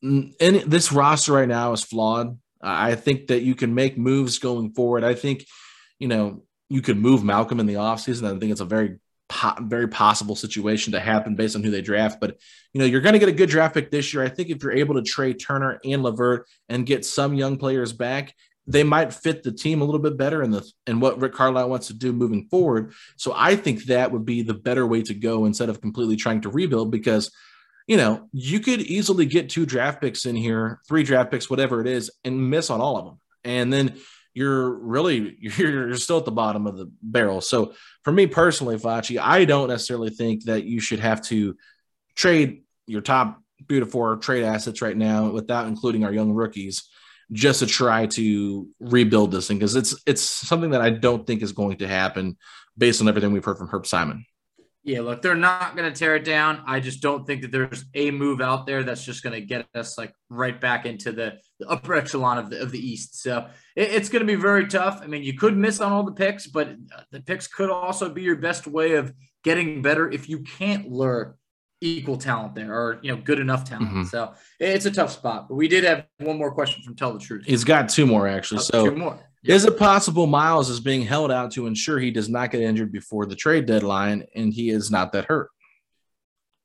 and 0.03 0.33
this 0.39 0.91
roster 0.91 1.33
right 1.33 1.47
now 1.47 1.73
is 1.73 1.83
flawed. 1.83 2.37
I 2.65 2.95
think 2.95 3.27
that 3.27 3.43
you 3.43 3.55
can 3.55 3.75
make 3.75 3.97
moves 3.97 4.39
going 4.39 4.71
forward. 4.71 5.03
I 5.03 5.13
think, 5.13 5.45
you 5.99 6.07
know, 6.07 6.43
you 6.69 6.81
could 6.81 6.97
move 6.97 7.23
Malcolm 7.23 7.59
in 7.59 7.67
the 7.67 7.75
offseason. 7.75 8.25
I 8.25 8.39
think 8.39 8.51
it's 8.51 8.61
a 8.61 8.65
very, 8.65 8.97
very 9.61 9.87
possible 9.87 10.35
situation 10.35 10.93
to 10.93 10.99
happen 10.99 11.35
based 11.35 11.55
on 11.55 11.63
who 11.63 11.69
they 11.69 11.81
draft. 11.81 12.19
But, 12.19 12.39
you 12.73 12.79
know, 12.79 12.85
you're 12.85 13.01
going 13.01 13.13
to 13.13 13.19
get 13.19 13.29
a 13.29 13.33
good 13.33 13.49
draft 13.49 13.75
pick 13.75 13.91
this 13.91 14.13
year. 14.13 14.23
I 14.23 14.29
think 14.29 14.49
if 14.49 14.63
you're 14.63 14.71
able 14.71 14.95
to 14.95 15.03
trade 15.03 15.39
Turner 15.39 15.79
and 15.85 16.01
LeVert 16.01 16.47
and 16.67 16.85
get 16.85 17.05
some 17.05 17.35
young 17.35 17.57
players 17.57 17.93
back, 17.93 18.33
they 18.67 18.83
might 18.83 19.13
fit 19.13 19.43
the 19.43 19.51
team 19.51 19.81
a 19.81 19.85
little 19.85 20.01
bit 20.01 20.17
better 20.17 20.41
in 20.41 20.49
the 20.49 20.67
and 20.87 20.99
what 20.99 21.21
Rick 21.21 21.33
Carlisle 21.33 21.69
wants 21.69 21.87
to 21.87 21.93
do 21.93 22.11
moving 22.11 22.47
forward. 22.47 22.93
So 23.15 23.31
I 23.35 23.55
think 23.55 23.83
that 23.85 24.11
would 24.11 24.25
be 24.25 24.41
the 24.41 24.55
better 24.55 24.87
way 24.87 25.03
to 25.03 25.13
go 25.13 25.45
instead 25.45 25.69
of 25.69 25.81
completely 25.81 26.15
trying 26.15 26.41
to 26.41 26.49
rebuild 26.49 26.91
because– 26.91 27.31
you 27.87 27.97
know, 27.97 28.27
you 28.31 28.59
could 28.59 28.81
easily 28.81 29.25
get 29.25 29.49
two 29.49 29.65
draft 29.65 30.01
picks 30.01 30.25
in 30.25 30.35
here, 30.35 30.79
three 30.87 31.03
draft 31.03 31.31
picks, 31.31 31.49
whatever 31.49 31.81
it 31.81 31.87
is, 31.87 32.11
and 32.23 32.49
miss 32.49 32.69
on 32.69 32.81
all 32.81 32.97
of 32.97 33.05
them. 33.05 33.19
And 33.43 33.71
then 33.71 33.97
you're 34.33 34.69
really 34.69 35.37
you're 35.39 35.95
still 35.95 36.19
at 36.19 36.25
the 36.25 36.31
bottom 36.31 36.67
of 36.67 36.77
the 36.77 36.91
barrel. 37.01 37.41
So 37.41 37.73
for 38.03 38.11
me 38.11 38.27
personally, 38.27 38.77
Facci, 38.77 39.19
I 39.19 39.45
don't 39.45 39.69
necessarily 39.69 40.09
think 40.09 40.45
that 40.45 40.65
you 40.65 40.79
should 40.79 40.99
have 40.99 41.21
to 41.23 41.55
trade 42.15 42.63
your 42.87 43.01
top 43.01 43.39
beautiful 43.67 44.17
trade 44.17 44.43
assets 44.43 44.81
right 44.81 44.97
now 44.97 45.29
without 45.29 45.67
including 45.67 46.03
our 46.03 46.13
young 46.13 46.31
rookies 46.33 46.89
just 47.31 47.59
to 47.59 47.65
try 47.65 48.05
to 48.05 48.67
rebuild 48.79 49.31
this 49.31 49.47
thing 49.47 49.57
because 49.57 49.75
it's 49.75 49.95
it's 50.05 50.21
something 50.21 50.71
that 50.71 50.81
I 50.81 50.91
don't 50.91 51.25
think 51.25 51.41
is 51.41 51.53
going 51.53 51.77
to 51.77 51.87
happen 51.87 52.37
based 52.77 53.01
on 53.01 53.07
everything 53.07 53.31
we've 53.31 53.45
heard 53.45 53.57
from 53.57 53.69
Herb 53.69 53.87
Simon. 53.87 54.25
Yeah, 54.85 55.01
look, 55.01 55.23
they're 55.23 55.33
not 55.33 55.75
going 55.75 55.91
to 55.91 55.99
tear 55.99 56.15
it 56.15 56.23
down. 56.23 56.61
I 56.67 56.79
just 56.79 57.01
don't 57.01 57.25
think 57.25 57.41
that 57.41 57.51
there's 57.51 57.85
a 57.95 58.11
move 58.11 58.39
out 58.39 58.67
there 58.67 58.83
that's 58.83 59.03
just 59.03 59.23
going 59.23 59.33
to 59.33 59.41
get 59.41 59.65
us 59.73 59.97
like 59.97 60.13
right 60.29 60.61
back 60.61 60.85
into 60.85 61.11
the, 61.11 61.39
the 61.59 61.67
upper 61.67 61.95
echelon 61.95 62.37
of 62.37 62.51
the 62.51 62.61
of 62.61 62.71
the 62.71 62.77
East. 62.77 63.19
So 63.23 63.47
it, 63.75 63.89
it's 63.89 64.09
going 64.09 64.19
to 64.19 64.27
be 64.27 64.39
very 64.39 64.67
tough. 64.67 64.99
I 65.01 65.07
mean, 65.07 65.23
you 65.23 65.33
could 65.33 65.57
miss 65.57 65.81
on 65.81 65.91
all 65.91 66.03
the 66.03 66.11
picks, 66.11 66.45
but 66.45 66.75
the 67.11 67.19
picks 67.19 67.47
could 67.47 67.71
also 67.71 68.09
be 68.09 68.21
your 68.21 68.35
best 68.35 68.67
way 68.67 68.93
of 68.93 69.11
getting 69.43 69.81
better 69.81 70.07
if 70.11 70.29
you 70.29 70.41
can't 70.41 70.91
lure 70.91 71.35
equal 71.81 72.17
talent 72.17 72.53
there 72.53 72.71
or 72.71 72.99
you 73.01 73.11
know 73.11 73.19
good 73.19 73.39
enough 73.39 73.67
talent. 73.67 73.89
Mm-hmm. 73.89 74.03
So 74.03 74.33
it's 74.59 74.85
a 74.85 74.91
tough 74.91 75.11
spot. 75.11 75.47
But 75.49 75.55
we 75.55 75.67
did 75.67 75.83
have 75.83 76.05
one 76.19 76.37
more 76.37 76.51
question 76.51 76.83
from 76.83 76.95
Tell 76.95 77.11
the 77.11 77.19
Truth. 77.19 77.45
He's 77.47 77.63
got 77.63 77.89
two 77.89 78.05
more 78.05 78.27
actually. 78.27 78.59
Oh, 78.59 78.63
so 78.63 78.89
two 78.91 78.95
more. 78.95 79.19
Is 79.47 79.63
it 79.63 79.77
possible 79.77 80.25
Myles 80.25 80.69
is 80.69 80.79
being 80.79 81.03
held 81.03 81.31
out 81.31 81.51
to 81.51 81.67
ensure 81.67 81.99
he 81.99 82.09
does 82.09 82.29
not 82.29 82.51
get 82.51 82.61
injured 82.61 82.91
before 82.91 83.27
the 83.27 83.35
trade 83.35 83.67
deadline 83.67 84.25
and 84.35 84.51
he 84.51 84.69
is 84.71 84.89
not 84.89 85.11
that 85.11 85.25
hurt? 85.25 85.49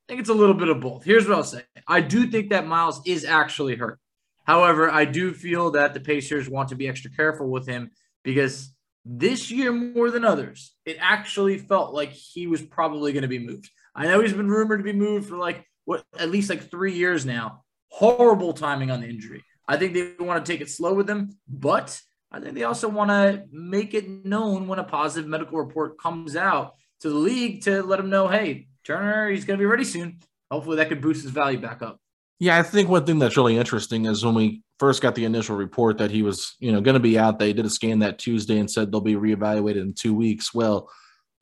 I 0.08 0.12
think 0.12 0.20
it's 0.20 0.30
a 0.30 0.34
little 0.34 0.54
bit 0.54 0.68
of 0.68 0.80
both. 0.80 1.04
Here's 1.04 1.28
what 1.28 1.36
I'll 1.36 1.44
say 1.44 1.64
I 1.86 2.00
do 2.00 2.26
think 2.26 2.50
that 2.50 2.66
Myles 2.66 3.02
is 3.04 3.24
actually 3.24 3.76
hurt. 3.76 3.98
However, 4.44 4.90
I 4.90 5.04
do 5.04 5.34
feel 5.34 5.72
that 5.72 5.92
the 5.92 6.00
Pacers 6.00 6.48
want 6.48 6.70
to 6.70 6.74
be 6.74 6.88
extra 6.88 7.10
careful 7.10 7.50
with 7.50 7.66
him 7.66 7.90
because 8.24 8.72
this 9.04 9.50
year, 9.50 9.72
more 9.72 10.10
than 10.10 10.24
others, 10.24 10.74
it 10.84 10.96
actually 11.00 11.58
felt 11.58 11.94
like 11.94 12.10
he 12.10 12.46
was 12.46 12.62
probably 12.62 13.12
going 13.12 13.22
to 13.22 13.28
be 13.28 13.38
moved. 13.38 13.70
I 13.94 14.06
know 14.06 14.20
he's 14.20 14.32
been 14.32 14.50
rumored 14.50 14.80
to 14.80 14.84
be 14.84 14.92
moved 14.92 15.28
for 15.28 15.36
like 15.36 15.64
what 15.84 16.02
at 16.18 16.30
least 16.30 16.50
like 16.50 16.70
three 16.70 16.94
years 16.94 17.26
now. 17.26 17.62
Horrible 17.90 18.52
timing 18.52 18.90
on 18.90 19.00
the 19.00 19.08
injury. 19.08 19.44
I 19.68 19.76
think 19.76 19.94
they 19.94 20.14
want 20.18 20.44
to 20.44 20.50
take 20.50 20.60
it 20.60 20.70
slow 20.70 20.94
with 20.94 21.08
him, 21.08 21.36
but 21.48 22.00
I 22.30 22.40
think 22.40 22.54
they 22.54 22.64
also 22.64 22.88
want 22.88 23.10
to 23.10 23.44
make 23.50 23.94
it 23.94 24.08
known 24.24 24.68
when 24.68 24.78
a 24.78 24.84
positive 24.84 25.28
medical 25.28 25.58
report 25.58 25.98
comes 25.98 26.36
out 26.36 26.74
to 27.00 27.08
the 27.08 27.14
league 27.14 27.62
to 27.64 27.82
let 27.82 27.96
them 27.96 28.10
know, 28.10 28.28
hey, 28.28 28.68
Turner, 28.84 29.30
he's 29.30 29.44
going 29.44 29.58
to 29.58 29.62
be 29.62 29.66
ready 29.66 29.84
soon. 29.84 30.20
Hopefully 30.50 30.76
that 30.76 30.88
could 30.88 31.00
boost 31.00 31.22
his 31.22 31.30
value 31.30 31.58
back 31.58 31.82
up. 31.82 32.00
Yeah, 32.38 32.58
I 32.58 32.62
think 32.62 32.88
one 32.88 33.04
thing 33.04 33.18
that's 33.18 33.36
really 33.36 33.56
interesting 33.56 34.06
is 34.06 34.24
when 34.24 34.34
we 34.34 34.62
first 34.78 35.02
got 35.02 35.14
the 35.14 35.24
initial 35.24 35.56
report 35.56 35.98
that 35.98 36.10
he 36.10 36.22
was, 36.22 36.56
you 36.58 36.72
know, 36.72 36.80
going 36.80 36.94
to 36.94 37.00
be 37.00 37.18
out. 37.18 37.38
They 37.38 37.52
did 37.52 37.66
a 37.66 37.70
scan 37.70 37.98
that 37.98 38.18
Tuesday 38.18 38.58
and 38.58 38.70
said 38.70 38.90
they'll 38.90 39.00
be 39.00 39.14
reevaluated 39.14 39.82
in 39.82 39.92
two 39.92 40.14
weeks. 40.14 40.54
Well, 40.54 40.88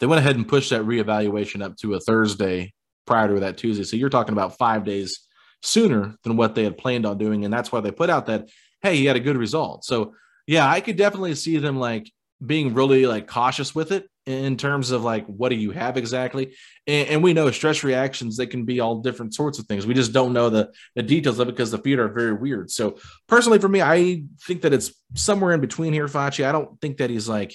they 0.00 0.06
went 0.06 0.20
ahead 0.20 0.36
and 0.36 0.48
pushed 0.48 0.70
that 0.70 0.82
reevaluation 0.82 1.62
up 1.62 1.76
to 1.78 1.94
a 1.94 2.00
Thursday 2.00 2.72
prior 3.06 3.32
to 3.32 3.40
that 3.40 3.56
Tuesday. 3.56 3.84
So 3.84 3.96
you're 3.96 4.08
talking 4.08 4.32
about 4.32 4.58
five 4.58 4.84
days 4.84 5.20
sooner 5.62 6.16
than 6.24 6.36
what 6.36 6.54
they 6.54 6.64
had 6.64 6.78
planned 6.78 7.06
on 7.06 7.18
doing, 7.18 7.44
and 7.44 7.52
that's 7.52 7.70
why 7.70 7.80
they 7.80 7.90
put 7.90 8.10
out 8.10 8.26
that 8.26 8.48
hey, 8.80 8.96
he 8.96 9.06
had 9.06 9.16
a 9.16 9.20
good 9.20 9.36
result. 9.36 9.84
So 9.84 10.14
yeah, 10.48 10.68
I 10.68 10.80
could 10.80 10.96
definitely 10.96 11.34
see 11.34 11.58
them 11.58 11.78
like 11.78 12.10
being 12.44 12.72
really 12.72 13.06
like 13.06 13.26
cautious 13.26 13.74
with 13.74 13.92
it 13.92 14.08
in 14.24 14.56
terms 14.56 14.92
of 14.92 15.04
like 15.04 15.26
what 15.26 15.50
do 15.50 15.56
you 15.56 15.72
have 15.72 15.98
exactly? 15.98 16.54
And, 16.86 17.08
and, 17.08 17.22
we 17.22 17.34
know 17.34 17.50
stress 17.50 17.84
reactions 17.84 18.36
they 18.36 18.46
can 18.46 18.64
be 18.64 18.80
all 18.80 19.00
different 19.00 19.34
sorts 19.34 19.58
of 19.58 19.66
things. 19.66 19.86
We 19.86 19.92
just 19.92 20.14
don't 20.14 20.32
know 20.32 20.48
the 20.48 20.72
the 20.94 21.02
details 21.02 21.38
of 21.38 21.48
it 21.48 21.52
because 21.52 21.70
the 21.70 21.78
feet 21.78 21.98
are 21.98 22.08
very 22.08 22.32
weird. 22.32 22.70
So 22.70 22.96
personally 23.28 23.58
for 23.58 23.68
me 23.68 23.82
i 23.82 24.22
think 24.46 24.62
that 24.62 24.72
it's 24.72 24.92
somewhere 25.14 25.52
in 25.52 25.60
between 25.60 25.92
here 25.92 26.08
Facci. 26.08 26.46
i 26.46 26.52
don't 26.52 26.80
think 26.80 26.96
that 26.96 27.10
he's 27.10 27.28
like 27.28 27.54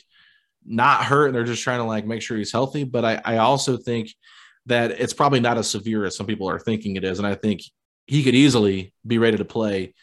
not 0.65 1.03
hurt 1.03 1.27
and 1.27 1.35
they're 1.35 1.43
just 1.43 1.63
trying 1.63 1.79
to 1.79 1.85
like 1.85 2.05
make 2.05 2.21
sure 2.21 2.37
he's 2.37 2.51
healthy 2.51 2.83
but 2.83 3.03
i 3.03 3.21
i 3.25 3.37
also 3.37 3.75
think 3.75 4.09
that 4.67 4.91
it's 4.91 5.13
probably 5.13 5.41
not 5.41 5.57
as 5.57 5.69
severe 5.69 6.05
as 6.05 6.15
some 6.15 6.25
people 6.25 6.49
are 6.49 6.59
thinking 6.59 6.95
it 6.95 7.03
is 7.03 7.17
and 7.19 7.27
i 7.27 7.35
think 7.35 7.61
he 8.07 8.23
could 8.23 8.35
easily 8.35 8.93
be 9.05 9.17
ready 9.17 9.37
to 9.37 9.45
play 9.45 9.93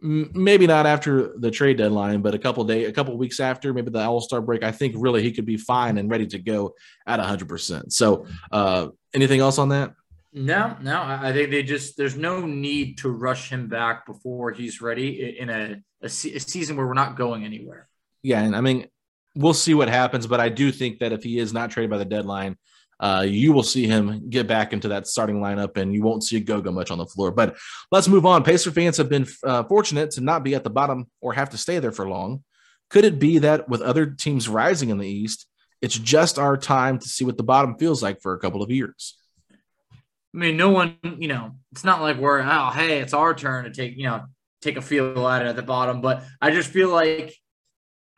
maybe 0.00 0.66
not 0.66 0.86
after 0.86 1.38
the 1.38 1.50
trade 1.50 1.78
deadline, 1.78 2.22
but 2.22 2.34
a 2.34 2.38
couple 2.38 2.64
day, 2.64 2.84
a 2.84 2.92
couple 2.92 3.16
weeks 3.16 3.40
after, 3.40 3.74
maybe 3.74 3.90
the 3.90 4.02
All 4.02 4.20
Star 4.20 4.40
break. 4.40 4.62
I 4.62 4.72
think 4.72 4.94
really 4.96 5.22
he 5.22 5.32
could 5.32 5.46
be 5.46 5.56
fine 5.56 5.98
and 5.98 6.10
ready 6.10 6.26
to 6.28 6.38
go 6.38 6.74
at 7.06 7.20
hundred 7.20 7.48
percent. 7.48 7.92
So, 7.92 8.26
uh, 8.52 8.88
anything 9.14 9.40
else 9.40 9.58
on 9.58 9.70
that? 9.70 9.94
No, 10.32 10.76
no. 10.80 11.02
I 11.02 11.32
think 11.32 11.50
they 11.50 11.62
just 11.62 11.96
there's 11.96 12.16
no 12.16 12.46
need 12.46 12.98
to 12.98 13.08
rush 13.08 13.50
him 13.50 13.68
back 13.68 14.06
before 14.06 14.52
he's 14.52 14.80
ready 14.80 15.38
in 15.38 15.50
a, 15.50 15.82
a, 16.02 16.06
a 16.06 16.08
season 16.08 16.76
where 16.76 16.86
we're 16.86 16.94
not 16.94 17.16
going 17.16 17.44
anywhere. 17.44 17.88
Yeah, 18.22 18.42
and 18.42 18.54
I 18.54 18.60
mean, 18.60 18.88
we'll 19.34 19.54
see 19.54 19.74
what 19.74 19.88
happens. 19.88 20.26
But 20.26 20.40
I 20.40 20.48
do 20.48 20.70
think 20.70 21.00
that 21.00 21.12
if 21.12 21.22
he 21.22 21.38
is 21.38 21.52
not 21.52 21.70
traded 21.70 21.90
by 21.90 21.98
the 21.98 22.04
deadline, 22.04 22.56
uh, 23.00 23.24
you 23.26 23.52
will 23.52 23.62
see 23.62 23.86
him 23.86 24.28
get 24.28 24.46
back 24.46 24.72
into 24.72 24.88
that 24.88 25.06
starting 25.06 25.40
lineup 25.40 25.76
and 25.76 25.94
you 25.94 26.02
won't 26.02 26.24
see 26.24 26.40
Goga 26.40 26.72
much 26.72 26.90
on 26.90 26.98
the 26.98 27.06
floor. 27.06 27.30
But 27.30 27.56
let's 27.92 28.08
move 28.08 28.26
on. 28.26 28.42
Pacer 28.42 28.70
fans 28.70 28.96
have 28.96 29.08
been 29.08 29.26
uh, 29.44 29.64
fortunate 29.64 30.10
to 30.12 30.20
not 30.20 30.42
be 30.42 30.54
at 30.54 30.64
the 30.64 30.70
bottom 30.70 31.06
or 31.20 31.32
have 31.32 31.50
to 31.50 31.58
stay 31.58 31.78
there 31.78 31.92
for 31.92 32.08
long. 32.08 32.42
Could 32.90 33.04
it 33.04 33.18
be 33.18 33.38
that 33.38 33.68
with 33.68 33.82
other 33.82 34.06
teams 34.06 34.48
rising 34.48 34.88
in 34.88 34.98
the 34.98 35.08
East, 35.08 35.46
it's 35.80 35.96
just 35.98 36.38
our 36.38 36.56
time 36.56 36.98
to 36.98 37.08
see 37.08 37.24
what 37.24 37.36
the 37.36 37.42
bottom 37.42 37.76
feels 37.76 38.02
like 38.02 38.20
for 38.20 38.32
a 38.32 38.38
couple 38.38 38.62
of 38.62 38.70
years? 38.70 39.16
I 40.34 40.38
mean, 40.38 40.56
no 40.56 40.70
one, 40.70 40.96
you 41.18 41.28
know, 41.28 41.52
it's 41.72 41.84
not 41.84 42.00
like 42.00 42.16
we're, 42.18 42.40
oh, 42.40 42.70
hey, 42.70 43.00
it's 43.00 43.14
our 43.14 43.34
turn 43.34 43.64
to 43.64 43.70
take, 43.70 43.96
you 43.96 44.04
know, 44.04 44.24
take 44.60 44.76
a 44.76 44.82
feel 44.82 45.26
at 45.28 45.42
it 45.42 45.48
at 45.48 45.56
the 45.56 45.62
bottom. 45.62 46.00
But 46.00 46.24
I 46.40 46.50
just 46.50 46.70
feel 46.70 46.88
like 46.88 47.34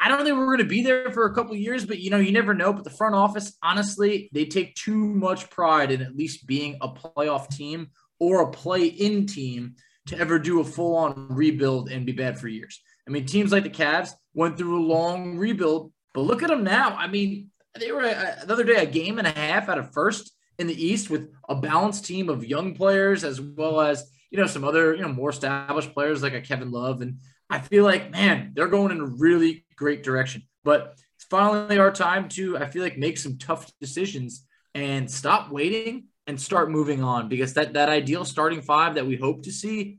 I 0.00 0.08
don't 0.08 0.24
think 0.24 0.36
we're 0.36 0.46
going 0.46 0.58
to 0.58 0.64
be 0.64 0.82
there 0.82 1.10
for 1.10 1.26
a 1.26 1.34
couple 1.34 1.54
years, 1.54 1.84
but 1.84 1.98
you 1.98 2.10
know, 2.10 2.18
you 2.18 2.32
never 2.32 2.54
know. 2.54 2.72
But 2.72 2.84
the 2.84 2.90
front 2.90 3.14
office, 3.14 3.56
honestly, 3.62 4.30
they 4.32 4.46
take 4.46 4.74
too 4.74 4.96
much 4.96 5.50
pride 5.50 5.90
in 5.90 6.00
at 6.00 6.16
least 6.16 6.46
being 6.46 6.78
a 6.80 6.88
playoff 6.88 7.48
team 7.48 7.90
or 8.18 8.42
a 8.42 8.50
play-in 8.50 9.26
team 9.26 9.74
to 10.06 10.18
ever 10.18 10.38
do 10.38 10.60
a 10.60 10.64
full-on 10.64 11.28
rebuild 11.28 11.90
and 11.90 12.06
be 12.06 12.12
bad 12.12 12.38
for 12.38 12.48
years. 12.48 12.80
I 13.06 13.10
mean, 13.10 13.26
teams 13.26 13.52
like 13.52 13.64
the 13.64 13.70
Cavs 13.70 14.10
went 14.34 14.56
through 14.56 14.82
a 14.82 14.86
long 14.86 15.36
rebuild, 15.36 15.92
but 16.14 16.22
look 16.22 16.42
at 16.42 16.48
them 16.48 16.64
now. 16.64 16.96
I 16.96 17.06
mean, 17.06 17.50
they 17.78 17.92
were 17.92 18.04
a, 18.04 18.38
another 18.42 18.64
day 18.64 18.76
a 18.76 18.86
game 18.86 19.18
and 19.18 19.26
a 19.26 19.32
half 19.32 19.68
out 19.68 19.78
of 19.78 19.92
first 19.92 20.32
in 20.58 20.66
the 20.66 20.84
East 20.84 21.10
with 21.10 21.30
a 21.48 21.54
balanced 21.54 22.04
team 22.04 22.28
of 22.28 22.44
young 22.44 22.74
players 22.74 23.24
as 23.24 23.40
well 23.40 23.80
as 23.80 24.10
you 24.30 24.38
know 24.38 24.46
some 24.46 24.64
other 24.64 24.94
you 24.94 25.02
know 25.02 25.12
more 25.12 25.30
established 25.30 25.94
players 25.94 26.22
like 26.22 26.34
a 26.34 26.40
Kevin 26.40 26.70
Love 26.70 27.00
and 27.00 27.18
I 27.50 27.58
feel 27.58 27.84
like 27.84 28.10
man 28.10 28.52
they're 28.54 28.68
going 28.68 28.92
in 28.92 29.00
a 29.00 29.06
really 29.06 29.64
great 29.76 30.02
direction. 30.02 30.42
But 30.64 30.94
it's 31.16 31.24
finally 31.24 31.78
our 31.78 31.90
time 31.90 32.28
to 32.30 32.58
I 32.58 32.66
feel 32.66 32.82
like 32.82 32.98
make 32.98 33.18
some 33.18 33.38
tough 33.38 33.70
decisions 33.80 34.46
and 34.74 35.10
stop 35.10 35.50
waiting 35.50 36.04
and 36.26 36.40
start 36.40 36.70
moving 36.70 37.02
on 37.02 37.28
because 37.28 37.54
that 37.54 37.74
that 37.74 37.88
ideal 37.88 38.24
starting 38.24 38.62
five 38.62 38.94
that 38.94 39.06
we 39.06 39.16
hope 39.16 39.42
to 39.44 39.52
see 39.52 39.98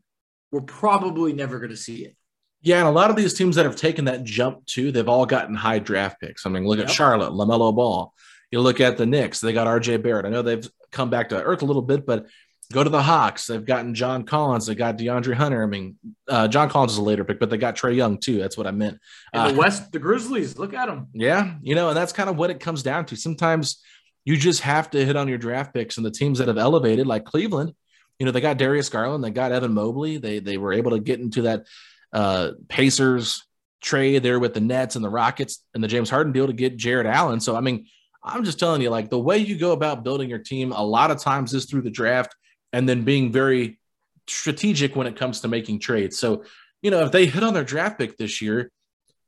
we're 0.51 0.61
probably 0.61 1.33
never 1.33 1.59
going 1.59 1.71
to 1.71 1.77
see 1.77 2.05
it. 2.05 2.15
Yeah, 2.61 2.79
and 2.79 2.87
a 2.87 2.91
lot 2.91 3.09
of 3.09 3.15
these 3.15 3.33
teams 3.33 3.55
that 3.55 3.65
have 3.65 3.75
taken 3.75 4.05
that 4.05 4.23
jump 4.23 4.65
too, 4.65 4.91
they've 4.91 5.07
all 5.07 5.25
gotten 5.25 5.55
high 5.55 5.79
draft 5.79 6.19
picks. 6.19 6.45
I 6.45 6.49
mean, 6.49 6.65
look 6.65 6.77
yep. 6.77 6.87
at 6.87 6.93
Charlotte, 6.93 7.31
LaMelo 7.31 7.75
Ball. 7.75 8.13
You 8.51 8.59
look 8.59 8.79
at 8.81 8.97
the 8.97 9.05
Knicks, 9.05 9.39
they 9.39 9.53
got 9.53 9.67
RJ 9.67 10.03
Barrett. 10.03 10.25
I 10.25 10.29
know 10.29 10.41
they've 10.41 10.69
come 10.91 11.09
back 11.09 11.29
to 11.29 11.41
earth 11.41 11.61
a 11.61 11.65
little 11.65 11.81
bit, 11.81 12.05
but 12.05 12.27
go 12.71 12.83
to 12.83 12.89
the 12.89 13.01
Hawks. 13.01 13.47
They've 13.47 13.63
gotten 13.63 13.93
John 13.93 14.23
Collins. 14.23 14.65
They 14.65 14.75
got 14.75 14.97
DeAndre 14.97 15.33
Hunter. 15.33 15.63
I 15.63 15.65
mean, 15.65 15.97
uh, 16.27 16.47
John 16.47 16.69
Collins 16.69 16.93
is 16.93 16.97
a 16.97 17.03
later 17.03 17.23
pick, 17.23 17.39
but 17.39 17.49
they 17.49 17.57
got 17.57 17.75
Trae 17.75 17.95
Young 17.95 18.17
too. 18.17 18.37
That's 18.39 18.57
what 18.57 18.67
I 18.67 18.71
meant. 18.71 18.99
Uh, 19.33 19.51
the 19.51 19.57
West, 19.57 19.91
the 19.91 19.99
Grizzlies, 19.99 20.57
look 20.57 20.73
at 20.73 20.87
them. 20.87 21.07
Yeah, 21.13 21.55
you 21.61 21.75
know, 21.75 21.89
and 21.89 21.97
that's 21.97 22.13
kind 22.13 22.29
of 22.29 22.37
what 22.37 22.49
it 22.49 22.59
comes 22.59 22.83
down 22.83 23.05
to. 23.07 23.15
Sometimes 23.15 23.81
you 24.25 24.37
just 24.37 24.61
have 24.61 24.89
to 24.91 25.05
hit 25.05 25.15
on 25.15 25.27
your 25.27 25.37
draft 25.37 25.73
picks, 25.73 25.97
and 25.97 26.05
the 26.05 26.11
teams 26.11 26.39
that 26.39 26.47
have 26.47 26.57
elevated, 26.57 27.07
like 27.07 27.25
Cleveland, 27.25 27.73
you 28.19 28.25
know, 28.25 28.31
they 28.31 28.41
got 28.41 28.57
Darius 28.57 28.89
Garland, 28.89 29.23
they 29.23 29.31
got 29.31 29.51
Evan 29.51 29.73
Mobley. 29.73 30.17
They 30.17 30.39
they 30.39 30.57
were 30.57 30.73
able 30.73 30.91
to 30.91 30.99
get 30.99 31.19
into 31.19 31.43
that 31.43 31.65
uh, 32.13 32.51
Pacers 32.69 33.43
trade 33.81 34.21
there 34.21 34.39
with 34.39 34.53
the 34.53 34.61
Nets 34.61 34.95
and 34.95 35.03
the 35.03 35.09
Rockets 35.09 35.63
and 35.73 35.83
the 35.83 35.87
James 35.87 36.09
Harden 36.09 36.33
deal 36.33 36.47
to 36.47 36.53
get 36.53 36.77
Jarrett 36.77 37.07
Allen. 37.07 37.39
So 37.39 37.55
I 37.55 37.61
mean, 37.61 37.87
I'm 38.23 38.43
just 38.43 38.59
telling 38.59 38.81
you, 38.81 38.89
like 38.89 39.09
the 39.09 39.19
way 39.19 39.39
you 39.39 39.57
go 39.57 39.71
about 39.71 40.03
building 40.03 40.29
your 40.29 40.39
team, 40.39 40.71
a 40.71 40.83
lot 40.83 41.11
of 41.11 41.19
times 41.19 41.53
is 41.53 41.65
through 41.65 41.81
the 41.81 41.89
draft 41.89 42.35
and 42.73 42.87
then 42.87 43.03
being 43.03 43.31
very 43.31 43.79
strategic 44.27 44.95
when 44.95 45.07
it 45.07 45.15
comes 45.15 45.41
to 45.41 45.47
making 45.47 45.79
trades. 45.79 46.17
So, 46.17 46.43
you 46.81 46.91
know, 46.91 47.05
if 47.05 47.11
they 47.11 47.25
hit 47.25 47.43
on 47.43 47.53
their 47.53 47.63
draft 47.63 47.99
pick 47.99 48.17
this 48.17 48.41
year, 48.41 48.71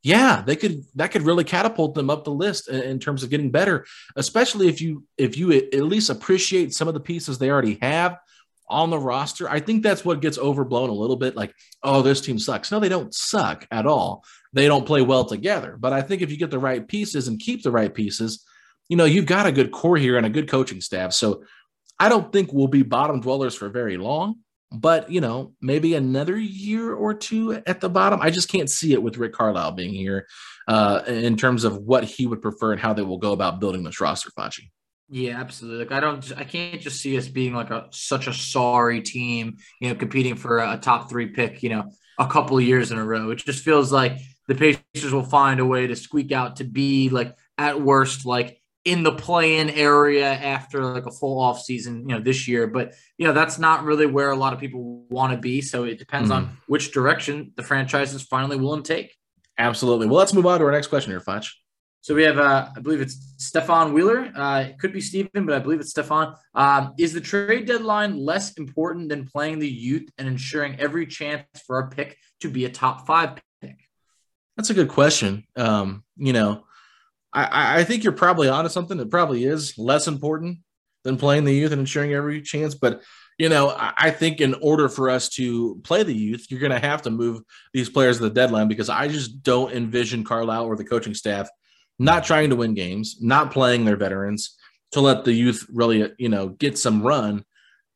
yeah, 0.02 0.42
they 0.46 0.56
could 0.56 0.84
that 0.96 1.12
could 1.12 1.22
really 1.22 1.44
catapult 1.44 1.94
them 1.94 2.10
up 2.10 2.24
the 2.24 2.30
list 2.30 2.68
in 2.68 2.98
terms 2.98 3.22
of 3.22 3.30
getting 3.30 3.50
better, 3.50 3.86
especially 4.16 4.68
if 4.68 4.82
you 4.82 5.04
if 5.16 5.38
you 5.38 5.52
at 5.52 5.74
least 5.74 6.10
appreciate 6.10 6.74
some 6.74 6.88
of 6.88 6.94
the 6.94 7.00
pieces 7.00 7.38
they 7.38 7.50
already 7.50 7.78
have 7.80 8.18
on 8.68 8.90
the 8.90 8.98
roster. 8.98 9.48
I 9.48 9.60
think 9.60 9.82
that's 9.82 10.04
what 10.04 10.20
gets 10.20 10.38
overblown 10.38 10.90
a 10.90 10.94
little 10.94 11.16
bit 11.16 11.36
like, 11.36 11.54
oh, 11.82 12.02
this 12.02 12.20
team 12.20 12.38
sucks. 12.38 12.70
No, 12.70 12.80
they 12.80 12.88
don't 12.88 13.14
suck 13.14 13.66
at 13.70 13.86
all. 13.86 14.24
They 14.52 14.66
don't 14.66 14.86
play 14.86 15.02
well 15.02 15.24
together. 15.24 15.76
But 15.78 15.92
I 15.92 16.02
think 16.02 16.22
if 16.22 16.30
you 16.30 16.36
get 16.36 16.50
the 16.50 16.58
right 16.58 16.86
pieces 16.86 17.28
and 17.28 17.40
keep 17.40 17.62
the 17.62 17.70
right 17.70 17.92
pieces, 17.92 18.44
you 18.88 18.96
know, 18.96 19.04
you've 19.04 19.26
got 19.26 19.46
a 19.46 19.52
good 19.52 19.70
core 19.70 19.96
here 19.96 20.16
and 20.16 20.26
a 20.26 20.30
good 20.30 20.48
coaching 20.48 20.80
staff. 20.80 21.12
So 21.12 21.44
I 21.98 22.08
don't 22.08 22.32
think 22.32 22.52
we'll 22.52 22.68
be 22.68 22.82
bottom 22.82 23.20
dwellers 23.20 23.54
for 23.54 23.68
very 23.68 23.96
long, 23.96 24.36
but 24.72 25.10
you 25.10 25.20
know, 25.20 25.52
maybe 25.60 25.94
another 25.94 26.36
year 26.36 26.92
or 26.92 27.14
two 27.14 27.52
at 27.66 27.80
the 27.80 27.88
bottom. 27.88 28.20
I 28.20 28.30
just 28.30 28.50
can't 28.50 28.70
see 28.70 28.92
it 28.92 29.02
with 29.02 29.16
Rick 29.16 29.32
Carlisle 29.32 29.72
being 29.72 29.94
here 29.94 30.26
uh, 30.68 31.02
in 31.06 31.36
terms 31.36 31.64
of 31.64 31.76
what 31.78 32.04
he 32.04 32.26
would 32.26 32.42
prefer 32.42 32.72
and 32.72 32.80
how 32.80 32.92
they 32.92 33.02
will 33.02 33.18
go 33.18 33.32
about 33.32 33.60
building 33.60 33.84
this 33.84 34.00
roster, 34.00 34.30
Facci. 34.36 34.70
Yeah, 35.08 35.38
absolutely. 35.38 35.84
Like 35.84 35.92
I 35.92 36.00
don't, 36.00 36.32
I 36.36 36.44
can't 36.44 36.80
just 36.80 37.00
see 37.00 37.16
us 37.18 37.28
being 37.28 37.54
like 37.54 37.70
a 37.70 37.88
such 37.90 38.26
a 38.26 38.32
sorry 38.32 39.02
team, 39.02 39.58
you 39.80 39.88
know, 39.88 39.94
competing 39.94 40.34
for 40.34 40.58
a 40.58 40.78
top 40.80 41.10
three 41.10 41.26
pick, 41.26 41.62
you 41.62 41.68
know, 41.68 41.90
a 42.18 42.26
couple 42.26 42.56
of 42.56 42.64
years 42.64 42.90
in 42.90 42.98
a 42.98 43.04
row. 43.04 43.30
It 43.30 43.36
just 43.36 43.62
feels 43.62 43.92
like 43.92 44.18
the 44.48 44.54
Pacers 44.54 45.12
will 45.12 45.22
find 45.22 45.60
a 45.60 45.66
way 45.66 45.86
to 45.86 45.96
squeak 45.96 46.32
out 46.32 46.56
to 46.56 46.64
be 46.64 47.10
like 47.10 47.36
at 47.58 47.80
worst 47.80 48.24
like 48.26 48.60
in 48.84 49.02
the 49.02 49.12
play-in 49.12 49.70
area 49.70 50.30
after 50.30 50.84
like 50.84 51.06
a 51.06 51.10
full 51.10 51.40
off 51.40 51.60
season, 51.60 52.08
you 52.08 52.14
know, 52.14 52.20
this 52.20 52.46
year. 52.46 52.66
But 52.66 52.94
you 53.16 53.26
know, 53.26 53.32
that's 53.32 53.58
not 53.58 53.84
really 53.84 54.06
where 54.06 54.30
a 54.30 54.36
lot 54.36 54.52
of 54.52 54.60
people 54.60 55.04
want 55.08 55.32
to 55.32 55.38
be. 55.38 55.60
So 55.60 55.84
it 55.84 55.98
depends 55.98 56.30
mm-hmm. 56.30 56.46
on 56.46 56.58
which 56.66 56.92
direction 56.92 57.52
the 57.56 57.62
franchise 57.62 58.14
is 58.14 58.22
finally 58.22 58.56
willing 58.56 58.82
to 58.82 58.94
take. 58.94 59.14
Absolutely. 59.58 60.06
Well, 60.06 60.18
let's 60.18 60.34
move 60.34 60.46
on 60.46 60.58
to 60.58 60.64
our 60.64 60.72
next 60.72 60.88
question 60.88 61.12
here, 61.12 61.20
Foch. 61.20 61.46
So 62.00 62.14
we 62.14 62.22
have, 62.24 62.38
uh, 62.38 62.68
I 62.76 62.80
believe 62.80 63.00
it's 63.00 63.34
Stefan 63.38 63.94
Wheeler. 63.94 64.30
Uh, 64.36 64.66
it 64.68 64.78
could 64.78 64.92
be 64.92 65.00
Stephen, 65.00 65.46
but 65.46 65.54
I 65.54 65.58
believe 65.58 65.80
it's 65.80 65.88
Stefan. 65.88 66.34
Um, 66.54 66.92
is 66.98 67.14
the 67.14 67.20
trade 67.20 67.66
deadline 67.66 68.18
less 68.18 68.52
important 68.58 69.08
than 69.08 69.26
playing 69.26 69.58
the 69.58 69.68
youth 69.70 70.10
and 70.18 70.28
ensuring 70.28 70.78
every 70.78 71.06
chance 71.06 71.44
for 71.66 71.76
our 71.76 71.88
pick 71.88 72.18
to 72.40 72.50
be 72.50 72.66
a 72.66 72.68
top 72.68 73.06
five 73.06 73.38
pick? 73.62 73.78
That's 74.54 74.68
a 74.68 74.74
good 74.74 74.88
question. 74.88 75.44
Um, 75.56 76.04
you 76.18 76.34
know, 76.34 76.66
I, 77.34 77.80
I 77.80 77.84
think 77.84 78.04
you're 78.04 78.12
probably 78.12 78.48
onto 78.48 78.70
something 78.70 78.96
that 78.98 79.10
probably 79.10 79.44
is 79.44 79.76
less 79.76 80.06
important 80.06 80.58
than 81.02 81.16
playing 81.16 81.44
the 81.44 81.54
youth 81.54 81.72
and 81.72 81.80
ensuring 81.80 82.12
every 82.14 82.40
chance. 82.40 82.74
But 82.74 83.02
you 83.38 83.48
know, 83.48 83.74
I 83.76 84.12
think 84.12 84.40
in 84.40 84.54
order 84.62 84.88
for 84.88 85.10
us 85.10 85.28
to 85.30 85.80
play 85.82 86.04
the 86.04 86.14
youth, 86.14 86.46
you're 86.50 86.60
going 86.60 86.70
to 86.70 86.78
have 86.78 87.02
to 87.02 87.10
move 87.10 87.42
these 87.72 87.90
players 87.90 88.18
to 88.18 88.22
the 88.22 88.30
deadline 88.30 88.68
because 88.68 88.88
I 88.88 89.08
just 89.08 89.42
don't 89.42 89.72
envision 89.72 90.22
Carlisle 90.22 90.66
or 90.66 90.76
the 90.76 90.84
coaching 90.84 91.14
staff 91.14 91.48
not 91.98 92.24
trying 92.24 92.50
to 92.50 92.56
win 92.56 92.74
games, 92.74 93.16
not 93.20 93.50
playing 93.50 93.84
their 93.84 93.96
veterans 93.96 94.56
to 94.92 95.00
let 95.00 95.24
the 95.24 95.32
youth 95.32 95.66
really, 95.72 96.12
you 96.16 96.28
know, 96.28 96.48
get 96.48 96.78
some 96.78 97.02
run 97.02 97.44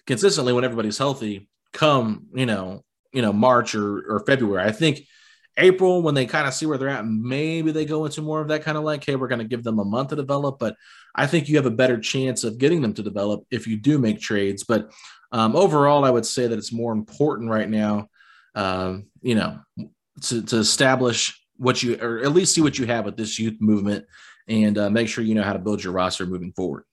consistently 0.06 0.52
when 0.52 0.64
everybody's 0.64 0.98
healthy. 0.98 1.48
Come, 1.72 2.26
you 2.34 2.46
know, 2.46 2.84
you 3.12 3.22
know, 3.22 3.32
March 3.32 3.76
or, 3.76 3.98
or 4.08 4.24
February. 4.26 4.66
I 4.66 4.72
think 4.72 5.02
April, 5.58 6.02
when 6.02 6.14
they 6.14 6.24
kind 6.24 6.46
of 6.46 6.54
see 6.54 6.66
where 6.66 6.78
they're 6.78 6.88
at, 6.88 7.06
maybe 7.06 7.72
they 7.72 7.84
go 7.84 8.04
into 8.04 8.22
more 8.22 8.40
of 8.40 8.48
that 8.48 8.62
kind 8.62 8.78
of 8.78 8.84
like, 8.84 9.04
hey, 9.04 9.16
we're 9.16 9.28
going 9.28 9.40
to 9.40 9.44
give 9.44 9.64
them 9.64 9.80
a 9.80 9.84
month 9.84 10.10
to 10.10 10.16
develop. 10.16 10.58
But 10.58 10.76
I 11.14 11.26
think 11.26 11.48
you 11.48 11.56
have 11.56 11.66
a 11.66 11.70
better 11.70 11.98
chance 11.98 12.44
of 12.44 12.58
getting 12.58 12.80
them 12.80 12.94
to 12.94 13.02
develop 13.02 13.44
if 13.50 13.66
you 13.66 13.76
do 13.76 13.98
make 13.98 14.20
trades. 14.20 14.64
But 14.64 14.92
um, 15.32 15.56
overall, 15.56 16.04
I 16.04 16.10
would 16.10 16.24
say 16.24 16.46
that 16.46 16.58
it's 16.58 16.72
more 16.72 16.92
important 16.92 17.50
right 17.50 17.68
now, 17.68 18.08
um, 18.54 19.06
you 19.20 19.34
know, 19.34 19.58
to, 20.22 20.42
to 20.42 20.56
establish 20.56 21.38
what 21.56 21.82
you, 21.82 21.98
or 22.00 22.20
at 22.20 22.32
least 22.32 22.54
see 22.54 22.62
what 22.62 22.78
you 22.78 22.86
have 22.86 23.04
with 23.04 23.16
this 23.16 23.38
youth 23.38 23.56
movement 23.60 24.06
and 24.46 24.78
uh, 24.78 24.88
make 24.88 25.08
sure 25.08 25.24
you 25.24 25.34
know 25.34 25.42
how 25.42 25.52
to 25.52 25.58
build 25.58 25.82
your 25.82 25.92
roster 25.92 26.24
moving 26.24 26.52
forward. 26.52 26.84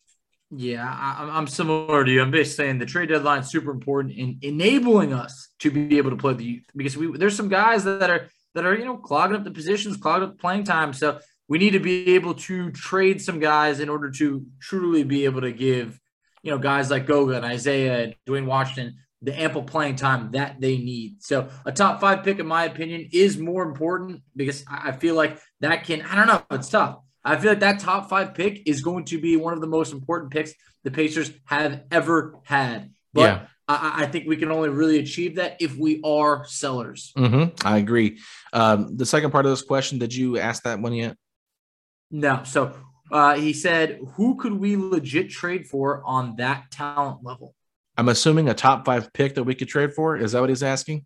Yeah, 0.51 0.87
I, 0.87 1.37
am 1.37 1.47
similar 1.47 2.05
to 2.05 2.11
you. 2.11 2.21
I'm 2.21 2.31
basically 2.31 2.65
saying 2.65 2.79
the 2.79 2.85
trade 2.85 3.09
deadline 3.09 3.41
is 3.41 3.49
super 3.49 3.71
important 3.71 4.15
in 4.15 4.37
enabling 4.41 5.11
us 5.11 5.49
to 5.59 5.71
be 5.71 5.97
able 5.97 6.11
to 6.11 6.17
play 6.17 6.33
the 6.33 6.43
youth 6.43 6.65
because 6.75 6.95
we 6.95 7.17
there's 7.17 7.35
some 7.35 7.49
guys 7.49 7.83
that 7.83 8.09
are 8.09 8.29
that 8.55 8.65
are, 8.65 8.75
you 8.75 8.85
know, 8.85 8.97
clogging 8.97 9.35
up 9.35 9.43
the 9.43 9.51
positions, 9.51 9.97
clogging 9.97 10.29
up 10.29 10.39
playing 10.39 10.63
time. 10.63 10.93
So 10.93 11.19
we 11.47 11.59
need 11.59 11.71
to 11.71 11.79
be 11.79 12.15
able 12.15 12.33
to 12.33 12.71
trade 12.71 13.21
some 13.21 13.39
guys 13.39 13.79
in 13.79 13.89
order 13.89 14.09
to 14.09 14.45
truly 14.59 15.03
be 15.03 15.25
able 15.25 15.41
to 15.41 15.51
give, 15.51 15.99
you 16.41 16.51
know, 16.51 16.57
guys 16.57 16.89
like 16.89 17.05
Goga 17.05 17.35
and 17.35 17.45
Isaiah 17.45 18.03
and 18.03 18.15
Duane 18.25 18.47
Washington 18.47 18.95
the 19.21 19.39
ample 19.39 19.63
playing 19.63 19.95
time 19.95 20.31
that 20.31 20.61
they 20.61 20.77
need. 20.77 21.23
So 21.23 21.49
a 21.65 21.71
top 21.71 21.99
five 21.99 22.23
pick, 22.23 22.39
in 22.39 22.45
my 22.45 22.65
opinion, 22.65 23.09
is 23.11 23.37
more 23.37 23.63
important 23.63 24.21
because 24.35 24.63
I 24.69 24.91
feel 24.91 25.15
like 25.15 25.39
that 25.61 25.83
can, 25.83 26.03
I 26.03 26.15
don't 26.15 26.27
know, 26.27 26.43
it's 26.51 26.69
tough. 26.69 26.99
I 27.23 27.37
feel 27.37 27.51
like 27.51 27.61
that 27.61 27.79
top 27.79 28.07
five 28.07 28.35
pick 28.35 28.67
is 28.67 28.81
going 28.81 29.05
to 29.05 29.19
be 29.19 29.35
one 29.35 29.53
of 29.53 29.61
the 29.61 29.67
most 29.67 29.93
important 29.93 30.31
picks 30.31 30.53
the 30.83 30.91
Pacers 30.91 31.31
have 31.45 31.83
ever 31.91 32.35
had. 32.43 32.91
But 33.13 33.21
yeah. 33.21 33.45
I, 33.67 34.03
I, 34.03 34.05
think 34.05 34.27
we 34.27 34.37
can 34.37 34.51
only 34.51 34.69
really 34.69 34.99
achieve 34.99 35.35
that 35.35 35.57
if 35.59 35.75
we 35.75 36.01
are 36.03 36.45
sellers. 36.45 37.11
Mm-hmm. 37.17 37.67
I 37.67 37.77
agree. 37.77 38.19
Um, 38.53 38.95
the 38.95 39.05
second 39.05 39.31
part 39.31 39.45
of 39.45 39.51
this 39.51 39.63
question, 39.63 39.97
did 39.97 40.13
you 40.13 40.37
ask 40.37 40.63
that 40.63 40.79
one 40.79 40.93
yet? 40.93 41.17
No. 42.11 42.43
So 42.43 42.75
uh, 43.11 43.35
he 43.35 43.53
said, 43.53 43.99
who 44.13 44.35
could 44.35 44.53
we 44.53 44.75
legit 44.75 45.29
trade 45.29 45.67
for 45.67 46.03
on 46.05 46.35
that 46.37 46.69
talent 46.71 47.23
level? 47.23 47.55
I'm 47.97 48.09
assuming 48.09 48.49
a 48.49 48.53
top 48.53 48.85
five 48.85 49.11
pick 49.13 49.35
that 49.35 49.43
we 49.43 49.55
could 49.55 49.67
trade 49.67 49.93
for. 49.93 50.17
Is 50.17 50.33
that 50.33 50.41
what 50.41 50.49
he's 50.49 50.63
asking? 50.63 51.05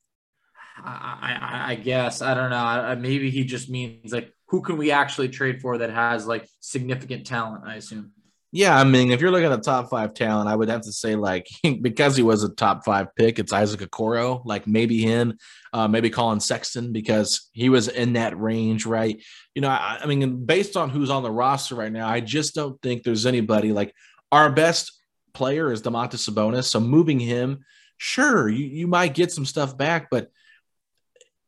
I, 0.84 1.38
I, 1.42 1.72
I 1.72 1.76
guess 1.76 2.22
I 2.22 2.34
don't 2.34 2.50
know. 2.50 2.58
I, 2.58 2.96
maybe 2.96 3.30
he 3.30 3.44
just 3.44 3.70
means 3.70 4.12
like 4.12 4.34
who 4.48 4.62
can 4.62 4.78
we 4.78 4.92
actually 4.92 5.30
trade 5.30 5.62
for 5.62 5.78
that 5.80 5.92
has 5.92 6.26
like 6.26 6.48
significant 6.60 7.26
talent? 7.26 7.64
I 7.66 7.76
assume. 7.76 8.12
Yeah, 8.52 8.76
I 8.76 8.84
mean, 8.84 9.12
if 9.12 9.22
you're 9.22 9.30
looking 9.30 9.52
at 9.52 9.62
top 9.62 9.92
five 9.92 10.16
talent, 10.16 10.50
I 10.50 10.56
would 10.56 10.70
have 10.70 10.82
to 10.82 10.92
say 10.92 11.16
like 11.16 11.48
because 11.82 12.16
he 12.16 12.24
was 12.24 12.44
a 12.44 12.50
top 12.50 12.84
five 12.84 13.14
pick, 13.16 13.38
it's 13.38 13.54
Isaac 13.54 13.82
Okoro, 13.82 14.42
like 14.44 14.66
maybe 14.66 15.02
him, 15.02 15.38
uh, 15.72 15.88
maybe 15.88 16.10
Collin 16.10 16.40
Sexton 16.40 16.92
because 16.92 17.50
he 17.52 17.70
was 17.70 17.88
in 17.88 18.14
that 18.14 18.40
range, 18.40 18.88
right? 18.88 19.22
You 19.54 19.62
know, 19.62 19.70
I, 19.70 20.00
I 20.02 20.06
mean, 20.08 20.46
based 20.46 20.76
on 20.78 20.90
who's 20.90 21.12
on 21.12 21.22
the 21.22 21.32
roster 21.32 21.76
right 21.76 21.92
now, 21.92 22.08
I 22.08 22.22
just 22.22 22.56
don't 22.56 22.82
think 22.82 23.04
there's 23.04 23.28
anybody 23.28 23.72
like 23.72 23.94
our 24.32 24.52
best 24.52 24.94
player 25.34 25.72
is 25.72 25.84
Domantas 25.84 26.28
Sabonis, 26.28 26.66
so 26.66 26.80
moving 26.80 27.20
him, 27.20 27.64
sure, 27.98 28.50
you 28.50 28.66
you 28.66 28.88
might 28.88 29.14
get 29.14 29.32
some 29.32 29.46
stuff 29.46 29.78
back, 29.78 30.10
but 30.10 30.32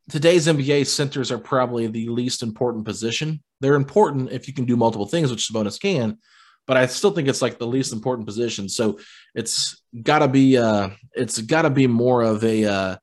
today's 0.08 0.46
NBA 0.46 0.86
centers 0.86 1.32
are 1.32 1.38
probably 1.38 1.88
the 1.88 2.08
least 2.10 2.44
important 2.44 2.84
position. 2.84 3.42
They're 3.60 3.74
important 3.74 4.30
if 4.30 4.46
you 4.46 4.54
can 4.54 4.66
do 4.66 4.76
multiple 4.76 5.06
things, 5.06 5.32
which 5.32 5.48
Sabonis 5.48 5.80
can 5.80 6.18
but 6.66 6.76
I 6.76 6.86
still 6.86 7.10
think 7.10 7.28
it's 7.28 7.42
like 7.42 7.58
the 7.58 7.66
least 7.66 7.92
important 7.92 8.26
position. 8.26 8.68
So 8.68 8.98
it's 9.34 9.82
got 10.02 10.20
to 10.20 10.28
be 10.28 10.56
uh, 10.56 10.90
it's 11.14 11.40
got 11.40 11.62
to 11.62 11.70
be 11.70 11.86
more 11.86 12.22
of 12.22 12.44
a 12.44 12.64
uh, 12.64 12.96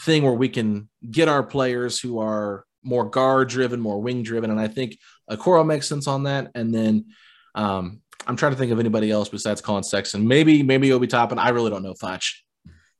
thing 0.00 0.22
where 0.22 0.32
we 0.32 0.48
can 0.48 0.88
get 1.10 1.28
our 1.28 1.42
players 1.42 2.00
who 2.00 2.18
are 2.18 2.64
more 2.82 3.08
guard 3.08 3.48
driven, 3.48 3.80
more 3.80 4.00
wing 4.00 4.22
driven, 4.22 4.50
and 4.50 4.60
I 4.60 4.68
think 4.68 4.96
Okoro 5.30 5.66
makes 5.66 5.88
sense 5.88 6.06
on 6.06 6.24
that. 6.24 6.52
And 6.54 6.72
then 6.72 7.06
um, 7.54 8.00
I'm 8.26 8.36
trying 8.36 8.52
to 8.52 8.58
think 8.58 8.72
of 8.72 8.80
anybody 8.80 9.10
else 9.10 9.28
besides 9.28 9.60
Collin 9.60 9.84
Sexton. 9.84 10.26
Maybe 10.26 10.62
maybe 10.62 10.92
Obi 10.92 11.06
Toppin. 11.06 11.38
I 11.38 11.50
really 11.50 11.70
don't 11.70 11.82
know 11.82 11.94
Foch. 11.94 12.22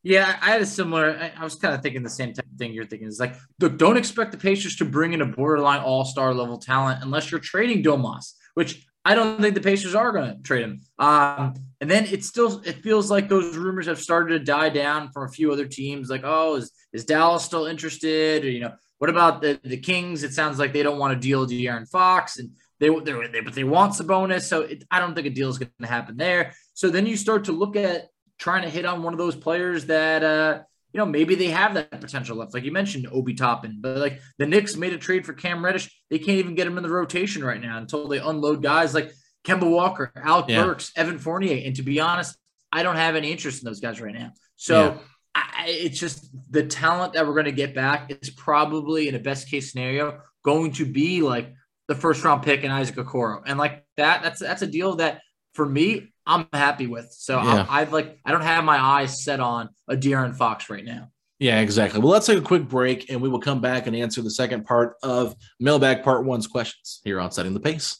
Yeah, 0.02 0.36
I 0.40 0.50
had 0.52 0.62
a 0.62 0.66
similar. 0.66 1.18
I, 1.18 1.32
I 1.40 1.42
was 1.42 1.56
kind 1.56 1.74
of 1.74 1.82
thinking 1.82 2.02
the 2.02 2.10
same 2.10 2.32
type 2.32 2.46
of 2.46 2.58
thing 2.58 2.72
you're 2.72 2.86
thinking. 2.86 3.08
Is 3.08 3.18
like, 3.18 3.34
look, 3.60 3.76
don't 3.76 3.96
expect 3.96 4.30
the 4.30 4.38
Pacers 4.38 4.76
to 4.76 4.84
bring 4.84 5.14
in 5.14 5.20
a 5.20 5.26
borderline 5.26 5.80
All 5.80 6.04
Star 6.04 6.32
level 6.32 6.58
talent 6.58 7.02
unless 7.02 7.30
you're 7.30 7.40
trading 7.40 7.82
Domas, 7.82 8.34
which 8.54 8.86
I 9.06 9.14
don't 9.14 9.40
think 9.40 9.54
the 9.54 9.60
Pacers 9.60 9.94
are 9.94 10.10
going 10.10 10.36
to 10.36 10.42
trade 10.42 10.64
him. 10.64 10.80
Um, 10.98 11.54
and 11.80 11.88
then 11.88 12.06
it 12.06 12.24
still 12.24 12.60
it 12.64 12.82
feels 12.82 13.08
like 13.08 13.28
those 13.28 13.56
rumors 13.56 13.86
have 13.86 14.00
started 14.00 14.36
to 14.36 14.44
die 14.44 14.68
down 14.68 15.12
from 15.12 15.28
a 15.28 15.30
few 15.30 15.52
other 15.52 15.64
teams. 15.64 16.10
Like, 16.10 16.22
oh, 16.24 16.56
is, 16.56 16.72
is 16.92 17.04
Dallas 17.04 17.44
still 17.44 17.66
interested? 17.66 18.44
Or 18.44 18.50
you 18.50 18.58
know, 18.58 18.72
what 18.98 19.08
about 19.08 19.42
the 19.42 19.60
the 19.62 19.76
Kings? 19.76 20.24
It 20.24 20.32
sounds 20.32 20.58
like 20.58 20.72
they 20.72 20.82
don't 20.82 20.98
want 20.98 21.14
to 21.14 21.20
deal 21.20 21.46
De'Aaron 21.46 21.88
Fox, 21.88 22.40
and 22.40 22.50
they 22.80 22.88
they 22.88 23.40
but 23.42 23.54
they 23.54 23.62
want 23.62 23.92
Sabonis. 23.92 24.42
So 24.42 24.62
it, 24.62 24.82
I 24.90 24.98
don't 24.98 25.14
think 25.14 25.28
a 25.28 25.30
deal 25.30 25.50
is 25.50 25.58
going 25.58 25.70
to 25.80 25.86
happen 25.86 26.16
there. 26.16 26.54
So 26.74 26.90
then 26.90 27.06
you 27.06 27.16
start 27.16 27.44
to 27.44 27.52
look 27.52 27.76
at 27.76 28.08
trying 28.38 28.62
to 28.62 28.68
hit 28.68 28.86
on 28.86 29.04
one 29.04 29.14
of 29.14 29.18
those 29.18 29.36
players 29.36 29.86
that 29.86 30.24
uh, 30.24 30.62
you 30.92 30.98
know, 30.98 31.06
maybe 31.06 31.34
they 31.34 31.48
have 31.48 31.74
that 31.74 32.00
potential 32.00 32.36
left. 32.36 32.54
Like 32.54 32.64
you 32.64 32.72
mentioned, 32.72 33.06
Obi 33.12 33.34
Toppin, 33.34 33.78
but 33.80 33.98
like 33.98 34.20
the 34.38 34.46
Knicks 34.46 34.76
made 34.76 34.92
a 34.92 34.98
trade 34.98 35.26
for 35.26 35.32
Cam 35.32 35.64
Reddish. 35.64 35.90
They 36.10 36.18
can't 36.18 36.38
even 36.38 36.54
get 36.54 36.66
him 36.66 36.76
in 36.78 36.82
the 36.82 36.90
rotation 36.90 37.44
right 37.44 37.60
now 37.60 37.78
until 37.78 38.08
they 38.08 38.18
unload 38.18 38.62
guys 38.62 38.94
like 38.94 39.12
Kemba 39.44 39.70
Walker, 39.70 40.10
Alec 40.16 40.46
yeah. 40.48 40.64
Burks, 40.64 40.92
Evan 40.96 41.18
Fournier. 41.18 41.62
And 41.64 41.76
to 41.76 41.82
be 41.82 42.00
honest, 42.00 42.36
I 42.72 42.82
don't 42.82 42.96
have 42.96 43.14
any 43.14 43.30
interest 43.30 43.62
in 43.62 43.66
those 43.66 43.80
guys 43.80 44.00
right 44.00 44.14
now. 44.14 44.32
So 44.56 44.84
yeah. 44.84 44.98
I, 45.34 45.66
it's 45.68 45.98
just 45.98 46.30
the 46.50 46.64
talent 46.64 47.12
that 47.12 47.26
we're 47.26 47.34
going 47.34 47.44
to 47.44 47.52
get 47.52 47.74
back 47.74 48.10
is 48.22 48.30
probably 48.30 49.08
in 49.08 49.14
a 49.14 49.18
best 49.18 49.50
case 49.50 49.70
scenario 49.70 50.20
going 50.44 50.72
to 50.72 50.84
be 50.84 51.22
like 51.22 51.52
the 51.88 51.94
first 51.94 52.24
round 52.24 52.42
pick 52.42 52.64
in 52.64 52.70
Isaac 52.70 52.96
Okoro. 52.96 53.42
And 53.44 53.58
like 53.58 53.84
that, 53.96 54.22
that's 54.22 54.40
that's 54.40 54.62
a 54.62 54.66
deal 54.66 54.96
that 54.96 55.20
for 55.54 55.66
me, 55.66 56.12
I'm 56.26 56.48
happy 56.52 56.86
with. 56.86 57.12
So 57.12 57.40
yeah. 57.40 57.66
i 57.68 57.80
have 57.80 57.92
like 57.92 58.18
I 58.24 58.32
don't 58.32 58.42
have 58.42 58.64
my 58.64 58.78
eyes 58.78 59.22
set 59.22 59.40
on 59.40 59.68
a 59.88 59.96
De'Aaron 59.96 60.34
Fox 60.34 60.68
right 60.68 60.84
now. 60.84 61.10
Yeah, 61.38 61.60
exactly. 61.60 62.00
Well, 62.00 62.10
let's 62.10 62.26
take 62.26 62.38
a 62.38 62.42
quick 62.42 62.66
break 62.66 63.10
and 63.10 63.20
we 63.20 63.28
will 63.28 63.40
come 63.40 63.60
back 63.60 63.86
and 63.86 63.94
answer 63.94 64.22
the 64.22 64.30
second 64.30 64.64
part 64.64 64.96
of 65.02 65.36
Mailbag 65.60 66.02
Part 66.02 66.24
One's 66.24 66.46
questions 66.46 67.00
here 67.04 67.20
on 67.20 67.30
Setting 67.30 67.52
the 67.52 67.60
Pace. 67.60 67.98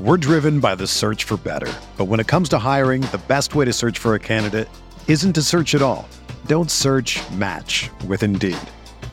We're 0.00 0.16
driven 0.16 0.60
by 0.60 0.74
the 0.74 0.86
search 0.86 1.24
for 1.24 1.36
better. 1.36 1.72
But 1.96 2.06
when 2.06 2.20
it 2.20 2.26
comes 2.26 2.48
to 2.50 2.58
hiring, 2.58 3.00
the 3.02 3.20
best 3.28 3.54
way 3.54 3.64
to 3.64 3.72
search 3.72 3.98
for 3.98 4.14
a 4.14 4.20
candidate 4.20 4.68
isn't 5.08 5.32
to 5.34 5.42
search 5.42 5.74
at 5.74 5.82
all. 5.82 6.08
Don't 6.46 6.70
search 6.70 7.20
match 7.32 7.90
with 8.06 8.22
Indeed. 8.22 8.58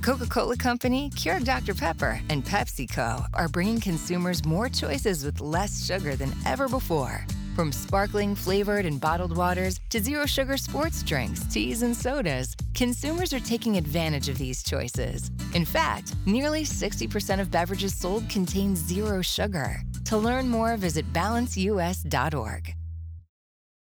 The 0.00 0.12
Coca 0.12 0.26
Cola 0.30 0.56
Company, 0.56 1.10
Keurig 1.10 1.44
Dr. 1.44 1.74
Pepper, 1.74 2.22
and 2.30 2.42
PepsiCo 2.42 3.26
are 3.34 3.48
bringing 3.48 3.82
consumers 3.82 4.42
more 4.46 4.70
choices 4.70 5.26
with 5.26 5.42
less 5.42 5.84
sugar 5.84 6.16
than 6.16 6.32
ever 6.46 6.68
before. 6.68 7.26
From 7.54 7.70
sparkling, 7.70 8.34
flavored, 8.34 8.86
and 8.86 8.98
bottled 8.98 9.36
waters 9.36 9.78
to 9.90 10.00
zero 10.00 10.24
sugar 10.24 10.56
sports 10.56 11.02
drinks, 11.02 11.44
teas, 11.52 11.82
and 11.82 11.94
sodas, 11.94 12.56
consumers 12.72 13.34
are 13.34 13.40
taking 13.40 13.76
advantage 13.76 14.30
of 14.30 14.38
these 14.38 14.62
choices. 14.62 15.30
In 15.52 15.66
fact, 15.66 16.14
nearly 16.24 16.62
60% 16.62 17.38
of 17.38 17.50
beverages 17.50 17.94
sold 17.94 18.26
contain 18.30 18.74
zero 18.76 19.20
sugar. 19.20 19.82
To 20.06 20.16
learn 20.16 20.48
more, 20.48 20.78
visit 20.78 21.12
balanceus.org. 21.12 22.74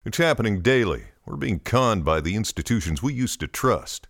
It's 0.04 0.18
happening 0.18 0.62
daily. 0.62 1.04
We're 1.26 1.38
being 1.38 1.62
conned 1.62 2.04
by 2.04 2.20
the 2.20 2.36
institutions 2.36 3.02
we 3.02 3.14
used 3.14 3.40
to 3.40 3.48
trust. 3.48 4.10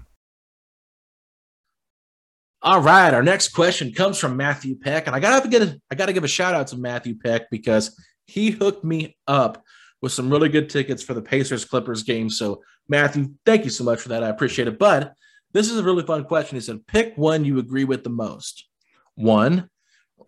All 2.63 2.81
right, 2.81 3.13
our 3.13 3.23
next 3.23 3.49
question 3.49 3.91
comes 3.91 4.19
from 4.19 4.37
Matthew 4.37 4.75
Peck, 4.75 5.07
and 5.07 5.15
I 5.15 5.19
gotta 5.19 5.47
get 5.47 5.63
a, 5.63 5.81
I 5.89 5.95
gotta 5.95 6.13
give 6.13 6.23
a 6.23 6.27
shout 6.27 6.53
out 6.53 6.67
to 6.67 6.77
Matthew 6.77 7.17
Peck 7.17 7.49
because 7.49 7.99
he 8.25 8.51
hooked 8.51 8.83
me 8.83 9.17
up 9.27 9.63
with 10.01 10.11
some 10.11 10.29
really 10.29 10.49
good 10.49 10.69
tickets 10.69 11.01
for 11.01 11.15
the 11.15 11.21
Pacers 11.23 11.65
Clippers 11.65 12.03
game. 12.03 12.29
So 12.29 12.61
Matthew, 12.87 13.33
thank 13.45 13.63
you 13.63 13.71
so 13.71 13.83
much 13.83 13.99
for 13.99 14.09
that. 14.09 14.23
I 14.23 14.29
appreciate 14.29 14.67
it. 14.67 14.77
But 14.77 15.13
this 15.53 15.71
is 15.71 15.79
a 15.79 15.83
really 15.83 16.03
fun 16.03 16.23
question. 16.25 16.55
He 16.55 16.61
said, 16.61 16.85
pick 16.85 17.17
one 17.17 17.45
you 17.45 17.57
agree 17.57 17.83
with 17.83 18.03
the 18.03 18.09
most. 18.09 18.67
One, 19.15 19.69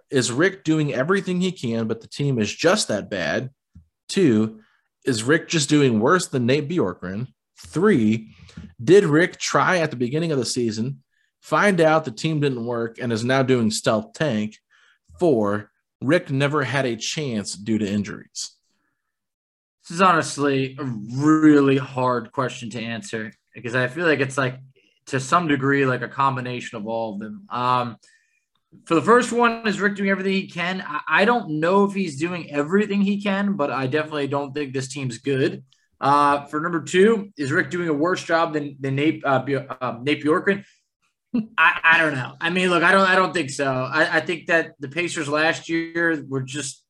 is 0.09 0.31
Rick 0.31 0.63
doing 0.63 0.93
everything 0.93 1.39
he 1.39 1.51
can, 1.51 1.87
but 1.87 2.01
the 2.01 2.07
team 2.07 2.39
is 2.39 2.53
just 2.53 2.87
that 2.87 3.09
bad? 3.09 3.51
Two, 4.09 4.59
is 5.05 5.23
Rick 5.23 5.49
just 5.49 5.69
doing 5.69 5.99
worse 5.99 6.27
than 6.27 6.45
Nate 6.45 6.67
Bjorkgren? 6.67 7.27
Three, 7.57 8.29
did 8.83 9.05
Rick 9.05 9.39
try 9.39 9.77
at 9.77 9.91
the 9.91 9.97
beginning 9.97 10.31
of 10.31 10.39
the 10.39 10.45
season, 10.45 11.02
find 11.43 11.81
out 11.81 12.05
the 12.05 12.11
team 12.11 12.39
didn't 12.39 12.65
work, 12.65 12.97
and 12.99 13.11
is 13.11 13.25
now 13.25 13.43
doing 13.43 13.69
stealth 13.69 14.13
tank? 14.13 14.57
Four, 15.19 15.71
Rick 16.01 16.31
never 16.31 16.63
had 16.63 16.85
a 16.85 16.95
chance 16.95 17.53
due 17.53 17.77
to 17.77 17.85
injuries. 17.85 18.51
This 19.83 19.95
is 19.95 20.01
honestly 20.01 20.77
a 20.79 20.85
really 20.85 21.77
hard 21.77 22.31
question 22.31 22.69
to 22.71 22.81
answer 22.81 23.33
because 23.53 23.75
I 23.75 23.87
feel 23.87 24.05
like 24.05 24.21
it's 24.21 24.37
like 24.37 24.55
to 25.07 25.19
some 25.19 25.49
degree 25.49 25.85
like 25.85 26.01
a 26.01 26.07
combination 26.07 26.77
of 26.77 26.87
all 26.87 27.13
of 27.13 27.19
them. 27.19 27.45
Um, 27.49 27.97
for 28.85 28.95
the 28.95 29.01
first 29.01 29.33
one, 29.33 29.67
is 29.67 29.81
Rick 29.81 29.97
doing 29.97 30.09
everything 30.09 30.33
he 30.33 30.47
can? 30.47 30.83
I, 31.07 31.25
don't 31.25 31.59
know 31.59 31.83
if 31.83 31.93
he's 31.93 32.17
doing 32.17 32.49
everything 32.51 33.01
he 33.01 33.21
can, 33.21 33.57
but 33.57 33.69
I 33.69 33.87
definitely 33.87 34.27
don't 34.27 34.53
think 34.53 34.73
this 34.73 34.87
team's 34.87 35.17
good. 35.17 35.63
Uh, 35.99 36.45
for 36.45 36.61
number 36.61 36.81
two, 36.81 37.31
is 37.37 37.51
Rick 37.51 37.69
doing 37.69 37.89
a 37.89 37.93
worse 37.93 38.23
job 38.23 38.53
than, 38.53 38.77
than 38.79 38.95
Nate, 38.95 39.23
uh, 39.23 39.45
uh, 39.81 39.99
Nate 40.01 40.23
Bjorkgren? 40.23 40.63
I, 41.57 41.79
I 41.83 41.97
don't 41.97 42.13
know. 42.13 42.35
I 42.39 42.49
mean, 42.49 42.69
look, 42.69 42.83
I 42.83 42.91
don't 42.91 43.07
I 43.07 43.15
don't 43.15 43.33
think 43.33 43.49
so. 43.49 43.65
I, 43.65 44.17
I 44.17 44.19
think 44.19 44.47
that 44.47 44.73
the 44.79 44.87
Pacers 44.87 45.27
last 45.27 45.69
year 45.69 46.23
were 46.27 46.41
just 46.41 46.83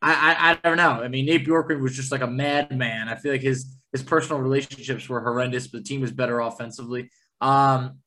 I, 0.00 0.12
I, 0.12 0.50
I 0.52 0.68
don't 0.68 0.76
know. 0.76 1.02
I 1.02 1.08
mean, 1.08 1.26
Nate 1.26 1.46
Bjorkgren 1.46 1.80
was 1.80 1.96
just 1.96 2.12
like 2.12 2.20
a 2.20 2.26
madman. 2.26 3.08
I 3.08 3.16
feel 3.16 3.32
like 3.32 3.42
his 3.42 3.74
his 3.92 4.02
personal 4.02 4.40
relationships 4.40 5.08
were 5.08 5.20
horrendous, 5.20 5.66
but 5.66 5.78
the 5.78 5.84
team 5.84 6.00
was 6.00 6.12
better 6.12 6.40
offensively. 6.40 7.10
Um, 7.40 7.98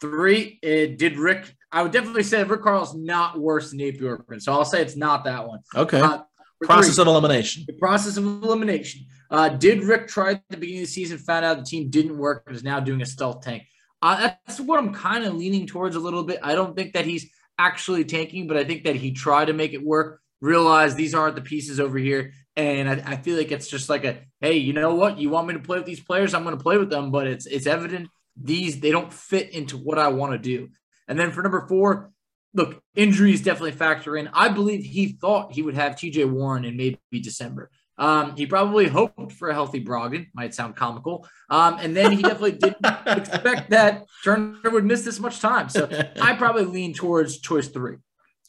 three, 0.00 0.58
it 0.62 0.98
did 0.98 1.16
Rick. 1.16 1.54
I 1.72 1.82
would 1.82 1.92
definitely 1.92 2.22
say 2.22 2.44
Rick 2.44 2.62
Carlisle's 2.62 2.94
not 2.94 3.38
worse 3.38 3.70
than 3.70 3.78
Nate 3.78 4.00
Bjorkgren, 4.00 4.40
so 4.40 4.52
I'll 4.52 4.64
say 4.64 4.82
it's 4.82 4.96
not 4.96 5.24
that 5.24 5.48
one. 5.48 5.60
Okay. 5.74 6.00
Uh, 6.00 6.22
process 6.62 6.94
three, 6.94 7.02
of 7.02 7.08
elimination. 7.08 7.64
The 7.66 7.74
process 7.74 8.16
of 8.16 8.24
elimination. 8.24 9.06
Uh, 9.30 9.48
did 9.48 9.82
Rick 9.82 10.06
try 10.06 10.32
at 10.32 10.42
the 10.50 10.56
beginning 10.56 10.82
of 10.82 10.86
the 10.88 10.92
season, 10.92 11.18
found 11.18 11.44
out 11.44 11.58
the 11.58 11.64
team 11.64 11.90
didn't 11.90 12.16
work, 12.16 12.44
and 12.46 12.54
is 12.54 12.62
now 12.62 12.78
doing 12.78 13.02
a 13.02 13.06
stealth 13.06 13.42
tank? 13.42 13.64
Uh, 14.02 14.30
that's 14.46 14.60
what 14.60 14.78
I'm 14.78 14.92
kind 14.92 15.24
of 15.24 15.34
leaning 15.34 15.66
towards 15.66 15.96
a 15.96 16.00
little 16.00 16.24
bit. 16.24 16.40
I 16.42 16.54
don't 16.54 16.76
think 16.76 16.92
that 16.92 17.06
he's 17.06 17.30
actually 17.58 18.04
tanking, 18.04 18.46
but 18.46 18.56
I 18.56 18.64
think 18.64 18.84
that 18.84 18.96
he 18.96 19.12
tried 19.12 19.46
to 19.46 19.52
make 19.52 19.72
it 19.72 19.82
work 19.82 20.20
realize 20.44 20.94
these 20.94 21.14
aren't 21.14 21.36
the 21.36 21.40
pieces 21.40 21.80
over 21.80 21.96
here. 21.96 22.32
And 22.54 22.88
I, 22.88 23.12
I, 23.12 23.16
feel 23.16 23.36
like 23.36 23.50
it's 23.50 23.66
just 23.66 23.88
like 23.88 24.04
a, 24.04 24.18
hey, 24.40 24.58
you 24.58 24.74
know 24.74 24.94
what? 24.94 25.18
You 25.18 25.30
want 25.30 25.48
me 25.48 25.54
to 25.54 25.60
play 25.60 25.78
with 25.78 25.86
these 25.86 26.00
players? 26.00 26.34
I'm 26.34 26.44
going 26.44 26.56
to 26.56 26.62
play 26.62 26.76
with 26.76 26.90
them, 26.90 27.10
but 27.10 27.26
it's 27.26 27.46
it's 27.46 27.66
evident 27.66 28.08
these 28.36 28.80
they 28.80 28.90
don't 28.90 29.12
fit 29.12 29.50
into 29.50 29.76
what 29.76 29.98
I 29.98 30.08
want 30.08 30.32
to 30.32 30.38
do. 30.38 30.68
And 31.08 31.18
then 31.18 31.32
for 31.32 31.42
number 31.42 31.66
four, 31.66 32.12
look, 32.52 32.80
injuries 32.94 33.42
definitely 33.42 33.72
factor 33.72 34.16
in. 34.16 34.28
I 34.32 34.48
believe 34.48 34.84
he 34.84 35.08
thought 35.12 35.52
he 35.52 35.62
would 35.62 35.74
have 35.74 35.96
TJ 35.96 36.30
Warren 36.30 36.64
in 36.64 36.76
maybe 36.76 36.98
December. 37.12 37.70
Um, 37.96 38.36
he 38.36 38.46
probably 38.46 38.88
hoped 38.88 39.32
for 39.32 39.50
a 39.50 39.54
healthy 39.54 39.84
Brogdon, 39.84 40.26
might 40.34 40.54
sound 40.54 40.76
comical. 40.76 41.26
Um, 41.48 41.78
and 41.80 41.96
then 41.96 42.12
he 42.12 42.22
definitely 42.22 42.52
didn't 42.52 42.84
expect 43.06 43.70
that 43.70 44.04
Turner 44.24 44.70
would 44.70 44.84
miss 44.84 45.02
this 45.02 45.20
much 45.20 45.40
time. 45.40 45.68
So 45.68 45.88
I 46.20 46.34
probably 46.34 46.64
lean 46.64 46.94
towards 46.94 47.38
choice 47.38 47.68
three. 47.68 47.96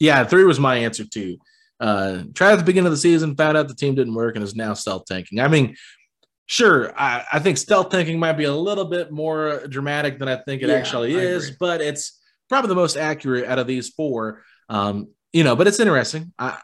Yeah, 0.00 0.24
three 0.24 0.44
was 0.44 0.60
my 0.60 0.76
answer 0.76 1.04
too. 1.04 1.38
Uh, 1.78 2.22
tried 2.34 2.52
at 2.52 2.56
the 2.56 2.64
beginning 2.64 2.86
of 2.86 2.92
the 2.92 2.98
season, 2.98 3.36
found 3.36 3.56
out 3.56 3.68
the 3.68 3.74
team 3.74 3.94
didn't 3.94 4.14
work, 4.14 4.34
and 4.34 4.42
is 4.42 4.56
now 4.56 4.74
stealth 4.74 5.04
tanking. 5.06 5.40
I 5.40 5.48
mean, 5.48 5.76
sure, 6.46 6.92
I, 6.98 7.24
I 7.34 7.38
think 7.38 7.58
stealth 7.58 7.90
tanking 7.90 8.18
might 8.18 8.32
be 8.32 8.44
a 8.44 8.54
little 8.54 8.86
bit 8.86 9.12
more 9.12 9.66
dramatic 9.68 10.18
than 10.18 10.28
I 10.28 10.36
think 10.36 10.62
it 10.62 10.68
yeah, 10.68 10.76
actually 10.76 11.14
is, 11.14 11.52
but 11.52 11.80
it's 11.80 12.20
probably 12.48 12.68
the 12.68 12.76
most 12.76 12.96
accurate 12.96 13.46
out 13.46 13.58
of 13.58 13.66
these 13.66 13.90
four. 13.90 14.42
Um, 14.68 15.08
you 15.32 15.44
know, 15.44 15.54
but 15.54 15.66
it's 15.66 15.80
interesting. 15.80 16.32
I 16.38 16.58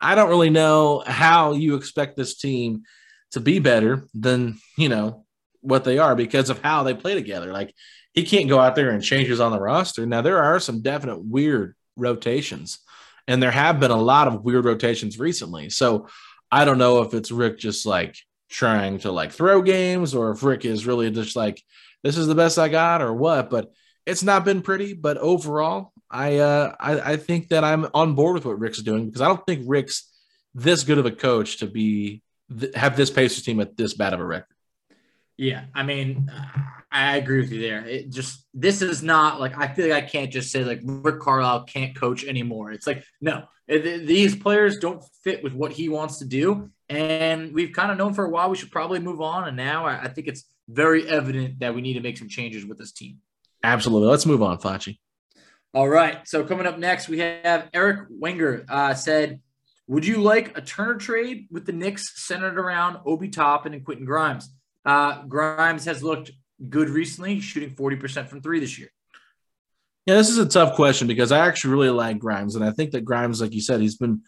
I 0.00 0.14
don't 0.14 0.28
really 0.28 0.50
know 0.50 1.02
how 1.06 1.52
you 1.52 1.74
expect 1.74 2.16
this 2.16 2.36
team 2.36 2.82
to 3.32 3.40
be 3.40 3.58
better 3.58 4.06
than 4.14 4.58
you 4.76 4.88
know 4.88 5.24
what 5.60 5.84
they 5.84 5.98
are 5.98 6.14
because 6.14 6.50
of 6.50 6.60
how 6.62 6.82
they 6.82 6.94
play 6.94 7.14
together. 7.14 7.52
Like 7.52 7.74
he 8.12 8.24
can't 8.24 8.48
go 8.48 8.58
out 8.58 8.74
there 8.74 8.90
and 8.90 9.02
changes 9.02 9.40
on 9.40 9.52
the 9.52 9.60
roster. 9.60 10.06
Now 10.06 10.22
there 10.22 10.42
are 10.42 10.58
some 10.58 10.82
definite 10.82 11.22
weird 11.22 11.74
rotations 11.96 12.80
and 13.26 13.42
there 13.42 13.50
have 13.50 13.78
been 13.78 13.90
a 13.90 13.96
lot 13.96 14.28
of 14.28 14.42
weird 14.42 14.64
rotations 14.64 15.18
recently. 15.18 15.70
So 15.70 16.08
I 16.50 16.64
don't 16.64 16.78
know 16.78 17.02
if 17.02 17.14
it's 17.14 17.30
Rick 17.30 17.58
just 17.58 17.86
like 17.86 18.16
trying 18.48 18.98
to 19.00 19.12
like 19.12 19.32
throw 19.32 19.62
games 19.62 20.14
or 20.14 20.32
if 20.32 20.42
Rick 20.42 20.64
is 20.64 20.86
really 20.86 21.10
just 21.10 21.36
like, 21.36 21.62
this 22.02 22.16
is 22.16 22.26
the 22.26 22.34
best 22.34 22.58
I 22.58 22.68
got 22.68 23.02
or 23.02 23.14
what. 23.14 23.50
But 23.50 23.70
it's 24.06 24.24
not 24.24 24.44
been 24.44 24.62
pretty. 24.62 24.94
But 24.94 25.18
overall, 25.18 25.92
I 26.10 26.38
uh 26.38 26.74
I, 26.80 27.12
I 27.12 27.16
think 27.16 27.48
that 27.48 27.64
I'm 27.64 27.86
on 27.94 28.14
board 28.14 28.34
with 28.34 28.44
what 28.44 28.58
Rick's 28.58 28.82
doing 28.82 29.06
because 29.06 29.20
I 29.20 29.28
don't 29.28 29.44
think 29.46 29.64
Rick's 29.66 30.10
this 30.54 30.82
good 30.82 30.98
of 30.98 31.06
a 31.06 31.12
coach 31.12 31.58
to 31.58 31.66
be 31.66 32.22
th- 32.58 32.74
have 32.74 32.96
this 32.96 33.10
Pacers 33.10 33.44
team 33.44 33.60
at 33.60 33.76
this 33.76 33.94
bad 33.94 34.12
of 34.12 34.20
a 34.20 34.24
record. 34.24 34.46
Yeah, 35.36 35.64
I 35.74 35.84
mean, 35.84 36.30
I 36.92 37.16
agree 37.16 37.40
with 37.40 37.50
you 37.50 37.62
there. 37.62 37.86
It 37.86 38.10
just 38.10 38.44
this 38.52 38.82
is 38.82 39.02
not 39.02 39.40
like 39.40 39.56
I 39.56 39.68
feel 39.68 39.88
like 39.88 40.04
I 40.04 40.06
can't 40.06 40.30
just 40.30 40.50
say 40.50 40.64
like 40.64 40.80
Rick 40.82 41.20
Carlisle 41.20 41.64
can't 41.64 41.96
coach 41.96 42.24
anymore. 42.24 42.72
It's 42.72 42.86
like 42.86 43.04
no, 43.20 43.44
these 43.68 44.34
players 44.36 44.78
don't 44.78 45.02
fit 45.22 45.42
with 45.42 45.54
what 45.54 45.72
he 45.72 45.88
wants 45.88 46.18
to 46.18 46.24
do, 46.24 46.70
and 46.88 47.54
we've 47.54 47.72
kind 47.72 47.92
of 47.92 47.96
known 47.96 48.12
for 48.14 48.24
a 48.24 48.28
while 48.28 48.50
we 48.50 48.56
should 48.56 48.72
probably 48.72 48.98
move 48.98 49.20
on. 49.20 49.46
And 49.46 49.56
now 49.56 49.86
I, 49.86 50.02
I 50.02 50.08
think 50.08 50.26
it's 50.26 50.44
very 50.68 51.08
evident 51.08 51.60
that 51.60 51.74
we 51.74 51.80
need 51.80 51.94
to 51.94 52.00
make 52.00 52.18
some 52.18 52.28
changes 52.28 52.66
with 52.66 52.78
this 52.78 52.92
team. 52.92 53.18
Absolutely. 53.62 54.08
Let's 54.08 54.26
move 54.26 54.42
on, 54.42 54.58
Facci. 54.58 54.98
All 55.72 55.88
right. 55.88 56.26
So 56.26 56.44
coming 56.44 56.66
up 56.66 56.78
next, 56.78 57.08
we 57.08 57.20
have 57.20 57.68
Eric 57.72 58.08
Wenger 58.10 58.64
uh, 58.68 58.94
said, 58.94 59.40
"Would 59.86 60.04
you 60.04 60.20
like 60.20 60.56
a 60.58 60.60
Turner 60.60 60.96
trade 60.96 61.46
with 61.50 61.66
the 61.66 61.72
Knicks 61.72 62.24
centered 62.26 62.58
around 62.58 62.98
Obi 63.06 63.28
Toppin 63.28 63.74
and 63.74 63.84
Quentin 63.84 64.04
Grimes?" 64.04 64.48
Uh, 64.84 65.22
Grimes 65.24 65.84
has 65.84 66.02
looked 66.02 66.32
good 66.68 66.88
recently, 66.88 67.40
shooting 67.40 67.70
40% 67.70 68.28
from 68.28 68.42
three 68.42 68.60
this 68.60 68.78
year. 68.78 68.88
Yeah, 70.06 70.16
this 70.16 70.30
is 70.30 70.38
a 70.38 70.48
tough 70.48 70.74
question 70.74 71.06
because 71.06 71.30
I 71.32 71.46
actually 71.46 71.72
really 71.72 71.90
like 71.90 72.18
Grimes. 72.18 72.56
And 72.56 72.64
I 72.64 72.70
think 72.70 72.90
that 72.92 73.04
Grimes, 73.04 73.40
like 73.40 73.52
you 73.52 73.60
said, 73.60 73.80
he's 73.80 73.96
been 73.96 74.22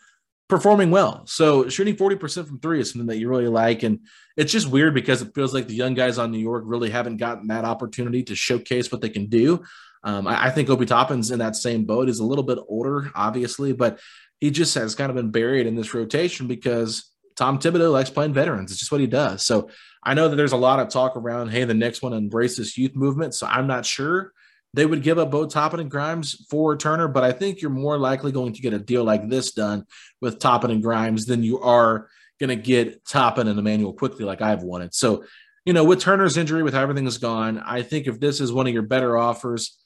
performing 0.49 0.91
well. 0.91 1.23
So 1.27 1.69
shooting 1.69 1.97
40% 1.97 2.47
from 2.47 2.61
three 2.61 2.81
is 2.81 2.91
something 2.91 3.07
that 3.07 3.17
you 3.17 3.29
really 3.29 3.49
like. 3.49 3.83
And 3.83 4.01
it's 4.37 4.53
just 4.53 4.69
weird 4.69 4.95
because 4.95 5.23
it 5.23 5.35
feels 5.35 5.55
like 5.55 5.67
the 5.67 5.75
young 5.75 5.95
guys 5.95 6.19
on 6.19 6.31
New 6.31 6.39
York 6.39 6.65
really 6.67 6.91
haven't 6.91 7.17
gotten 7.17 7.49
that 7.49 7.65
opportunity 7.65 8.23
to 8.25 8.35
showcase 8.35 8.93
what 8.93 9.01
they 9.01 9.09
can 9.09 9.27
do. 9.27 9.65
Um, 10.05 10.27
I, 10.27 10.47
I, 10.47 10.51
think 10.51 10.69
Obi 10.69 10.87
Toppin's 10.87 11.31
in 11.31 11.39
that 11.39 11.57
same 11.57 11.85
boat. 11.85 12.09
He's 12.09 12.19
a 12.19 12.25
little 12.25 12.45
bit 12.45 12.59
older, 12.69 13.11
obviously, 13.15 13.73
but 13.73 14.01
he 14.41 14.51
just 14.51 14.75
has 14.75 14.95
kind 14.95 15.11
of 15.11 15.17
been 15.17 15.31
buried 15.31 15.67
in 15.67 15.77
this 15.77 15.95
rotation 15.95 16.49
because 16.49 17.11
Tom 17.37 17.59
Thibodeau 17.59 17.93
likes 17.93 18.11
playing 18.11 18.35
veterans. 18.35 18.71
It's 18.73 18.81
just 18.81 18.93
what 18.93 19.01
he 19.01 19.07
does. 19.07 19.47
So 19.47 19.71
I 20.03 20.15
know 20.15 20.29
that 20.29 20.37
there's 20.37 20.53
a 20.53 20.57
lot 20.57 20.81
of 20.81 20.89
talk 20.89 21.17
around, 21.17 21.51
hey, 21.51 21.65
the 21.65 21.75
next 21.75 22.03
one 22.03 22.13
embrace 22.13 22.57
this 22.57 22.77
youth 22.77 22.97
movement. 22.97 23.35
So 23.35 23.47
I'm 23.47 23.67
not 23.67 23.87
sure 23.87 24.33
they 24.75 24.87
would 24.87 25.03
give 25.03 25.19
up 25.19 25.31
both 25.31 25.53
Toppin 25.53 25.81
and 25.81 25.91
Grimes 25.91 26.47
for 26.51 26.77
Turner, 26.77 27.07
but 27.07 27.25
I 27.25 27.33
think 27.33 27.61
you're 27.61 27.71
more 27.71 27.99
likely 27.99 28.33
going 28.33 28.55
to 28.55 28.63
get 28.63 28.73
a 28.73 28.79
deal 28.79 29.05
like 29.05 29.29
this 29.29 29.53
done 29.53 29.85
with 30.21 30.39
Toppin 30.39 30.71
and 30.71 30.83
Grimes 30.83 31.27
than 31.27 31.43
you 31.43 31.61
are 31.61 32.09
going 32.41 32.49
to 32.49 32.57
get 32.57 33.05
Toppin 33.05 33.49
and 33.49 33.59
Immanuel 33.59 33.93
Quickley, 33.93 34.25
like 34.25 34.41
I've 34.41 34.63
wanted. 34.63 34.95
So, 34.95 35.25
you 35.65 35.73
know, 35.73 35.85
with 35.85 36.01
Turner's 36.01 36.37
injury, 36.37 36.63
with 36.63 36.75
how 36.75 36.83
everything 36.83 37.07
is 37.07 37.19
gone, 37.19 37.59
I 37.59 37.83
think 37.83 38.07
if 38.07 38.19
this 38.19 38.41
is 38.41 38.53
one 38.53 38.67
of 38.67 38.73
your 38.73 38.83
better 38.83 39.17
offers, 39.17 39.79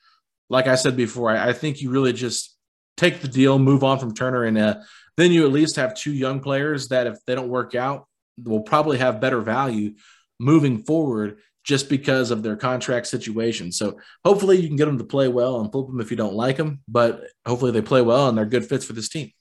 like 0.49 0.67
I 0.67 0.75
said 0.75 0.97
before, 0.97 1.31
I, 1.31 1.49
I 1.49 1.53
think 1.53 1.81
you 1.81 1.91
really 1.91 2.13
just 2.13 2.57
take 2.97 3.21
the 3.21 3.29
deal, 3.29 3.59
move 3.59 3.85
on 3.85 3.99
from 3.99 4.15
Turner, 4.15 4.45
and 4.45 4.57
uh, 4.57 4.77
then 5.17 5.33
you 5.33 5.45
at 5.45 5.53
least 5.53 5.77
have 5.77 5.95
two 5.95 6.13
young 6.13 6.41
players 6.41 6.89
that 6.89 7.07
if 7.07 7.19
they 7.27 7.35
don't 7.35 7.49
work 7.49 7.75
out, 7.75 8.07
will 8.43 8.61
probably 8.61 8.99
have 8.99 9.21
better 9.21 9.41
value 9.41 9.95
moving 10.39 10.83
forward 10.83 11.39
just 11.65 11.89
because 11.89 12.31
of 12.31 12.43
their 12.43 12.57
contract 12.57 13.07
situation. 13.07 13.73
So 13.73 13.99
hopefully 14.25 14.59
you 14.59 14.69
can 14.69 14.77
get 14.77 14.85
them 14.85 14.99
to 14.99 15.05
play 15.05 15.27
well 15.27 15.61
and 15.61 15.71
flip 15.73 15.89
them 15.89 16.01
if 16.01 16.11
you 16.11 16.17
don't 16.17 16.35
like 16.35 16.57
them, 16.57 16.81
but 16.87 17.25
hopefully 17.45 17.73
they 17.73 17.83
play 17.83 18.03
well 18.03 18.29
and 18.29 18.39
they're 18.39 18.45
good 18.45 18.65
fits 18.65 18.85
for 18.85 18.93
this 18.93 19.09
team. 19.09 19.33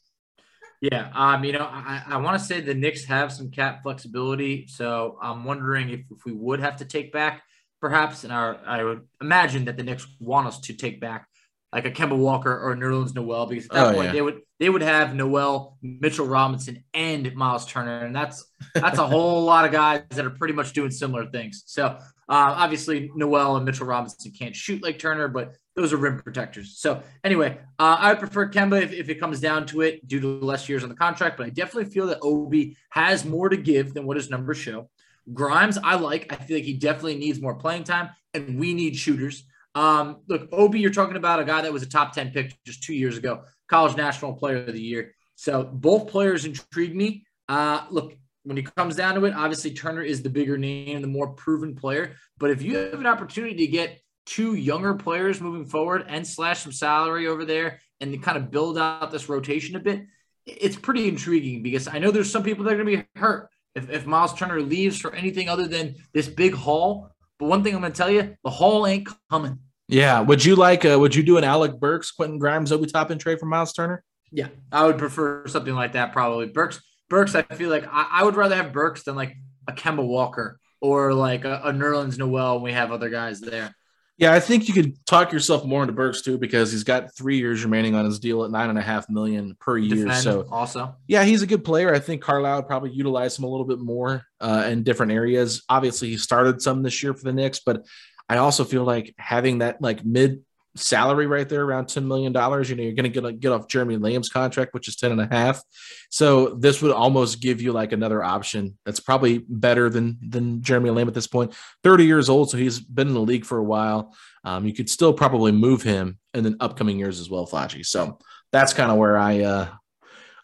Yeah, 0.82 1.10
um, 1.14 1.44
you 1.44 1.54
know, 1.54 1.68
I, 1.70 2.04
I 2.08 2.18
want 2.18 2.40
to 2.40 2.46
say 2.46 2.62
the 2.62 2.74
Knicks 2.74 3.06
have 3.06 3.32
some 3.32 3.50
cap 3.50 3.84
flexibility, 3.84 4.68
so 4.68 5.18
I'm 5.22 5.44
wondering 5.44 5.90
if, 5.90 6.02
if 6.12 6.26
we 6.26 6.32
would 6.34 6.60
have 6.60 6.78
to 6.78 6.86
take 6.86 7.14
back 7.14 7.44
perhaps, 7.82 8.24
and 8.24 8.34
our, 8.34 8.58
I 8.66 8.84
would 8.84 9.08
imagine 9.22 9.66
that 9.66 9.78
the 9.78 9.84
Knicks 9.84 10.08
want 10.20 10.48
us 10.48 10.60
to 10.62 10.74
take 10.74 11.00
back 11.00 11.28
like 11.76 11.86
a 11.86 11.92
Kemba 11.92 12.18
Walker 12.18 12.58
or 12.58 12.76
Nerlens 12.76 13.14
Noel 13.14 13.46
because 13.48 13.66
at 13.66 13.72
that 13.72 13.88
oh, 13.88 13.94
point 13.94 14.06
yeah. 14.06 14.12
they 14.14 14.22
would 14.22 14.42
they 14.60 14.70
would 14.70 14.82
have 14.82 15.14
Noel, 15.14 15.78
Mitchell 15.82 16.26
Robinson, 16.26 16.84
and 16.94 17.36
Myles 17.36 17.66
Turner, 17.66 18.06
and 18.06 18.16
that's 18.16 18.46
that's 18.74 18.98
a 18.98 19.06
whole 19.14 19.44
lot 19.44 19.66
of 19.66 19.74
guys 19.74 20.04
that 20.12 20.26
are 20.26 20.30
pretty 20.30 20.54
much 20.54 20.72
doing 20.72 20.90
similar 20.90 21.26
things. 21.26 21.64
So 21.66 21.86
uh, 21.86 22.00
obviously 22.30 23.12
Noel 23.16 23.58
and 23.58 23.66
Mitchell 23.66 23.86
Robinson 23.86 24.32
can't 24.32 24.56
shoot 24.56 24.82
like 24.82 25.00
Turner, 25.00 25.28
but 25.28 25.56
those 25.76 25.92
are 25.92 25.98
rim 25.98 26.20
protectors. 26.20 26.78
So 26.78 27.04
anyway, 27.26 27.58
uh, 27.78 27.98
I 28.00 28.10
would 28.10 28.20
prefer 28.20 28.50
Kemba 28.50 28.82
if, 28.82 28.94
if 28.94 29.10
it 29.10 29.20
comes 29.20 29.42
down 29.42 29.66
to 29.68 29.82
it 29.82 30.08
due 30.08 30.22
to 30.22 30.28
less 30.40 30.70
years 30.70 30.84
on 30.84 30.90
the 30.90 30.96
contract, 30.96 31.36
but 31.36 31.46
I 31.46 31.50
definitely 31.50 31.92
feel 31.92 32.08
that 32.08 32.20
Obi 32.22 32.78
has 32.92 33.26
more 33.26 33.50
to 33.50 33.58
give 33.58 33.94
than 33.94 34.06
what 34.06 34.16
his 34.16 34.30
numbers 34.30 34.58
show. 34.58 34.90
Grimes, 35.34 35.78
I 35.78 35.96
like. 35.96 36.32
I 36.32 36.36
feel 36.36 36.58
like 36.58 36.66
he 36.66 36.74
definitely 36.74 37.16
needs 37.16 37.42
more 37.42 37.56
playing 37.56 37.84
time, 37.84 38.10
and 38.34 38.60
we 38.60 38.74
need 38.74 38.96
shooters. 38.96 39.44
Um, 39.74 40.22
look, 40.28 40.48
Obi, 40.52 40.80
you're 40.80 40.92
talking 40.92 41.18
about 41.18 41.40
a 41.40 41.44
guy 41.44 41.62
that 41.62 41.74
was 41.74 41.84
a 41.84 41.90
top 41.90 42.14
10 42.14 42.32
pick 42.32 42.56
just 42.66 42.84
two 42.84 42.94
years 42.94 43.18
ago, 43.18 43.44
college 43.68 43.98
national 43.98 44.34
player 44.34 44.58
of 44.58 44.74
the 44.74 44.82
year. 44.82 45.14
So 45.36 45.64
both 45.64 46.08
players 46.08 46.46
intrigue 46.46 46.96
me. 46.96 47.26
Uh, 47.50 47.86
look, 47.90 48.16
when 48.44 48.58
it 48.58 48.74
comes 48.76 48.96
down 48.96 49.16
to 49.16 49.26
it, 49.26 49.34
obviously 49.34 49.72
Turner 49.72 50.02
is 50.02 50.22
the 50.24 50.30
bigger 50.30 50.58
name, 50.58 51.02
the 51.02 51.08
more 51.08 51.30
proven 51.34 51.76
player. 51.76 52.16
But 52.38 52.52
if 52.52 52.62
you 52.62 52.78
have 52.78 53.00
an 53.00 53.06
opportunity 53.06 53.56
to 53.66 53.68
get 53.68 54.00
two 54.26 54.56
younger 54.56 54.94
players 54.94 55.42
moving 55.42 55.66
forward 55.66 56.06
and 56.08 56.26
slash 56.26 56.62
some 56.62 56.72
salary 56.72 57.28
over 57.28 57.44
there 57.44 57.80
and 58.00 58.14
to 58.14 58.18
kind 58.18 58.38
of 58.38 58.52
build 58.52 58.78
out 58.78 59.12
this 59.12 59.28
rotation 59.28 59.76
a 59.76 59.80
bit, 59.80 60.06
it's 60.46 60.76
pretty 60.76 61.08
intriguing 61.08 61.64
because 61.64 61.88
I 61.88 62.00
know 62.00 62.12
there's 62.12 62.32
some 62.32 62.44
people 62.44 62.64
that 62.66 62.74
are 62.74 62.84
going 62.84 62.98
to 62.98 63.04
be 63.04 63.20
hurt 63.20 63.50
if, 63.76 63.90
if 63.90 64.06
Myles 64.06 64.34
Turner 64.34 64.62
leaves 64.62 65.00
for 65.00 65.14
anything 65.14 65.50
other 65.50 65.68
than 65.68 65.96
this 66.14 66.28
big 66.28 66.54
haul. 66.54 67.12
But 67.38 67.48
one 67.48 67.64
thing 67.64 67.76
I'm 67.76 67.82
going 67.82 67.92
to 67.92 67.98
tell 67.98 68.10
you, 68.10 68.36
the 68.44 68.50
haul 68.50 68.88
ain't 68.88 69.10
coming. 69.30 69.60
Yeah. 69.88 70.22
Would 70.22 70.44
you 70.46 70.56
like, 70.56 70.86
uh, 70.86 70.98
would 71.00 71.14
you 71.14 71.24
do 71.24 71.38
an 71.38 71.44
Alec 71.44 71.80
Burks, 71.80 72.12
Quentin 72.12 72.40
Grimes, 72.40 72.72
Obi 72.72 72.88
Toppin 72.88 73.18
trade 73.18 73.40
for 73.40 73.46
Myles 73.46 73.74
Turner? 73.74 74.04
Yeah, 74.32 74.48
I 74.72 74.86
would 74.86 74.98
prefer 74.98 75.48
something 75.48 75.76
like 75.76 75.94
that 75.94 76.12
probably. 76.12 76.48
Burks, 76.48 76.82
Burks, 77.10 77.36
I 77.36 77.44
feel 77.44 77.70
like 77.70 77.86
I, 77.90 78.08
I 78.12 78.24
would 78.24 78.36
rather 78.36 78.56
have 78.56 78.74
Burks 78.74 79.04
than 79.04 79.16
like 79.16 79.36
a 79.68 79.72
Kemba 79.72 80.06
Walker 80.06 80.60
or 80.82 81.14
like 81.14 81.46
a, 81.46 81.62
a 81.64 81.72
Nerlens 81.72 82.18
Noel. 82.18 82.56
When 82.56 82.64
we 82.64 82.74
have 82.74 82.92
other 82.92 83.10
guys 83.10 83.40
there. 83.40 83.74
Yeah, 84.18 84.34
I 84.34 84.40
think 84.40 84.70
you 84.70 84.74
could 84.74 85.06
talk 85.06 85.34
yourself 85.34 85.66
more 85.66 85.82
into 85.82 85.92
Burks 85.92 86.22
too 86.22 86.38
because 86.38 86.72
he's 86.72 86.86
got 86.86 87.14
three 87.14 87.38
years 87.38 87.66
remaining 87.66 87.96
on 87.96 88.06
his 88.06 88.18
deal 88.18 88.46
at 88.46 88.52
nine 88.52 88.70
and 88.70 88.80
a 88.80 88.82
half 88.82 89.10
million 89.10 89.58
per 89.60 89.78
year. 89.78 90.06
Defend 90.06 90.24
so 90.24 90.48
also, 90.50 90.96
yeah, 91.06 91.26
he's 91.26 91.42
a 91.42 91.48
good 91.48 91.66
player. 91.66 91.94
I 91.94 92.00
think 92.00 92.22
Carlisle 92.22 92.58
would 92.58 92.68
probably 92.68 92.92
utilize 92.92 93.38
him 93.38 93.44
a 93.44 93.50
little 93.50 93.66
bit 93.66 93.80
more 93.80 94.24
uh, 94.40 94.68
in 94.70 94.84
different 94.84 95.12
areas. 95.12 95.64
Obviously, 95.68 96.10
he 96.10 96.18
started 96.18 96.62
some 96.62 96.82
this 96.82 97.04
year 97.04 97.14
for 97.14 97.24
the 97.24 97.34
Knicks, 97.34 97.60
but 97.60 97.86
I 98.30 98.38
also 98.38 98.64
feel 98.64 98.86
like 98.86 99.14
having 99.18 99.58
that 99.58 99.82
like 99.82 100.06
mid 100.06 100.45
salary 100.76 101.28
right 101.28 101.48
there 101.48 101.64
around 101.64 101.86
$10 101.88 102.06
million. 102.06 102.34
You 102.34 102.76
know, 102.76 102.84
you're 102.84 102.94
going 102.94 103.12
to 103.12 103.22
get, 103.22 103.40
get 103.40 103.52
off 103.52 103.68
Jeremy 103.68 103.98
Lamb's 103.98 104.30
contract, 104.30 104.74
which 104.74 104.88
is 104.88 104.96
10 104.96 105.12
and 105.12 105.22
a 105.22 105.28
half. 105.28 105.62
So 106.10 106.56
this 106.56 106.82
would 106.82 106.92
almost 106.92 107.42
give 107.42 107.62
you 107.62 107.72
like 107.72 107.92
another 107.92 108.24
option 108.24 108.78
that's 108.86 109.00
probably 109.00 109.40
better 109.48 109.90
than, 109.90 110.18
than 110.22 110.62
Jeremy 110.62 110.90
Lamb 110.90 111.08
at 111.08 111.14
this 111.14 111.28
point. 111.28 111.54
30 111.84 112.06
years 112.06 112.30
old. 112.30 112.50
So 112.50 112.58
he's 112.58 112.80
been 112.80 113.08
in 113.08 113.14
the 113.14 113.20
league 113.22 113.46
for 113.46 113.58
a 113.58 113.64
while. 113.64 114.16
Um, 114.44 114.66
you 114.66 114.74
could 114.74 114.90
still 114.90 115.14
probably 115.14 115.52
move 115.52 115.82
him 115.82 116.20
in 116.34 116.44
the 116.44 116.56
upcoming 116.60 117.00
years 117.00 117.20
as 117.20 117.30
well, 117.30 117.46
Flashy. 117.46 117.84
So 117.84 118.20
that's 118.52 118.74
kind 118.74 118.92
of 118.92 118.98
where 118.98 119.18
I, 119.18 119.42
uh, 119.42 119.68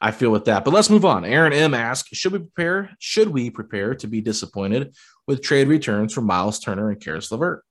I 0.01 0.11
feel 0.11 0.31
with 0.31 0.45
that. 0.45 0.65
But 0.65 0.73
let's 0.73 0.89
move 0.89 1.05
on. 1.05 1.25
Aaron 1.25 1.53
M 1.53 1.75
asks, 1.75 2.09
should 2.17 2.31
we 2.31 2.39
prepare? 2.39 2.89
Should 2.97 3.29
we 3.29 3.51
prepare 3.51 3.93
to 3.95 4.07
be 4.07 4.19
disappointed 4.19 4.95
with 5.27 5.43
trade 5.43 5.67
returns 5.67 6.13
for 6.13 6.21
Myles 6.21 6.59
Turner 6.59 6.89
and 6.89 6.99
Caris 6.99 7.31
LeVert? 7.31 7.63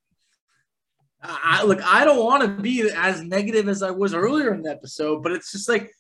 I 1.23 1.65
look, 1.65 1.83
I 1.83 2.05
don't 2.05 2.25
want 2.25 2.43
to 2.43 2.63
be 2.63 2.91
as 2.91 3.23
negative 3.23 3.69
as 3.69 3.83
I 3.83 3.91
was 3.91 4.15
earlier 4.15 4.55
in 4.55 4.63
the 4.63 4.71
episode, 4.71 5.23
but 5.23 5.33
it's 5.33 5.53
just 5.53 5.69
like, 5.69 5.91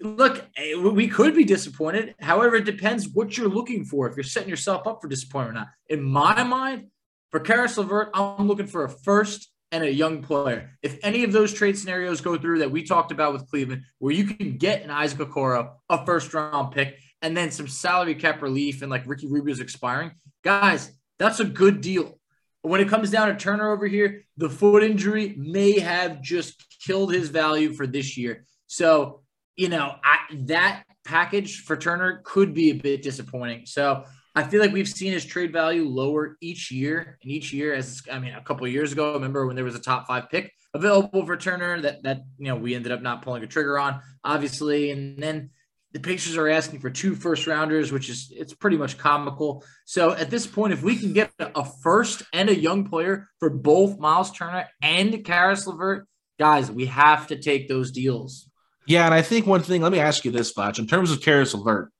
look, 0.00 0.44
eh, 0.56 0.74
we 0.74 1.08
could 1.08 1.34
be 1.34 1.44
disappointed. 1.44 2.14
However, 2.20 2.56
it 2.56 2.64
depends 2.64 3.08
what 3.08 3.36
you're 3.36 3.48
looking 3.48 3.84
for. 3.84 4.08
If 4.08 4.16
you're 4.16 4.24
setting 4.24 4.48
yourself 4.48 4.86
up 4.86 5.00
for 5.00 5.08
disappointment 5.08 5.56
or 5.56 5.60
not. 5.60 5.68
In 5.88 6.02
my 6.02 6.42
mind, 6.42 6.88
for 7.30 7.40
Caris 7.40 7.76
LeVert, 7.76 8.10
I'm 8.14 8.46
looking 8.46 8.66
for 8.66 8.84
a 8.84 8.88
first 8.88 9.50
and 9.72 9.82
a 9.82 9.92
young 9.92 10.22
player. 10.22 10.70
If 10.82 10.98
any 11.02 11.24
of 11.24 11.32
those 11.32 11.52
trade 11.52 11.76
scenarios 11.76 12.20
go 12.20 12.38
through 12.38 12.60
that 12.60 12.70
we 12.70 12.84
talked 12.84 13.10
about 13.10 13.32
with 13.32 13.48
Cleveland, 13.50 13.82
where 13.98 14.14
you 14.14 14.24
can 14.24 14.56
get 14.56 14.82
an 14.82 14.90
Isaac 14.90 15.18
Okoro, 15.18 15.72
a 15.88 16.06
first 16.06 16.32
round 16.32 16.72
pick, 16.72 16.96
and 17.22 17.36
then 17.36 17.50
some 17.50 17.66
salary 17.66 18.14
cap 18.14 18.40
relief 18.40 18.82
and 18.82 18.90
like 18.90 19.02
Ricky 19.06 19.26
Rubio's 19.26 19.60
expiring, 19.60 20.12
guys, 20.44 20.92
that's 21.18 21.40
a 21.40 21.44
good 21.44 21.80
deal. 21.80 22.18
When 22.64 22.80
it 22.80 22.88
comes 22.88 23.10
down 23.10 23.28
to 23.28 23.36
Turner 23.36 23.70
over 23.70 23.86
here, 23.86 24.24
the 24.38 24.48
foot 24.48 24.82
injury 24.82 25.34
may 25.36 25.78
have 25.80 26.22
just 26.22 26.64
killed 26.82 27.12
his 27.12 27.28
value 27.28 27.74
for 27.74 27.86
this 27.86 28.16
year. 28.16 28.46
So, 28.68 29.20
you 29.54 29.68
know, 29.68 29.96
I, 30.02 30.18
that 30.46 30.84
package 31.04 31.60
for 31.60 31.76
Turner 31.76 32.22
could 32.24 32.54
be 32.54 32.70
a 32.70 32.74
bit 32.74 33.02
disappointing. 33.02 33.66
So, 33.66 34.04
I 34.34 34.44
feel 34.44 34.60
like 34.60 34.72
we've 34.72 34.88
seen 34.88 35.12
his 35.12 35.26
trade 35.26 35.52
value 35.52 35.86
lower 35.86 36.38
each 36.40 36.70
year 36.70 37.18
and 37.22 37.30
each 37.30 37.52
year 37.52 37.74
as 37.74 38.02
I 38.10 38.18
mean 38.18 38.34
a 38.34 38.42
couple 38.42 38.66
years 38.66 38.92
ago, 38.92 39.12
remember 39.12 39.46
when 39.46 39.56
there 39.56 39.64
was 39.64 39.76
a 39.76 39.80
top 39.80 40.08
5 40.08 40.30
pick 40.30 40.50
available 40.72 41.24
for 41.24 41.36
Turner 41.36 41.80
that 41.82 42.02
that 42.02 42.22
you 42.38 42.48
know 42.48 42.56
we 42.56 42.74
ended 42.74 42.92
up 42.92 43.02
not 43.02 43.22
pulling 43.22 43.44
a 43.44 43.46
trigger 43.46 43.78
on 43.78 44.00
obviously 44.24 44.90
and 44.90 45.22
then 45.22 45.50
the 45.94 46.00
Pacers 46.00 46.36
are 46.36 46.48
asking 46.48 46.80
for 46.80 46.90
two 46.90 47.14
first 47.14 47.46
rounders, 47.46 47.92
which 47.92 48.10
is 48.10 48.32
it's 48.36 48.52
pretty 48.52 48.76
much 48.76 48.98
comical. 48.98 49.64
So 49.86 50.12
at 50.12 50.28
this 50.28 50.44
point, 50.44 50.72
if 50.72 50.82
we 50.82 50.96
can 50.96 51.12
get 51.12 51.30
a 51.38 51.64
first 51.64 52.24
and 52.32 52.50
a 52.50 52.60
young 52.60 52.84
player 52.84 53.28
for 53.38 53.48
both 53.48 54.00
Myles 54.00 54.32
Turner 54.32 54.68
and 54.82 55.24
Caris 55.24 55.68
LeVert, 55.68 56.06
guys, 56.36 56.68
we 56.68 56.86
have 56.86 57.28
to 57.28 57.40
take 57.40 57.68
those 57.68 57.92
deals. 57.92 58.50
Yeah, 58.86 59.04
and 59.04 59.14
I 59.14 59.22
think 59.22 59.46
one 59.46 59.62
thing. 59.62 59.82
Let 59.82 59.92
me 59.92 60.00
ask 60.00 60.24
you 60.24 60.32
this, 60.32 60.50
Fletch. 60.50 60.80
In 60.80 60.88
terms 60.88 61.12
of 61.12 61.22
Caris 61.22 61.54
LeVert, 61.54 61.92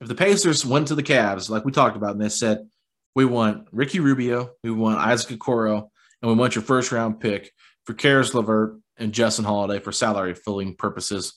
if 0.00 0.06
the 0.06 0.14
Pacers 0.14 0.64
went 0.64 0.88
to 0.88 0.94
the 0.94 1.02
Cavs, 1.02 1.50
like 1.50 1.64
we 1.64 1.72
talked 1.72 1.96
about, 1.96 2.12
and 2.12 2.20
they 2.20 2.28
said, 2.28 2.68
"We 3.16 3.24
want 3.24 3.66
Ricky 3.72 3.98
Rubio, 3.98 4.50
we 4.62 4.70
want 4.70 5.00
Isaac 5.00 5.36
Okoro, 5.36 5.88
and 6.22 6.30
we 6.30 6.36
want 6.36 6.54
your 6.54 6.62
first 6.62 6.92
round 6.92 7.18
pick 7.18 7.50
for 7.86 7.94
Caris 7.94 8.34
LeVert 8.34 8.78
and 8.98 9.12
Justin 9.12 9.44
Holiday 9.44 9.82
for 9.82 9.90
salary 9.90 10.34
filling 10.34 10.76
purposes." 10.76 11.34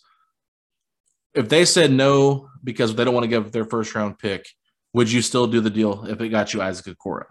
If 1.35 1.49
they 1.49 1.65
said 1.65 1.91
no 1.91 2.49
because 2.63 2.95
they 2.95 3.03
don't 3.03 3.13
want 3.13 3.25
to 3.25 3.29
give 3.29 3.51
their 3.51 3.65
first 3.65 3.93
round 3.93 4.17
pick, 4.17 4.47
would 4.93 5.11
you 5.11 5.21
still 5.21 5.47
do 5.47 5.59
the 5.61 5.69
deal 5.69 6.05
if 6.05 6.21
it 6.21 6.29
got 6.29 6.53
you 6.53 6.61
Isaac 6.61 6.85
Okoro? 6.85 7.25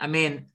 I 0.00 0.06
mean, 0.06 0.46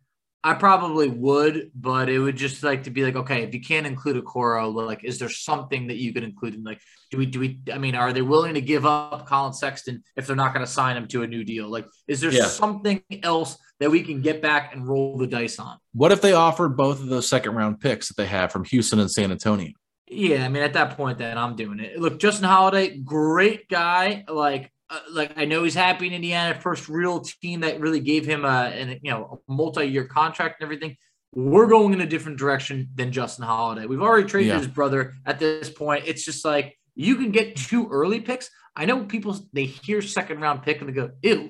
I 0.46 0.56
probably 0.56 1.08
would, 1.08 1.72
but 1.74 2.10
it 2.10 2.20
would 2.20 2.36
just 2.36 2.64
like 2.64 2.84
to 2.84 2.89
be 2.89 3.04
like, 3.04 3.16
okay, 3.16 3.44
if 3.44 3.54
you 3.54 3.62
can't 3.62 3.88
include 3.88 4.22
Okoro, 4.22 4.74
like, 4.74 5.06
is 5.06 5.18
there 5.18 5.30
something 5.30 5.88
that 5.88 5.96
you 5.96 6.14
could 6.14 6.24
include 6.24 6.56
in? 6.56 6.64
Like, 6.64 6.82
do 7.12 7.18
we, 7.18 7.26
do 7.26 7.39
we, 7.39 7.62
I 7.72 7.78
mean, 7.78 7.96
are 7.96 8.12
they 8.12 8.22
willing 8.22 8.56
to 8.56 8.62
give 8.62 8.86
up 8.86 9.26
Collin 9.26 9.54
Sexton 9.54 10.04
if 10.18 10.28
they're 10.28 10.36
not 10.36 10.54
going 10.54 10.66
to 10.66 10.72
sign 10.72 10.98
him 10.98 11.08
to 11.10 11.24
a 11.24 11.28
new 11.28 11.46
deal? 11.46 11.70
Like, 11.70 11.86
is 12.10 12.20
there 12.20 12.32
yeah. 12.32 12.48
something 12.48 13.02
else 13.22 13.58
that 13.80 13.89
we 13.89 14.04
can 14.04 14.22
get 14.22 14.41
back 14.41 14.74
and 14.74 14.86
roll 14.86 15.18
the 15.18 15.28
dice 15.28 15.60
on? 15.60 15.78
What 15.94 16.12
if 16.12 16.20
they 16.20 16.34
offered 16.34 16.76
both 16.76 17.00
of 17.00 17.08
those 17.08 17.28
second 17.28 17.56
round 17.56 17.80
picks 17.80 18.10
that 18.10 18.18
they 18.18 18.28
have 18.28 18.52
from 18.52 18.66
Houston 18.66 19.00
and 19.00 19.10
San 19.10 19.32
Antonio? 19.32 19.72
Yeah, 20.14 20.45
I 20.45 20.49
mean, 20.49 20.64
at 20.64 20.74
that 20.74 20.95
point, 20.95 21.18
then 21.18 21.38
I'm 21.38 21.55
doing 21.55 21.80
it. 21.80 21.99
Look, 21.99 22.20
Justin 22.20 22.45
Holiday, 22.45 22.97
great 22.97 23.68
guy. 23.70 24.24
Like, 24.28 24.72
uh, 24.89 24.99
like 25.11 25.34
I 25.38 25.45
know 25.45 25.64
he's 25.64 25.76
happy 25.76 26.07
in 26.07 26.14
Indiana, 26.14 26.59
first 26.59 26.89
real 26.89 27.22
team 27.22 27.61
that 27.61 27.80
really 27.80 27.99
gave 27.99 28.26
him 28.26 28.45
a, 28.45 28.72
an, 28.76 28.99
you 29.01 29.11
know, 29.11 29.41
a 29.49 29.51
multi-year 29.51 30.05
contract 30.05 30.61
and 30.61 30.66
everything. 30.66 30.97
We're 31.34 31.68
going 31.68 31.93
in 31.93 32.01
a 32.01 32.05
different 32.05 32.38
direction 32.38 32.89
than 32.93 33.11
Justin 33.11 33.45
Holiday. 33.45 33.88
We've 33.88 34.01
already 34.01 34.28
traded 34.28 34.49
yeah. 34.49 34.57
his 34.59 34.68
brother 34.68 35.14
at 35.26 35.39
this 35.39 35.70
point. 35.70 36.03
It's 36.05 36.24
just 36.24 36.45
like 36.45 36.78
you 36.95 37.16
can 37.16 37.32
get 37.32 37.55
two 37.55 37.89
early 37.89 38.22
picks. 38.22 38.49
I 38.76 38.86
know 38.86 39.03
people 39.03 39.38
they 39.51 39.66
hear 39.66 40.01
second 40.01 40.41
round 40.41 40.61
pick 40.61 40.80
and 40.80 40.89
they 40.89 40.93
go, 40.93 41.11
"Ew, 41.24 41.49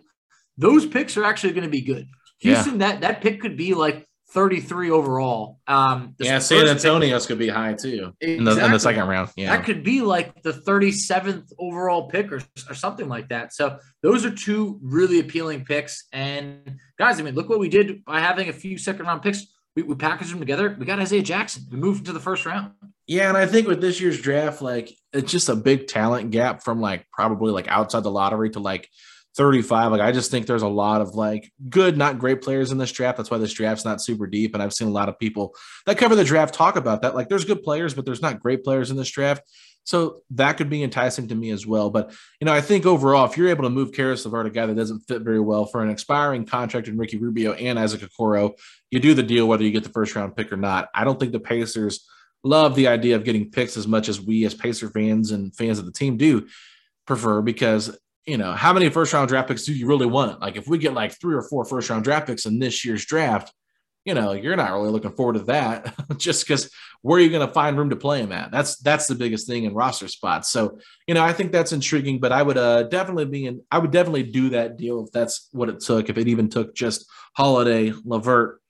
those 0.57 0.85
picks 0.85 1.17
are 1.17 1.25
actually 1.25 1.53
going 1.53 1.65
to 1.65 1.69
be 1.69 1.81
good." 1.81 2.07
Houston, 2.39 2.79
yeah. 2.79 2.87
that 2.87 3.01
that 3.01 3.21
pick 3.21 3.41
could 3.41 3.57
be 3.57 3.73
like 3.73 4.07
33 4.33 4.89
overall. 4.89 5.59
Um, 5.67 6.15
yeah, 6.17 6.39
San 6.39 6.67
Antonio's 6.67 7.27
could 7.27 7.37
be 7.37 7.49
high 7.49 7.73
too 7.73 8.13
exactly. 8.19 8.37
in, 8.37 8.43
the, 8.43 8.65
in, 8.65 8.71
the, 8.71 8.79
second 8.79 9.07
round. 9.07 9.29
Yeah, 9.35 9.55
that 9.55 9.63
could 9.63 9.83
be 9.83 10.01
like 10.01 10.41
the 10.41 10.51
37th 10.51 11.51
overall 11.59 12.09
pick 12.09 12.31
or, 12.31 12.41
or 12.67 12.73
something 12.73 13.07
like 13.07 13.29
that. 13.29 13.53
So 13.53 13.77
those 14.01 14.25
are 14.25 14.31
two 14.31 14.79
really 14.81 15.19
appealing 15.19 15.65
picks. 15.65 16.07
And 16.11 16.79
guys, 16.97 17.19
I 17.19 17.23
mean, 17.23 17.35
look 17.35 17.47
what 17.47 17.59
we 17.59 17.69
did 17.69 18.03
by 18.05 18.19
having 18.19 18.49
a 18.49 18.53
few 18.53 18.77
second 18.79 19.05
round 19.05 19.21
picks. 19.21 19.45
We, 19.75 19.83
we 19.83 19.95
packaged 19.95 20.31
them 20.31 20.39
together. 20.39 20.75
We 20.79 20.85
got 20.85 20.99
Isaiah 20.99 21.21
Jackson. 21.21 21.65
We 21.71 21.77
moved 21.77 22.05
to 22.07 22.13
the 22.13 22.19
first 22.19 22.45
round. 22.45 22.71
Yeah, 23.05 23.29
and 23.29 23.37
I 23.37 23.45
think 23.45 23.67
with 23.67 23.81
this 23.81 24.01
year's 24.01 24.19
draft, 24.19 24.61
like 24.61 24.95
it's 25.11 25.31
just 25.31 25.49
a 25.49 25.55
big 25.55 25.87
talent 25.87 26.31
gap 26.31 26.63
from 26.63 26.81
like 26.81 27.05
probably 27.11 27.51
like 27.51 27.67
outside 27.67 28.03
the 28.03 28.11
lottery 28.11 28.49
to 28.51 28.59
like 28.59 28.89
35. 29.35 29.91
Like 29.91 30.01
I 30.01 30.11
just 30.11 30.29
think 30.29 30.45
there's 30.45 30.61
a 30.61 30.67
lot 30.67 31.01
of 31.01 31.15
like 31.15 31.51
good, 31.69 31.97
not 31.97 32.19
great 32.19 32.41
players 32.41 32.71
in 32.71 32.77
this 32.77 32.91
draft. 32.91 33.17
That's 33.17 33.31
why 33.31 33.39
this 33.39 33.53
draft's 33.53 33.85
not 33.85 34.01
super 34.01 34.27
deep. 34.27 34.53
And 34.53 34.61
I've 34.61 34.73
seen 34.73 34.87
a 34.87 34.91
lot 34.91 35.09
of 35.09 35.17
people 35.17 35.55
that 35.85 35.97
cover 35.97 36.15
the 36.15 36.23
draft 36.23 36.53
talk 36.53 36.75
about 36.75 37.01
that. 37.01 37.15
Like 37.15 37.29
there's 37.29 37.45
good 37.45 37.63
players, 37.63 37.93
but 37.93 38.05
there's 38.05 38.21
not 38.21 38.39
great 38.39 38.63
players 38.63 38.91
in 38.91 38.97
this 38.97 39.09
draft. 39.09 39.43
So 39.85 40.21
that 40.31 40.53
could 40.53 40.69
be 40.69 40.83
enticing 40.83 41.27
to 41.27 41.35
me 41.35 41.49
as 41.49 41.67
well. 41.67 41.89
But 41.89 42.13
you 42.39 42.45
know, 42.45 42.53
I 42.53 42.61
think 42.61 42.85
overall, 42.85 43.25
if 43.25 43.37
you're 43.37 43.49
able 43.49 43.63
to 43.63 43.69
move 43.69 43.91
Caris 43.91 44.23
LeVert, 44.23 44.45
a 44.45 44.49
guy 44.49 44.65
that 44.65 44.75
doesn't 44.75 45.01
fit 45.01 45.23
very 45.23 45.39
well 45.39 45.65
for 45.65 45.81
an 45.81 45.89
expiring 45.89 46.45
contract 46.45 46.87
in 46.87 46.97
Ricky 46.97 47.17
Rubio 47.17 47.53
and 47.53 47.77
Isaac 47.77 48.01
Okoro, 48.01 48.57
you 48.91 48.99
do 48.99 49.13
the 49.13 49.23
deal 49.23 49.47
whether 49.47 49.63
you 49.63 49.71
get 49.71 49.83
the 49.83 49.89
first 49.89 50.15
round 50.15 50.35
pick 50.35 50.51
or 50.53 50.57
not. 50.57 50.89
I 50.93 51.03
don't 51.03 51.19
think 51.19 51.31
the 51.33 51.39
Pacers 51.39 52.07
love 52.43 52.75
the 52.75 52.87
idea 52.87 53.15
of 53.15 53.23
getting 53.23 53.51
picks 53.51 53.77
as 53.77 53.87
much 53.87 54.09
as 54.09 54.21
we 54.21 54.45
as 54.45 54.53
Pacer 54.53 54.89
fans 54.89 55.31
and 55.31 55.55
fans 55.55 55.79
of 55.79 55.85
the 55.85 55.91
team 55.91 56.17
do 56.17 56.47
prefer 57.05 57.41
because 57.41 57.97
you 58.25 58.37
know, 58.37 58.53
how 58.53 58.73
many 58.73 58.89
first 58.89 59.13
round 59.13 59.27
draft 59.27 59.49
picks 59.49 59.65
do 59.65 59.73
you 59.73 59.87
really 59.87 60.05
want? 60.05 60.41
Like, 60.41 60.55
if 60.55 60.67
we 60.67 60.77
get 60.77 60.93
like 60.93 61.19
three 61.19 61.35
or 61.35 61.41
four 61.41 61.65
first 61.65 61.89
round 61.89 62.03
draft 62.03 62.27
picks 62.27 62.45
in 62.45 62.59
this 62.59 62.85
year's 62.85 63.05
draft, 63.05 63.53
you 64.05 64.13
know, 64.13 64.33
you're 64.33 64.55
not 64.55 64.71
really 64.71 64.89
looking 64.89 65.13
forward 65.13 65.33
to 65.33 65.43
that 65.43 65.93
just 66.17 66.45
because 66.45 66.69
where 67.01 67.19
are 67.19 67.21
you 67.21 67.29
going 67.29 67.45
to 67.45 67.53
find 67.53 67.77
room 67.77 67.89
to 67.89 67.95
play 67.95 68.21
him 68.21 68.31
at? 68.31 68.51
That's 68.51 68.77
that's 68.77 69.07
the 69.07 69.15
biggest 69.15 69.47
thing 69.47 69.63
in 69.63 69.73
roster 69.73 70.07
spots. 70.07 70.49
So, 70.49 70.79
you 71.07 71.13
know, 71.13 71.23
I 71.23 71.33
think 71.33 71.51
that's 71.51 71.71
intriguing, 71.71 72.19
but 72.19 72.31
I 72.31 72.43
would 72.43 72.57
uh, 72.57 72.83
definitely 72.83 73.25
be 73.25 73.45
in, 73.45 73.61
I 73.71 73.79
would 73.79 73.91
definitely 73.91 74.23
do 74.23 74.49
that 74.49 74.77
deal 74.77 75.05
if 75.05 75.11
that's 75.11 75.47
what 75.51 75.69
it 75.69 75.79
took, 75.79 76.09
if 76.09 76.17
it 76.17 76.27
even 76.27 76.49
took 76.49 76.75
just 76.75 77.05
Holiday, 77.35 77.93
LeVert, 78.03 78.61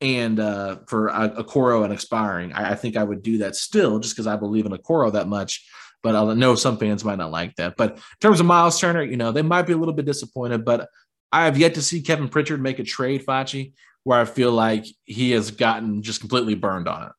and 0.00 0.38
uh, 0.38 0.78
for 0.86 1.08
a, 1.08 1.30
Okoro 1.42 1.84
and 1.84 1.92
expiring. 1.92 2.52
I, 2.52 2.72
I, 2.72 2.74
think 2.74 2.96
I 2.96 3.04
would 3.04 3.22
do 3.22 3.38
that 3.38 3.56
still 3.56 3.98
just 3.98 4.14
because 4.14 4.26
I 4.26 4.36
believe 4.36 4.66
in 4.66 4.72
Okoro 4.72 5.12
that 5.12 5.28
much. 5.28 5.66
But 6.02 6.14
I 6.14 6.34
know 6.34 6.54
some 6.54 6.78
fans 6.78 7.04
might 7.04 7.18
not 7.18 7.30
like 7.30 7.56
that. 7.56 7.76
But 7.76 7.96
in 7.96 8.02
terms 8.20 8.40
of 8.40 8.46
Myles 8.46 8.78
Turner, 8.78 9.02
you 9.02 9.16
know, 9.16 9.32
they 9.32 9.42
might 9.42 9.66
be 9.66 9.72
a 9.72 9.76
little 9.76 9.94
bit 9.94 10.06
disappointed, 10.06 10.64
but 10.64 10.88
I 11.32 11.44
have 11.44 11.58
yet 11.58 11.74
to 11.74 11.82
see 11.82 12.02
Kevin 12.02 12.28
Pritchard 12.28 12.62
make 12.62 12.78
a 12.78 12.84
trade, 12.84 13.24
Facci, 13.26 13.72
where 14.04 14.20
I 14.20 14.24
feel 14.24 14.52
like 14.52 14.86
he 15.04 15.32
has 15.32 15.50
gotten 15.50 16.02
just 16.02 16.20
completely 16.20 16.54
burned 16.54 16.86
on 16.86 17.08
it. 17.08 17.12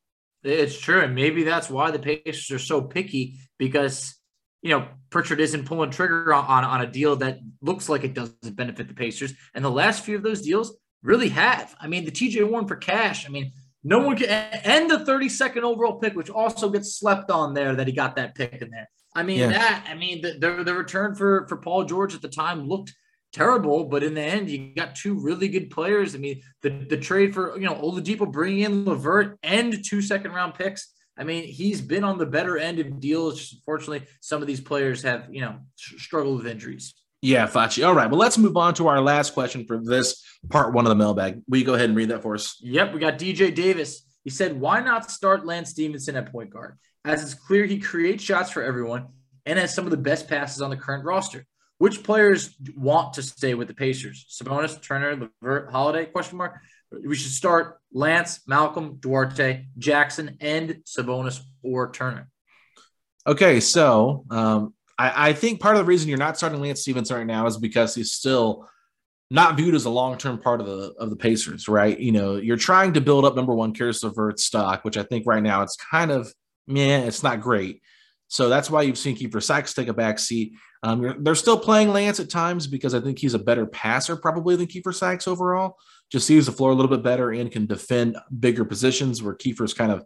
It's 0.44 0.80
true. 0.80 1.02
And 1.02 1.14
maybe 1.16 1.44
that's 1.44 1.70
why 1.70 1.92
the 1.92 2.00
Pacers 2.00 2.50
are 2.52 2.60
so 2.60 2.82
picky 2.82 3.40
because, 3.58 4.16
you 4.62 4.70
know, 4.70 4.88
Pritchard 5.10 5.42
isn't 5.42 5.66
pulling 5.66 5.92
trigger 5.92 6.34
on, 6.34 6.64
on 6.64 6.82
a 6.82 6.88
deal 6.88 7.18
that 7.18 7.40
looks 7.62 7.90
like 7.90 8.04
it 8.04 8.14
doesn't 8.14 8.56
benefit 8.56 8.88
the 8.88 8.94
Pacers. 8.94 9.34
And 9.54 9.66
the 9.66 9.72
last 9.72 10.06
few 10.06 10.16
of 10.16 10.24
those 10.24 10.42
deals 10.42 10.78
really 11.04 11.30
have. 11.30 11.76
I 11.80 11.88
mean, 11.88 12.06
the 12.06 12.12
TJ 12.12 12.50
Warren 12.50 12.68
for 12.68 12.78
cash. 12.78 13.26
I 13.26 13.30
mean, 13.30 13.52
no 13.88 14.00
one 14.00 14.18
can 14.18 14.28
end 14.28 14.92
the 14.92 14.98
32nd 14.98 15.62
overall 15.62 15.98
pick, 15.98 16.14
which 16.14 16.30
also 16.30 16.70
gets 16.70 16.96
slept 16.96 17.32
on 17.32 17.54
there 17.54 17.74
that 17.74 17.88
he 17.88 17.94
got 17.94 18.18
that 18.18 18.36
pick 18.36 18.62
in 18.62 18.70
there. 18.70 18.90
I 19.16 19.24
mean, 19.24 19.40
yeah. 19.40 19.48
that, 19.48 19.88
I 19.90 19.96
mean, 19.96 20.22
the, 20.22 20.34
the, 20.34 20.64
the 20.66 20.74
return 20.74 21.16
for, 21.16 21.48
for 21.48 21.56
Paul 21.56 21.86
George 21.86 22.14
at 22.14 22.22
the 22.22 22.28
time 22.28 22.68
looked 22.68 22.94
terrible, 23.32 23.86
but 23.86 24.04
in 24.04 24.14
the 24.14 24.22
end, 24.22 24.50
you 24.50 24.76
got 24.76 24.96
two 24.96 25.14
really 25.14 25.48
good 25.48 25.70
players. 25.70 26.16
I 26.16 26.18
mean, 26.18 26.42
the, 26.64 26.70
the 26.70 26.98
trade 26.98 27.34
for, 27.34 27.58
you 27.58 27.66
know, 27.66 27.76
Oladipo 27.76 28.30
bringing 28.30 28.60
in 28.66 28.84
LeVert 28.84 29.40
and 29.42 29.84
two 29.86 30.02
second 30.02 30.34
round 30.34 30.56
picks. 30.56 30.94
I 31.18 31.24
mean, 31.24 31.46
he's 31.46 31.80
been 31.80 32.04
on 32.04 32.18
the 32.18 32.26
better 32.26 32.58
end 32.58 32.80
of 32.80 33.00
deals. 33.00 33.40
Just 33.40 33.54
unfortunately, 33.54 34.06
some 34.20 34.42
of 34.42 34.48
these 34.48 34.62
players 34.62 35.02
have, 35.04 35.28
you 35.32 35.42
know, 35.42 35.60
struggled 35.78 36.40
with 36.40 36.48
injuries. 36.48 36.94
Yeah, 37.22 37.48
Facci. 37.48 37.86
All 37.86 37.96
right. 37.96 38.10
Well, 38.10 38.20
let's 38.20 38.38
move 38.38 38.58
on 38.58 38.74
to 38.76 38.88
our 38.88 39.02
last 39.02 39.34
question 39.34 39.66
for 39.66 39.82
this 39.84 40.24
part 40.50 40.74
one 40.74 40.86
of 40.86 40.90
the 40.90 40.96
mailbag. 40.96 41.42
Will 41.48 41.58
you 41.58 41.66
go 41.66 41.74
ahead 41.74 41.90
and 41.90 41.98
read 41.98 42.10
that 42.10 42.22
for 42.22 42.36
us? 42.36 42.58
Yep. 42.62 42.94
We 42.94 43.00
got 43.00 43.18
DJ 43.18 43.54
Davis. 43.54 44.04
He 44.24 44.30
said, 44.30 44.60
Why 44.60 44.82
not 44.82 45.10
start 45.10 45.46
Lance 45.46 45.72
Stephenson 45.72 46.16
at 46.16 46.32
point 46.32 46.52
guard? 46.52 46.78
As 47.06 47.24
it's 47.24 47.34
clear 47.34 47.66
he 47.66 47.80
creates 47.80 48.24
shots 48.24 48.52
for 48.52 48.62
everyone 48.62 49.08
and 49.46 49.58
has 49.58 49.74
some 49.74 49.86
of 49.86 49.92
the 49.92 49.98
best 49.98 50.28
passes 50.28 50.62
on 50.62 50.70
the 50.70 50.78
current 50.78 51.06
roster. 51.06 51.46
Which 51.80 52.04
players 52.04 52.56
want 52.76 53.14
to 53.14 53.24
stay 53.24 53.54
with 53.54 53.68
the 53.68 53.74
Pacers? 53.74 54.26
Sabonis, 54.30 54.82
Turner, 54.82 55.16
LeVert, 55.16 55.72
Holiday? 55.72 56.06
Question 56.06 56.38
mark. 56.38 56.56
We 56.92 57.16
should 57.16 57.32
start 57.32 57.80
Lance, 57.92 58.42
Malcolm, 58.48 58.98
Duarte, 59.00 59.66
Jackson, 59.78 60.38
and 60.42 60.82
Sabonis 60.86 61.40
or 61.64 61.92
Turner. 61.92 62.30
Okay, 63.26 63.60
so 63.60 64.26
um, 64.30 64.74
I, 64.98 65.30
I, 65.30 65.34
think 65.34 65.60
part 65.60 65.76
of 65.76 65.82
the 65.82 65.86
reason 65.86 66.10
you're 66.10 66.18
not 66.18 66.38
starting 66.38 66.60
Lance 66.60 66.82
Stevens 66.82 67.12
right 67.12 67.26
now 67.26 67.46
is 67.46 67.58
because 67.58 67.94
he's 67.94 68.12
still 68.12 68.68
not 69.30 69.58
viewed 69.58 69.76
as 69.76 69.86
a 69.86 69.90
long-term 69.90 70.40
part 70.40 70.62
of 70.62 70.68
the 70.68 70.94
of 71.00 71.10
the 71.10 71.16
Pacers, 71.16 71.68
right? 71.68 72.00
You 72.00 72.12
know, 72.12 72.38
you're 72.38 72.58
trying 72.58 72.94
to 72.94 73.02
build 73.02 73.26
up 73.26 73.36
number 73.36 73.54
one 73.54 73.74
Caris 73.74 74.04
LeVert 74.04 74.40
stock, 74.40 74.84
which 74.84 74.98
I 74.98 75.04
think 75.04 75.26
right 75.28 75.44
now 75.44 75.62
it's 75.62 75.76
kind 75.76 76.12
of 76.12 76.34
man, 76.68 77.08
it's 77.08 77.24
not 77.24 77.42
great. 77.42 77.82
So 78.28 78.50
that's 78.50 78.70
why 78.70 78.82
you've 78.82 78.98
seen 78.98 79.16
Keifer 79.16 79.42
Sykes 79.42 79.74
take 79.74 79.88
a 79.88 79.94
back 79.94 80.20
seat. 80.20 80.54
Um, 80.84 81.24
they're 81.24 81.36
still 81.36 81.58
playing 81.58 81.90
Lance 81.90 82.20
at 82.20 82.30
times 82.30 82.68
because 82.68 82.94
I 82.94 83.00
think 83.00 83.20
he's 83.20 83.34
a 83.34 83.40
better 83.40 83.66
passer 83.66 84.16
probably 84.16 84.56
than 84.56 84.68
Keifer 84.68 84.94
Sykes 84.94 85.28
overall. 85.28 85.78
Just 86.12 86.28
sees 86.28 86.46
the 86.46 86.52
floor 86.52 86.72
a 86.72 86.74
little 86.74 86.92
bit 86.92 87.04
better 87.04 87.32
and 87.32 87.52
can 87.52 87.66
defend 87.66 88.18
bigger 88.38 88.66
positions 88.66 89.24
where 89.24 89.36
Keifer's 89.36 89.74
kind 89.74 89.92
of 89.92 90.06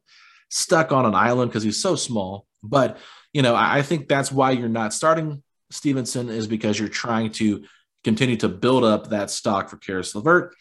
stuck 0.49 0.91
on 0.91 1.05
an 1.05 1.15
island 1.15 1.51
because 1.51 1.63
he's 1.63 1.81
so 1.81 1.95
small. 1.95 2.45
But 2.63 2.97
you 3.33 3.41
know, 3.41 3.55
I 3.55 3.81
think 3.81 4.07
that's 4.07 4.31
why 4.31 4.51
you're 4.51 4.69
not 4.69 4.93
starting 4.93 5.43
Stephenson 5.71 6.29
is 6.29 6.47
because 6.47 6.77
you're 6.77 6.89
trying 6.89 7.31
to 7.31 7.63
continue 8.03 8.37
to 8.37 8.49
build 8.49 8.83
up 8.83 9.09
that 9.09 9.31
stock 9.31 9.69
for 9.69 9.77
Caris 9.77 10.13
LeVert. 10.13 10.53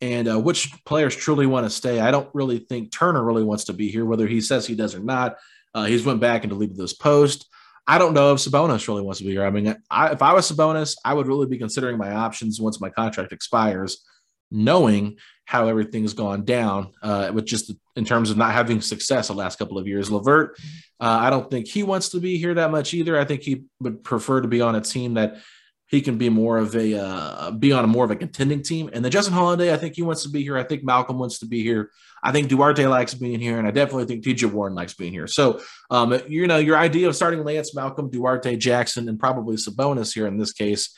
And 0.00 0.28
uh, 0.28 0.38
which 0.38 0.72
players 0.84 1.16
truly 1.16 1.46
want 1.46 1.66
to 1.66 1.70
stay? 1.70 1.98
I 2.00 2.10
don't 2.10 2.28
really 2.32 2.60
think 2.60 2.92
Turner 2.92 3.24
really 3.24 3.42
wants 3.42 3.64
to 3.64 3.72
be 3.72 3.88
here, 3.88 4.04
whether 4.04 4.26
he 4.26 4.40
says 4.40 4.66
he 4.66 4.76
does 4.76 4.94
or 4.94 5.00
not. 5.00 5.36
Uh, 5.74 5.84
he's 5.84 6.04
went 6.04 6.20
back 6.20 6.44
and 6.44 6.50
deleted 6.50 6.76
this 6.76 6.92
post. 6.92 7.48
I 7.86 7.98
don't 7.98 8.14
know 8.14 8.32
if 8.32 8.38
Sabonis 8.38 8.86
really 8.86 9.02
wants 9.02 9.18
to 9.18 9.24
be 9.24 9.30
here. 9.30 9.44
I 9.44 9.50
mean, 9.50 9.74
I, 9.90 10.10
if 10.10 10.22
I 10.22 10.34
was 10.34 10.50
Sabonis, 10.50 10.94
I 11.04 11.14
would 11.14 11.26
really 11.26 11.46
be 11.46 11.58
considering 11.58 11.96
my 11.98 12.12
options 12.12 12.60
once 12.60 12.80
my 12.80 12.90
contract 12.90 13.32
expires, 13.32 14.04
knowing 14.50 15.16
how 15.48 15.66
everything's 15.66 16.12
gone 16.12 16.44
down 16.44 16.90
uh, 17.02 17.30
with 17.32 17.46
just 17.46 17.72
in 17.96 18.04
terms 18.04 18.30
of 18.30 18.36
not 18.36 18.52
having 18.52 18.82
success 18.82 19.28
the 19.28 19.32
last 19.32 19.58
couple 19.58 19.78
of 19.78 19.86
years. 19.86 20.10
LeVert, 20.10 20.58
uh, 21.00 21.20
I 21.22 21.30
don't 21.30 21.50
think 21.50 21.66
he 21.66 21.82
wants 21.82 22.10
to 22.10 22.20
be 22.20 22.36
here 22.36 22.52
that 22.52 22.70
much 22.70 22.92
either. 22.92 23.18
I 23.18 23.24
think 23.24 23.40
he 23.40 23.64
would 23.80 24.04
prefer 24.04 24.42
to 24.42 24.46
be 24.46 24.60
on 24.60 24.74
a 24.74 24.82
team 24.82 25.14
that 25.14 25.38
he 25.86 26.02
can 26.02 26.18
be 26.18 26.28
more 26.28 26.58
of 26.58 26.76
a 26.76 27.02
uh, 27.02 27.50
be 27.52 27.72
on 27.72 27.82
a 27.82 27.86
more 27.86 28.04
of 28.04 28.10
a 28.10 28.16
contending 28.16 28.62
team. 28.62 28.90
And 28.92 29.02
then 29.02 29.10
Justin 29.10 29.32
Holiday, 29.32 29.72
I 29.72 29.78
think 29.78 29.96
he 29.96 30.02
wants 30.02 30.22
to 30.24 30.28
be 30.28 30.42
here. 30.42 30.58
I 30.58 30.64
think 30.64 30.84
Malcolm 30.84 31.18
wants 31.18 31.38
to 31.38 31.46
be 31.46 31.62
here. 31.62 31.92
I 32.22 32.30
think 32.30 32.48
Duarte 32.48 32.86
likes 32.86 33.14
being 33.14 33.40
here, 33.40 33.58
and 33.58 33.66
I 33.66 33.70
definitely 33.70 34.04
think 34.04 34.24
TJ 34.24 34.52
Warren 34.52 34.74
likes 34.74 34.92
being 34.92 35.14
here. 35.14 35.26
So, 35.26 35.62
um, 35.90 36.20
you 36.28 36.46
know, 36.46 36.58
your 36.58 36.76
idea 36.76 37.08
of 37.08 37.16
starting 37.16 37.42
Lance, 37.42 37.74
Malcolm, 37.74 38.10
Duarte, 38.10 38.54
Jackson, 38.56 39.08
and 39.08 39.18
probably 39.18 39.56
Sabonis 39.56 40.12
here 40.12 40.26
in 40.26 40.36
this 40.36 40.52
case, 40.52 40.94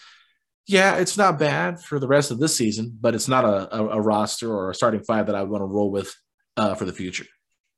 yeah, 0.71 0.97
it's 0.97 1.17
not 1.17 1.39
bad 1.39 1.81
for 1.81 1.99
the 1.99 2.09
rest 2.09 2.31
of 2.31 2.39
this 2.39 2.57
season, 2.57 2.97
but 3.01 3.15
it's 3.15 3.29
not 3.29 3.45
a, 3.45 3.75
a, 3.77 3.89
a 3.89 4.01
roster 4.01 4.53
or 4.53 4.71
a 4.71 4.75
starting 4.75 5.03
five 5.03 5.27
that 5.27 5.35
I 5.35 5.43
want 5.43 5.63
to 5.63 5.67
roll 5.67 5.91
with 5.91 6.15
uh, 6.57 6.75
for 6.75 6.85
the 6.85 6.93
future. 6.93 7.27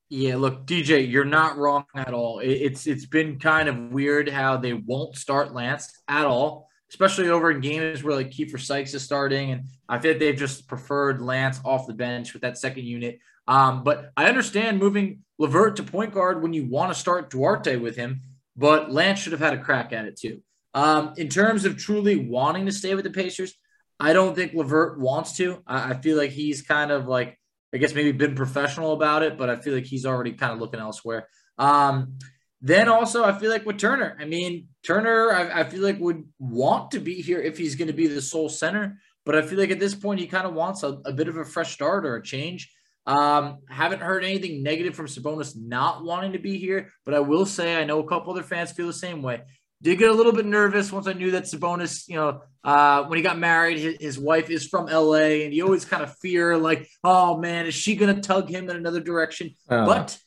Yeah, 0.08 0.36
look, 0.36 0.66
DJ, 0.66 1.10
you're 1.10 1.24
not 1.24 1.56
wrong 1.56 1.84
at 1.96 2.12
all. 2.12 2.40
It's 2.40 2.86
it's 2.86 3.06
been 3.06 3.38
kind 3.38 3.68
of 3.68 3.92
weird 3.92 4.28
how 4.28 4.58
they 4.58 4.74
won't 4.74 5.16
start 5.16 5.54
Lance 5.54 5.90
at 6.06 6.26
all 6.26 6.68
especially 6.92 7.30
over 7.30 7.50
in 7.50 7.60
games 7.60 8.04
where 8.04 8.14
like 8.14 8.30
Keifer 8.30 8.60
Sykes 8.60 8.92
is 8.92 9.02
starting. 9.02 9.50
And 9.50 9.64
I 9.88 9.98
feel 9.98 10.12
like 10.12 10.20
they've 10.20 10.36
just 10.36 10.68
preferred 10.68 11.22
Lance 11.22 11.58
off 11.64 11.86
the 11.86 11.94
bench 11.94 12.34
with 12.34 12.42
that 12.42 12.58
second 12.58 12.84
unit. 12.84 13.18
Um, 13.48 13.82
but 13.82 14.12
I 14.14 14.26
understand 14.26 14.78
moving 14.78 15.20
LeVert 15.38 15.76
to 15.76 15.82
point 15.82 16.12
guard 16.12 16.42
when 16.42 16.52
you 16.52 16.66
want 16.66 16.92
to 16.92 16.98
start 16.98 17.30
Duarte 17.30 17.76
with 17.76 17.96
him, 17.96 18.20
but 18.56 18.92
Lance 18.92 19.20
should 19.20 19.32
have 19.32 19.40
had 19.40 19.54
a 19.54 19.62
crack 19.62 19.94
at 19.94 20.04
it 20.04 20.18
too. 20.18 20.42
Um, 20.74 21.14
in 21.16 21.28
terms 21.28 21.64
of 21.64 21.76
truly 21.76 22.16
wanting 22.16 22.66
to 22.66 22.72
stay 22.72 22.94
with 22.94 23.04
the 23.04 23.10
Pacers, 23.10 23.54
I 24.00 24.12
don't 24.12 24.34
think 24.34 24.54
LeVert 24.54 24.98
wants 24.98 25.36
to. 25.36 25.62
I, 25.66 25.90
I 25.90 25.94
feel 25.94 26.16
like 26.16 26.30
he's 26.30 26.62
kind 26.62 26.90
of 26.90 27.06
like, 27.06 27.38
I 27.74 27.78
guess 27.78 27.94
maybe 27.94 28.12
been 28.12 28.34
professional 28.34 28.92
about 28.92 29.22
it, 29.22 29.38
but 29.38 29.50
I 29.50 29.56
feel 29.56 29.74
like 29.74 29.84
he's 29.84 30.06
already 30.06 30.32
kind 30.32 30.52
of 30.52 30.58
looking 30.58 30.80
elsewhere. 30.80 31.28
Um, 31.58 32.18
then 32.60 32.88
also, 32.88 33.24
I 33.24 33.38
feel 33.38 33.50
like 33.50 33.66
with 33.66 33.78
Turner, 33.78 34.16
I 34.20 34.24
mean, 34.24 34.68
Turner, 34.84 35.32
I, 35.32 35.60
I 35.60 35.64
feel 35.64 35.82
like 35.82 35.98
would 35.98 36.24
want 36.38 36.92
to 36.92 37.00
be 37.00 37.20
here 37.20 37.40
if 37.40 37.58
he's 37.58 37.74
going 37.74 37.88
to 37.88 37.94
be 37.94 38.06
the 38.06 38.22
sole 38.22 38.48
center. 38.48 38.98
But 39.24 39.36
I 39.36 39.42
feel 39.42 39.58
like 39.58 39.70
at 39.70 39.80
this 39.80 39.94
point, 39.94 40.20
he 40.20 40.26
kind 40.26 40.46
of 40.46 40.54
wants 40.54 40.82
a, 40.82 41.00
a, 41.04 41.12
bit 41.12 41.28
of 41.28 41.36
a 41.36 41.44
fresh 41.44 41.72
start 41.72 42.06
or 42.06 42.16
a 42.16 42.22
change. 42.22 42.72
Um, 43.06 43.58
haven't 43.68 44.00
heard 44.00 44.24
anything 44.24 44.62
negative 44.62 44.94
from 44.94 45.06
Sabonis 45.06 45.54
not 45.56 46.04
wanting 46.04 46.32
to 46.32 46.38
be 46.38 46.58
here, 46.58 46.90
but 47.04 47.14
I 47.14 47.20
will 47.20 47.46
say 47.46 47.76
I 47.76 47.84
know 47.84 47.98
a 47.98 48.08
couple 48.08 48.32
other 48.32 48.44
fans 48.44 48.72
feel 48.72 48.86
the 48.86 48.92
same 48.92 49.22
way. 49.22 49.42
Did 49.82 49.98
get 49.98 50.10
a 50.10 50.14
little 50.14 50.32
bit 50.32 50.46
nervous 50.46 50.92
once 50.92 51.08
I 51.08 51.12
knew 51.12 51.32
that 51.32 51.42
Sabonis, 51.42 52.08
you 52.08 52.14
know, 52.14 52.42
uh, 52.62 53.04
when 53.04 53.16
he 53.16 53.22
got 53.22 53.36
married, 53.36 53.78
his, 53.78 53.96
his 54.00 54.18
wife 54.18 54.48
is 54.48 54.68
from 54.68 54.86
LA, 54.86 55.42
and 55.42 55.52
you 55.52 55.64
always 55.64 55.84
kind 55.84 56.04
of 56.04 56.16
fear, 56.18 56.56
like, 56.56 56.88
oh 57.02 57.36
man, 57.38 57.66
is 57.66 57.74
she 57.74 57.96
going 57.96 58.14
to 58.14 58.20
tug 58.20 58.48
him 58.48 58.70
in 58.70 58.76
another 58.76 59.00
direction? 59.00 59.50
Uh. 59.68 59.84
But 59.84 60.18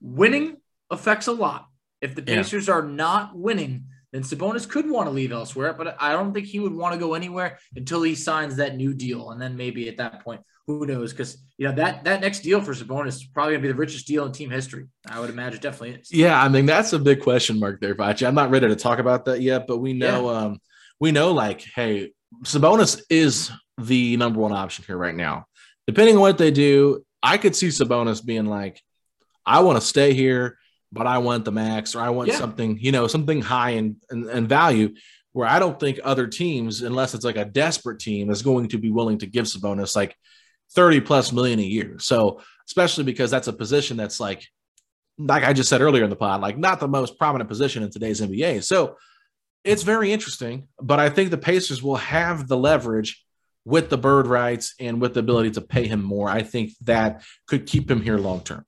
winning 0.00 0.58
affects 0.88 1.26
a 1.26 1.32
lot. 1.32 1.66
If 2.00 2.14
the 2.14 2.22
Pacers 2.22 2.68
yeah. 2.68 2.74
are 2.74 2.82
not 2.82 3.36
winning, 3.36 3.86
then 4.12 4.22
Sabonis 4.22 4.68
could 4.68 4.88
want 4.88 5.06
to 5.06 5.10
leave 5.10 5.32
elsewhere, 5.32 5.72
but 5.72 5.96
I 5.98 6.12
don't 6.12 6.34
think 6.34 6.46
he 6.46 6.60
would 6.60 6.74
want 6.74 6.92
to 6.92 7.00
go 7.00 7.14
anywhere 7.14 7.58
until 7.74 8.02
he 8.02 8.14
signs 8.14 8.56
that 8.56 8.76
new 8.76 8.92
deal. 8.92 9.30
And 9.30 9.40
then 9.40 9.56
maybe 9.56 9.88
at 9.88 9.96
that 9.96 10.22
point, 10.22 10.42
who 10.66 10.86
knows? 10.86 11.12
Because 11.12 11.38
you 11.58 11.66
know 11.66 11.74
that 11.74 12.04
that 12.04 12.20
next 12.20 12.40
deal 12.40 12.60
for 12.60 12.72
Sabonis 12.72 13.08
is 13.08 13.24
probably 13.24 13.54
gonna 13.54 13.62
be 13.62 13.68
the 13.68 13.74
richest 13.74 14.06
deal 14.06 14.24
in 14.26 14.32
team 14.32 14.50
history. 14.50 14.86
I 15.08 15.18
would 15.18 15.30
imagine 15.30 15.60
definitely 15.60 16.00
is. 16.00 16.12
Yeah, 16.12 16.40
I 16.40 16.48
mean 16.48 16.66
that's 16.66 16.92
a 16.92 16.98
big 16.98 17.20
question 17.20 17.58
mark 17.58 17.80
there, 17.80 17.94
Facci. 17.94 18.26
I'm 18.26 18.34
not 18.34 18.50
ready 18.50 18.68
to 18.68 18.76
talk 18.76 18.98
about 18.98 19.24
that 19.24 19.40
yet, 19.40 19.66
but 19.66 19.78
we 19.78 19.92
know 19.92 20.30
yeah. 20.30 20.38
um 20.38 20.60
we 21.00 21.10
know 21.10 21.32
like, 21.32 21.62
hey, 21.74 22.12
Sabonis 22.44 23.02
is 23.10 23.50
the 23.78 24.16
number 24.18 24.38
one 24.38 24.52
option 24.52 24.84
here 24.86 24.96
right 24.96 25.14
now. 25.14 25.46
Depending 25.86 26.16
on 26.16 26.20
what 26.20 26.38
they 26.38 26.52
do, 26.52 27.04
I 27.22 27.38
could 27.38 27.56
see 27.56 27.68
Sabonis 27.68 28.24
being 28.24 28.46
like, 28.46 28.80
I 29.44 29.60
want 29.60 29.80
to 29.80 29.86
stay 29.86 30.14
here 30.14 30.58
but 30.92 31.06
I 31.06 31.18
want 31.18 31.44
the 31.44 31.52
max 31.52 31.94
or 31.94 32.00
I 32.00 32.10
want 32.10 32.28
yeah. 32.28 32.36
something, 32.36 32.78
you 32.80 32.92
know, 32.92 33.06
something 33.06 33.40
high 33.40 33.70
in, 33.70 33.96
in, 34.10 34.28
in, 34.28 34.46
value 34.46 34.94
where 35.32 35.48
I 35.48 35.58
don't 35.58 35.80
think 35.80 35.98
other 36.04 36.26
teams, 36.26 36.82
unless 36.82 37.14
it's 37.14 37.24
like 37.24 37.36
a 37.36 37.46
desperate 37.46 37.98
team, 37.98 38.30
is 38.30 38.42
going 38.42 38.68
to 38.68 38.78
be 38.78 38.90
willing 38.90 39.18
to 39.18 39.26
give 39.26 39.46
Sabonis 39.46 39.96
like 39.96 40.14
30 40.74 41.00
plus 41.00 41.32
million 41.32 41.58
a 41.58 41.62
year. 41.62 41.98
So, 41.98 42.40
especially 42.68 43.04
because 43.04 43.30
that's 43.30 43.48
a 43.48 43.52
position 43.52 43.96
that's 43.96 44.20
like, 44.20 44.46
like 45.18 45.44
I 45.44 45.54
just 45.54 45.70
said 45.70 45.80
earlier 45.80 46.04
in 46.04 46.10
the 46.10 46.16
pod, 46.16 46.42
like 46.42 46.58
not 46.58 46.78
the 46.78 46.88
most 46.88 47.18
prominent 47.18 47.48
position 47.48 47.82
in 47.82 47.90
today's 47.90 48.20
NBA. 48.20 48.62
So, 48.62 48.96
it's 49.64 49.84
very 49.84 50.12
interesting, 50.12 50.66
but 50.80 50.98
I 50.98 51.08
think 51.08 51.30
the 51.30 51.38
Pacers 51.38 51.82
will 51.82 51.96
have 51.96 52.48
the 52.48 52.56
leverage 52.56 53.24
with 53.64 53.90
the 53.90 53.98
bird 53.98 54.26
rights 54.26 54.74
and 54.80 55.00
with 55.00 55.14
the 55.14 55.20
ability 55.20 55.52
to 55.52 55.60
pay 55.60 55.86
him 55.86 56.02
more. 56.02 56.28
I 56.28 56.42
think 56.42 56.72
that 56.82 57.22
could 57.46 57.66
keep 57.66 57.90
him 57.90 58.02
here 58.02 58.18
long 58.18 58.40
term. 58.40 58.64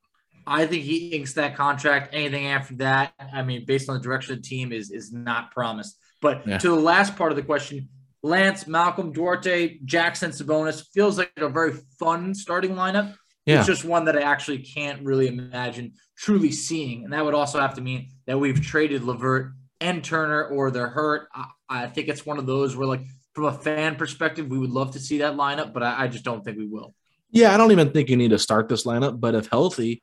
I 0.47 0.67
think 0.67 0.83
he 0.85 1.09
inks 1.09 1.35
that 1.35 1.57
contract. 1.57 2.15
Anything 2.15 2.47
after 2.47 2.75
that, 2.77 3.13
I 3.33 3.43
mean, 3.43 3.65
based 3.67 3.89
on 3.89 3.97
the 3.97 4.03
direction 4.03 4.35
of 4.35 4.43
the 4.43 4.49
team, 4.49 4.73
is 4.73 4.91
is 4.91 5.13
not 5.13 5.51
promised. 5.51 5.99
But 6.21 6.47
yeah. 6.47 6.59
to 6.59 6.69
the 6.69 6.75
last 6.75 7.17
part 7.17 7.33
of 7.33 7.37
the 7.37 7.43
question, 7.43 7.89
Lance, 8.23 8.67
Malcolm, 8.67 9.13
Duarte, 9.13 9.79
Jackson, 9.85 10.31
Sabonis 10.31 10.87
feels 10.95 11.19
like 11.19 11.33
a 11.37 11.49
very 11.49 11.75
fun 11.99 12.35
starting 12.35 12.75
lineup. 12.75 13.15
Yeah. 13.45 13.59
It's 13.59 13.67
just 13.67 13.85
one 13.85 14.07
that 14.07 14.17
I 14.17 14.23
actually 14.23 14.59
can't 14.61 15.05
really 15.05 15.29
imagine 15.29 15.93
truly 16.17 16.51
seeing. 16.51 17.05
And 17.05 17.13
that 17.13 17.23
would 17.23 17.35
also 17.35 17.61
have 17.61 17.75
to 17.75 17.83
mean 17.83 18.09
that 18.27 18.39
we've 18.39 18.61
traded 18.61 19.03
LeVert 19.05 19.53
and 19.81 20.03
Turner 20.03 20.47
or 20.47 20.71
they're 20.71 20.89
hurt. 20.89 21.29
I, 21.35 21.45
I 21.69 21.87
think 21.89 22.09
it's 22.09 22.25
one 22.25 22.39
of 22.39 22.47
those 22.47 22.75
where, 22.75 22.89
like, 22.89 23.03
from 23.35 23.45
a 23.45 23.53
fan 23.53 23.97
perspective, 23.97 24.49
we 24.49 24.59
would 24.59 24.71
love 24.71 24.93
to 24.93 24.99
see 24.99 25.19
that 25.19 25.35
lineup, 25.35 25.75
but 25.75 25.83
I, 25.83 26.05
I 26.05 26.09
just 26.09 26.25
don't 26.25 26.43
think 26.43 26.57
we 26.57 26.67
will. 26.67 26.95
Yeah, 27.31 27.53
I 27.53 27.59
don't 27.59 27.73
even 27.73 27.91
think 27.91 28.09
you 28.09 28.17
need 28.17 28.31
to 28.31 28.39
start 28.39 28.69
this 28.69 28.85
lineup, 28.85 29.21
but 29.21 29.35
if 29.35 29.49
healthy, 29.49 30.03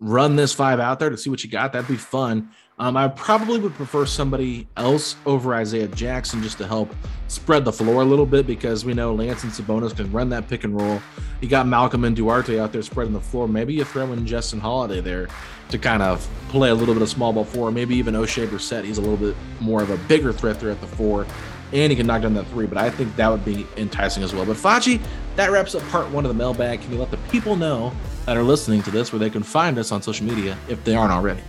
run 0.00 0.34
this 0.36 0.52
five 0.52 0.80
out 0.80 0.98
there 0.98 1.10
to 1.10 1.16
see 1.16 1.30
what 1.30 1.44
you 1.44 1.50
got. 1.50 1.72
That'd 1.72 1.88
be 1.88 1.96
fun. 1.96 2.50
Um, 2.78 2.96
I 2.96 3.08
probably 3.08 3.58
would 3.58 3.74
prefer 3.74 4.06
somebody 4.06 4.66
else 4.78 5.14
over 5.26 5.54
Isaiah 5.54 5.88
Jackson 5.88 6.42
just 6.42 6.56
to 6.58 6.66
help 6.66 6.94
spread 7.28 7.66
the 7.66 7.72
floor 7.72 8.00
a 8.00 8.04
little 8.06 8.24
bit 8.24 8.46
because 8.46 8.86
we 8.86 8.94
know 8.94 9.12
Lance 9.12 9.44
and 9.44 9.52
Sabonis 9.52 9.94
can 9.94 10.10
run 10.10 10.30
that 10.30 10.48
pick 10.48 10.64
and 10.64 10.74
roll. 10.74 11.02
You 11.42 11.48
got 11.48 11.66
Malcolm 11.66 12.06
and 12.06 12.16
Duarte 12.16 12.58
out 12.58 12.72
there 12.72 12.80
spreading 12.80 13.12
the 13.12 13.20
floor. 13.20 13.46
Maybe 13.46 13.74
you 13.74 13.84
throw 13.84 14.10
in 14.12 14.26
Justin 14.26 14.60
Holiday 14.60 15.02
there 15.02 15.28
to 15.68 15.78
kind 15.78 16.02
of 16.02 16.26
play 16.48 16.70
a 16.70 16.74
little 16.74 16.94
bit 16.94 17.02
of 17.02 17.10
small 17.10 17.34
ball 17.34 17.44
four. 17.44 17.70
Maybe 17.70 17.94
even 17.96 18.14
Oshae 18.14 18.46
Brissett. 18.48 18.84
He's 18.84 18.96
a 18.96 19.02
little 19.02 19.18
bit 19.18 19.36
more 19.60 19.82
of 19.82 19.90
a 19.90 19.98
bigger 20.08 20.32
threat 20.32 20.58
there 20.58 20.70
at 20.70 20.80
the 20.80 20.86
four, 20.86 21.26
and 21.74 21.92
he 21.92 21.96
can 21.96 22.06
knock 22.06 22.22
down 22.22 22.32
that 22.32 22.46
three. 22.46 22.66
But 22.66 22.78
I 22.78 22.88
think 22.88 23.14
that 23.16 23.28
would 23.28 23.44
be 23.44 23.66
enticing 23.76 24.22
as 24.22 24.34
well. 24.34 24.46
But 24.46 24.56
Facci, 24.56 25.02
that 25.36 25.50
wraps 25.50 25.74
up 25.74 25.82
part 25.90 26.10
one 26.10 26.24
of 26.24 26.30
the 26.30 26.38
mailbag. 26.38 26.80
Can 26.80 26.92
you 26.92 26.98
let 26.98 27.10
the 27.10 27.18
people 27.30 27.56
know 27.56 27.92
that 28.26 28.36
are 28.36 28.42
listening 28.42 28.82
to 28.82 28.90
this 28.90 29.12
where 29.12 29.18
they 29.18 29.30
can 29.30 29.42
find 29.42 29.78
us 29.78 29.92
on 29.92 30.02
social 30.02 30.26
media 30.26 30.56
if 30.68 30.82
they 30.84 30.94
aren't 30.94 31.12
already? 31.12 31.42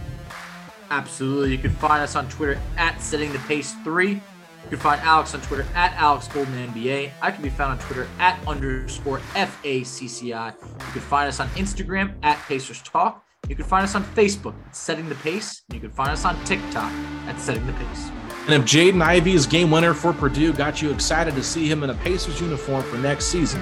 Absolutely. 0.90 1.52
You 1.52 1.58
can 1.58 1.72
find 1.72 2.04
us 2.04 2.16
on 2.16 2.28
Twitter 2.30 2.60
at 2.78 3.02
Setting 3.02 3.32
the 3.32 3.40
Pace 3.40 3.74
3. 3.84 4.10
You 4.10 4.22
can 4.70 4.78
find 4.78 5.02
Alex 5.02 5.34
on 5.34 5.42
Twitter 5.42 5.66
at 5.74 5.94
Alex 5.94 6.28
Golden 6.28 6.54
NBA. 6.70 7.12
I 7.22 7.32
can 7.32 7.42
be 7.42 7.50
found 7.50 7.74
on 7.74 7.80
Twitter 7.80 8.08
at 8.20 8.40
underscore 8.48 9.20
FACCI. 9.34 10.54
You 10.54 10.92
can 10.92 11.02
find 11.02 11.28
us 11.28 11.40
on 11.40 11.48
Instagram 11.50 12.14
at 12.24 12.38
Pacers 12.40 12.82
Talk. 12.82 13.26
You 13.48 13.56
can 13.56 13.66
find 13.66 13.84
us 13.84 13.96
on 13.96 14.04
Facebook 14.04 14.54
at 14.66 14.76
Setting 14.76 15.10
the 15.10 15.16
Pace. 15.16 15.64
And 15.70 15.76
you 15.76 15.82
can 15.82 15.92
find 15.92 16.10
us 16.10 16.26
on 16.26 16.42
TikTok 16.46 16.92
at 17.28 17.40
Setting 17.40 17.66
the 17.66 17.74
Pace. 17.74 18.12
And 18.46 18.54
if 18.54 18.62
Jaden 18.64 19.02
Ivey's 19.02 19.46
game 19.46 19.72
winner 19.72 19.94
for 19.94 20.14
Purdue 20.14 20.54
got 20.54 20.82
you 20.82 20.92
excited 20.92 21.36
to 21.36 21.44
see 21.44 21.70
him 21.70 21.84
in 21.84 21.90
a 21.90 21.96
Pacers 21.96 22.42
uniform 22.42 22.84
for 22.84 22.98
next 22.98 23.26
season, 23.26 23.62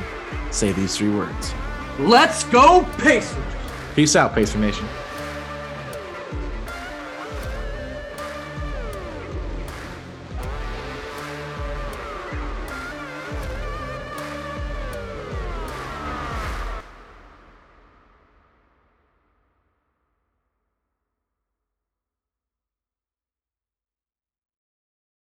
say 0.51 0.71
these 0.71 0.97
three 0.97 1.13
words. 1.13 1.53
Let's 1.99 2.45
go, 2.45 2.87
Pacers! 2.97 3.37
Peace 3.93 4.15
out, 4.15 4.33
Pacer 4.33 4.57
Nation. 4.57 4.87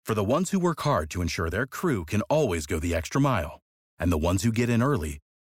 For 0.04 0.14
the 0.14 0.24
ones 0.24 0.52
who 0.52 0.60
work 0.60 0.82
hard 0.82 1.10
to 1.12 1.22
ensure 1.22 1.50
their 1.50 1.66
crew 1.66 2.04
can 2.04 2.22
always 2.24 2.66
go 2.66 2.78
the 2.78 2.94
extra 2.94 3.22
mile, 3.22 3.62
and 3.98 4.12
the 4.12 4.18
ones 4.18 4.44
who 4.44 4.52
get 4.52 4.70
in 4.70 4.84
early 4.84 5.20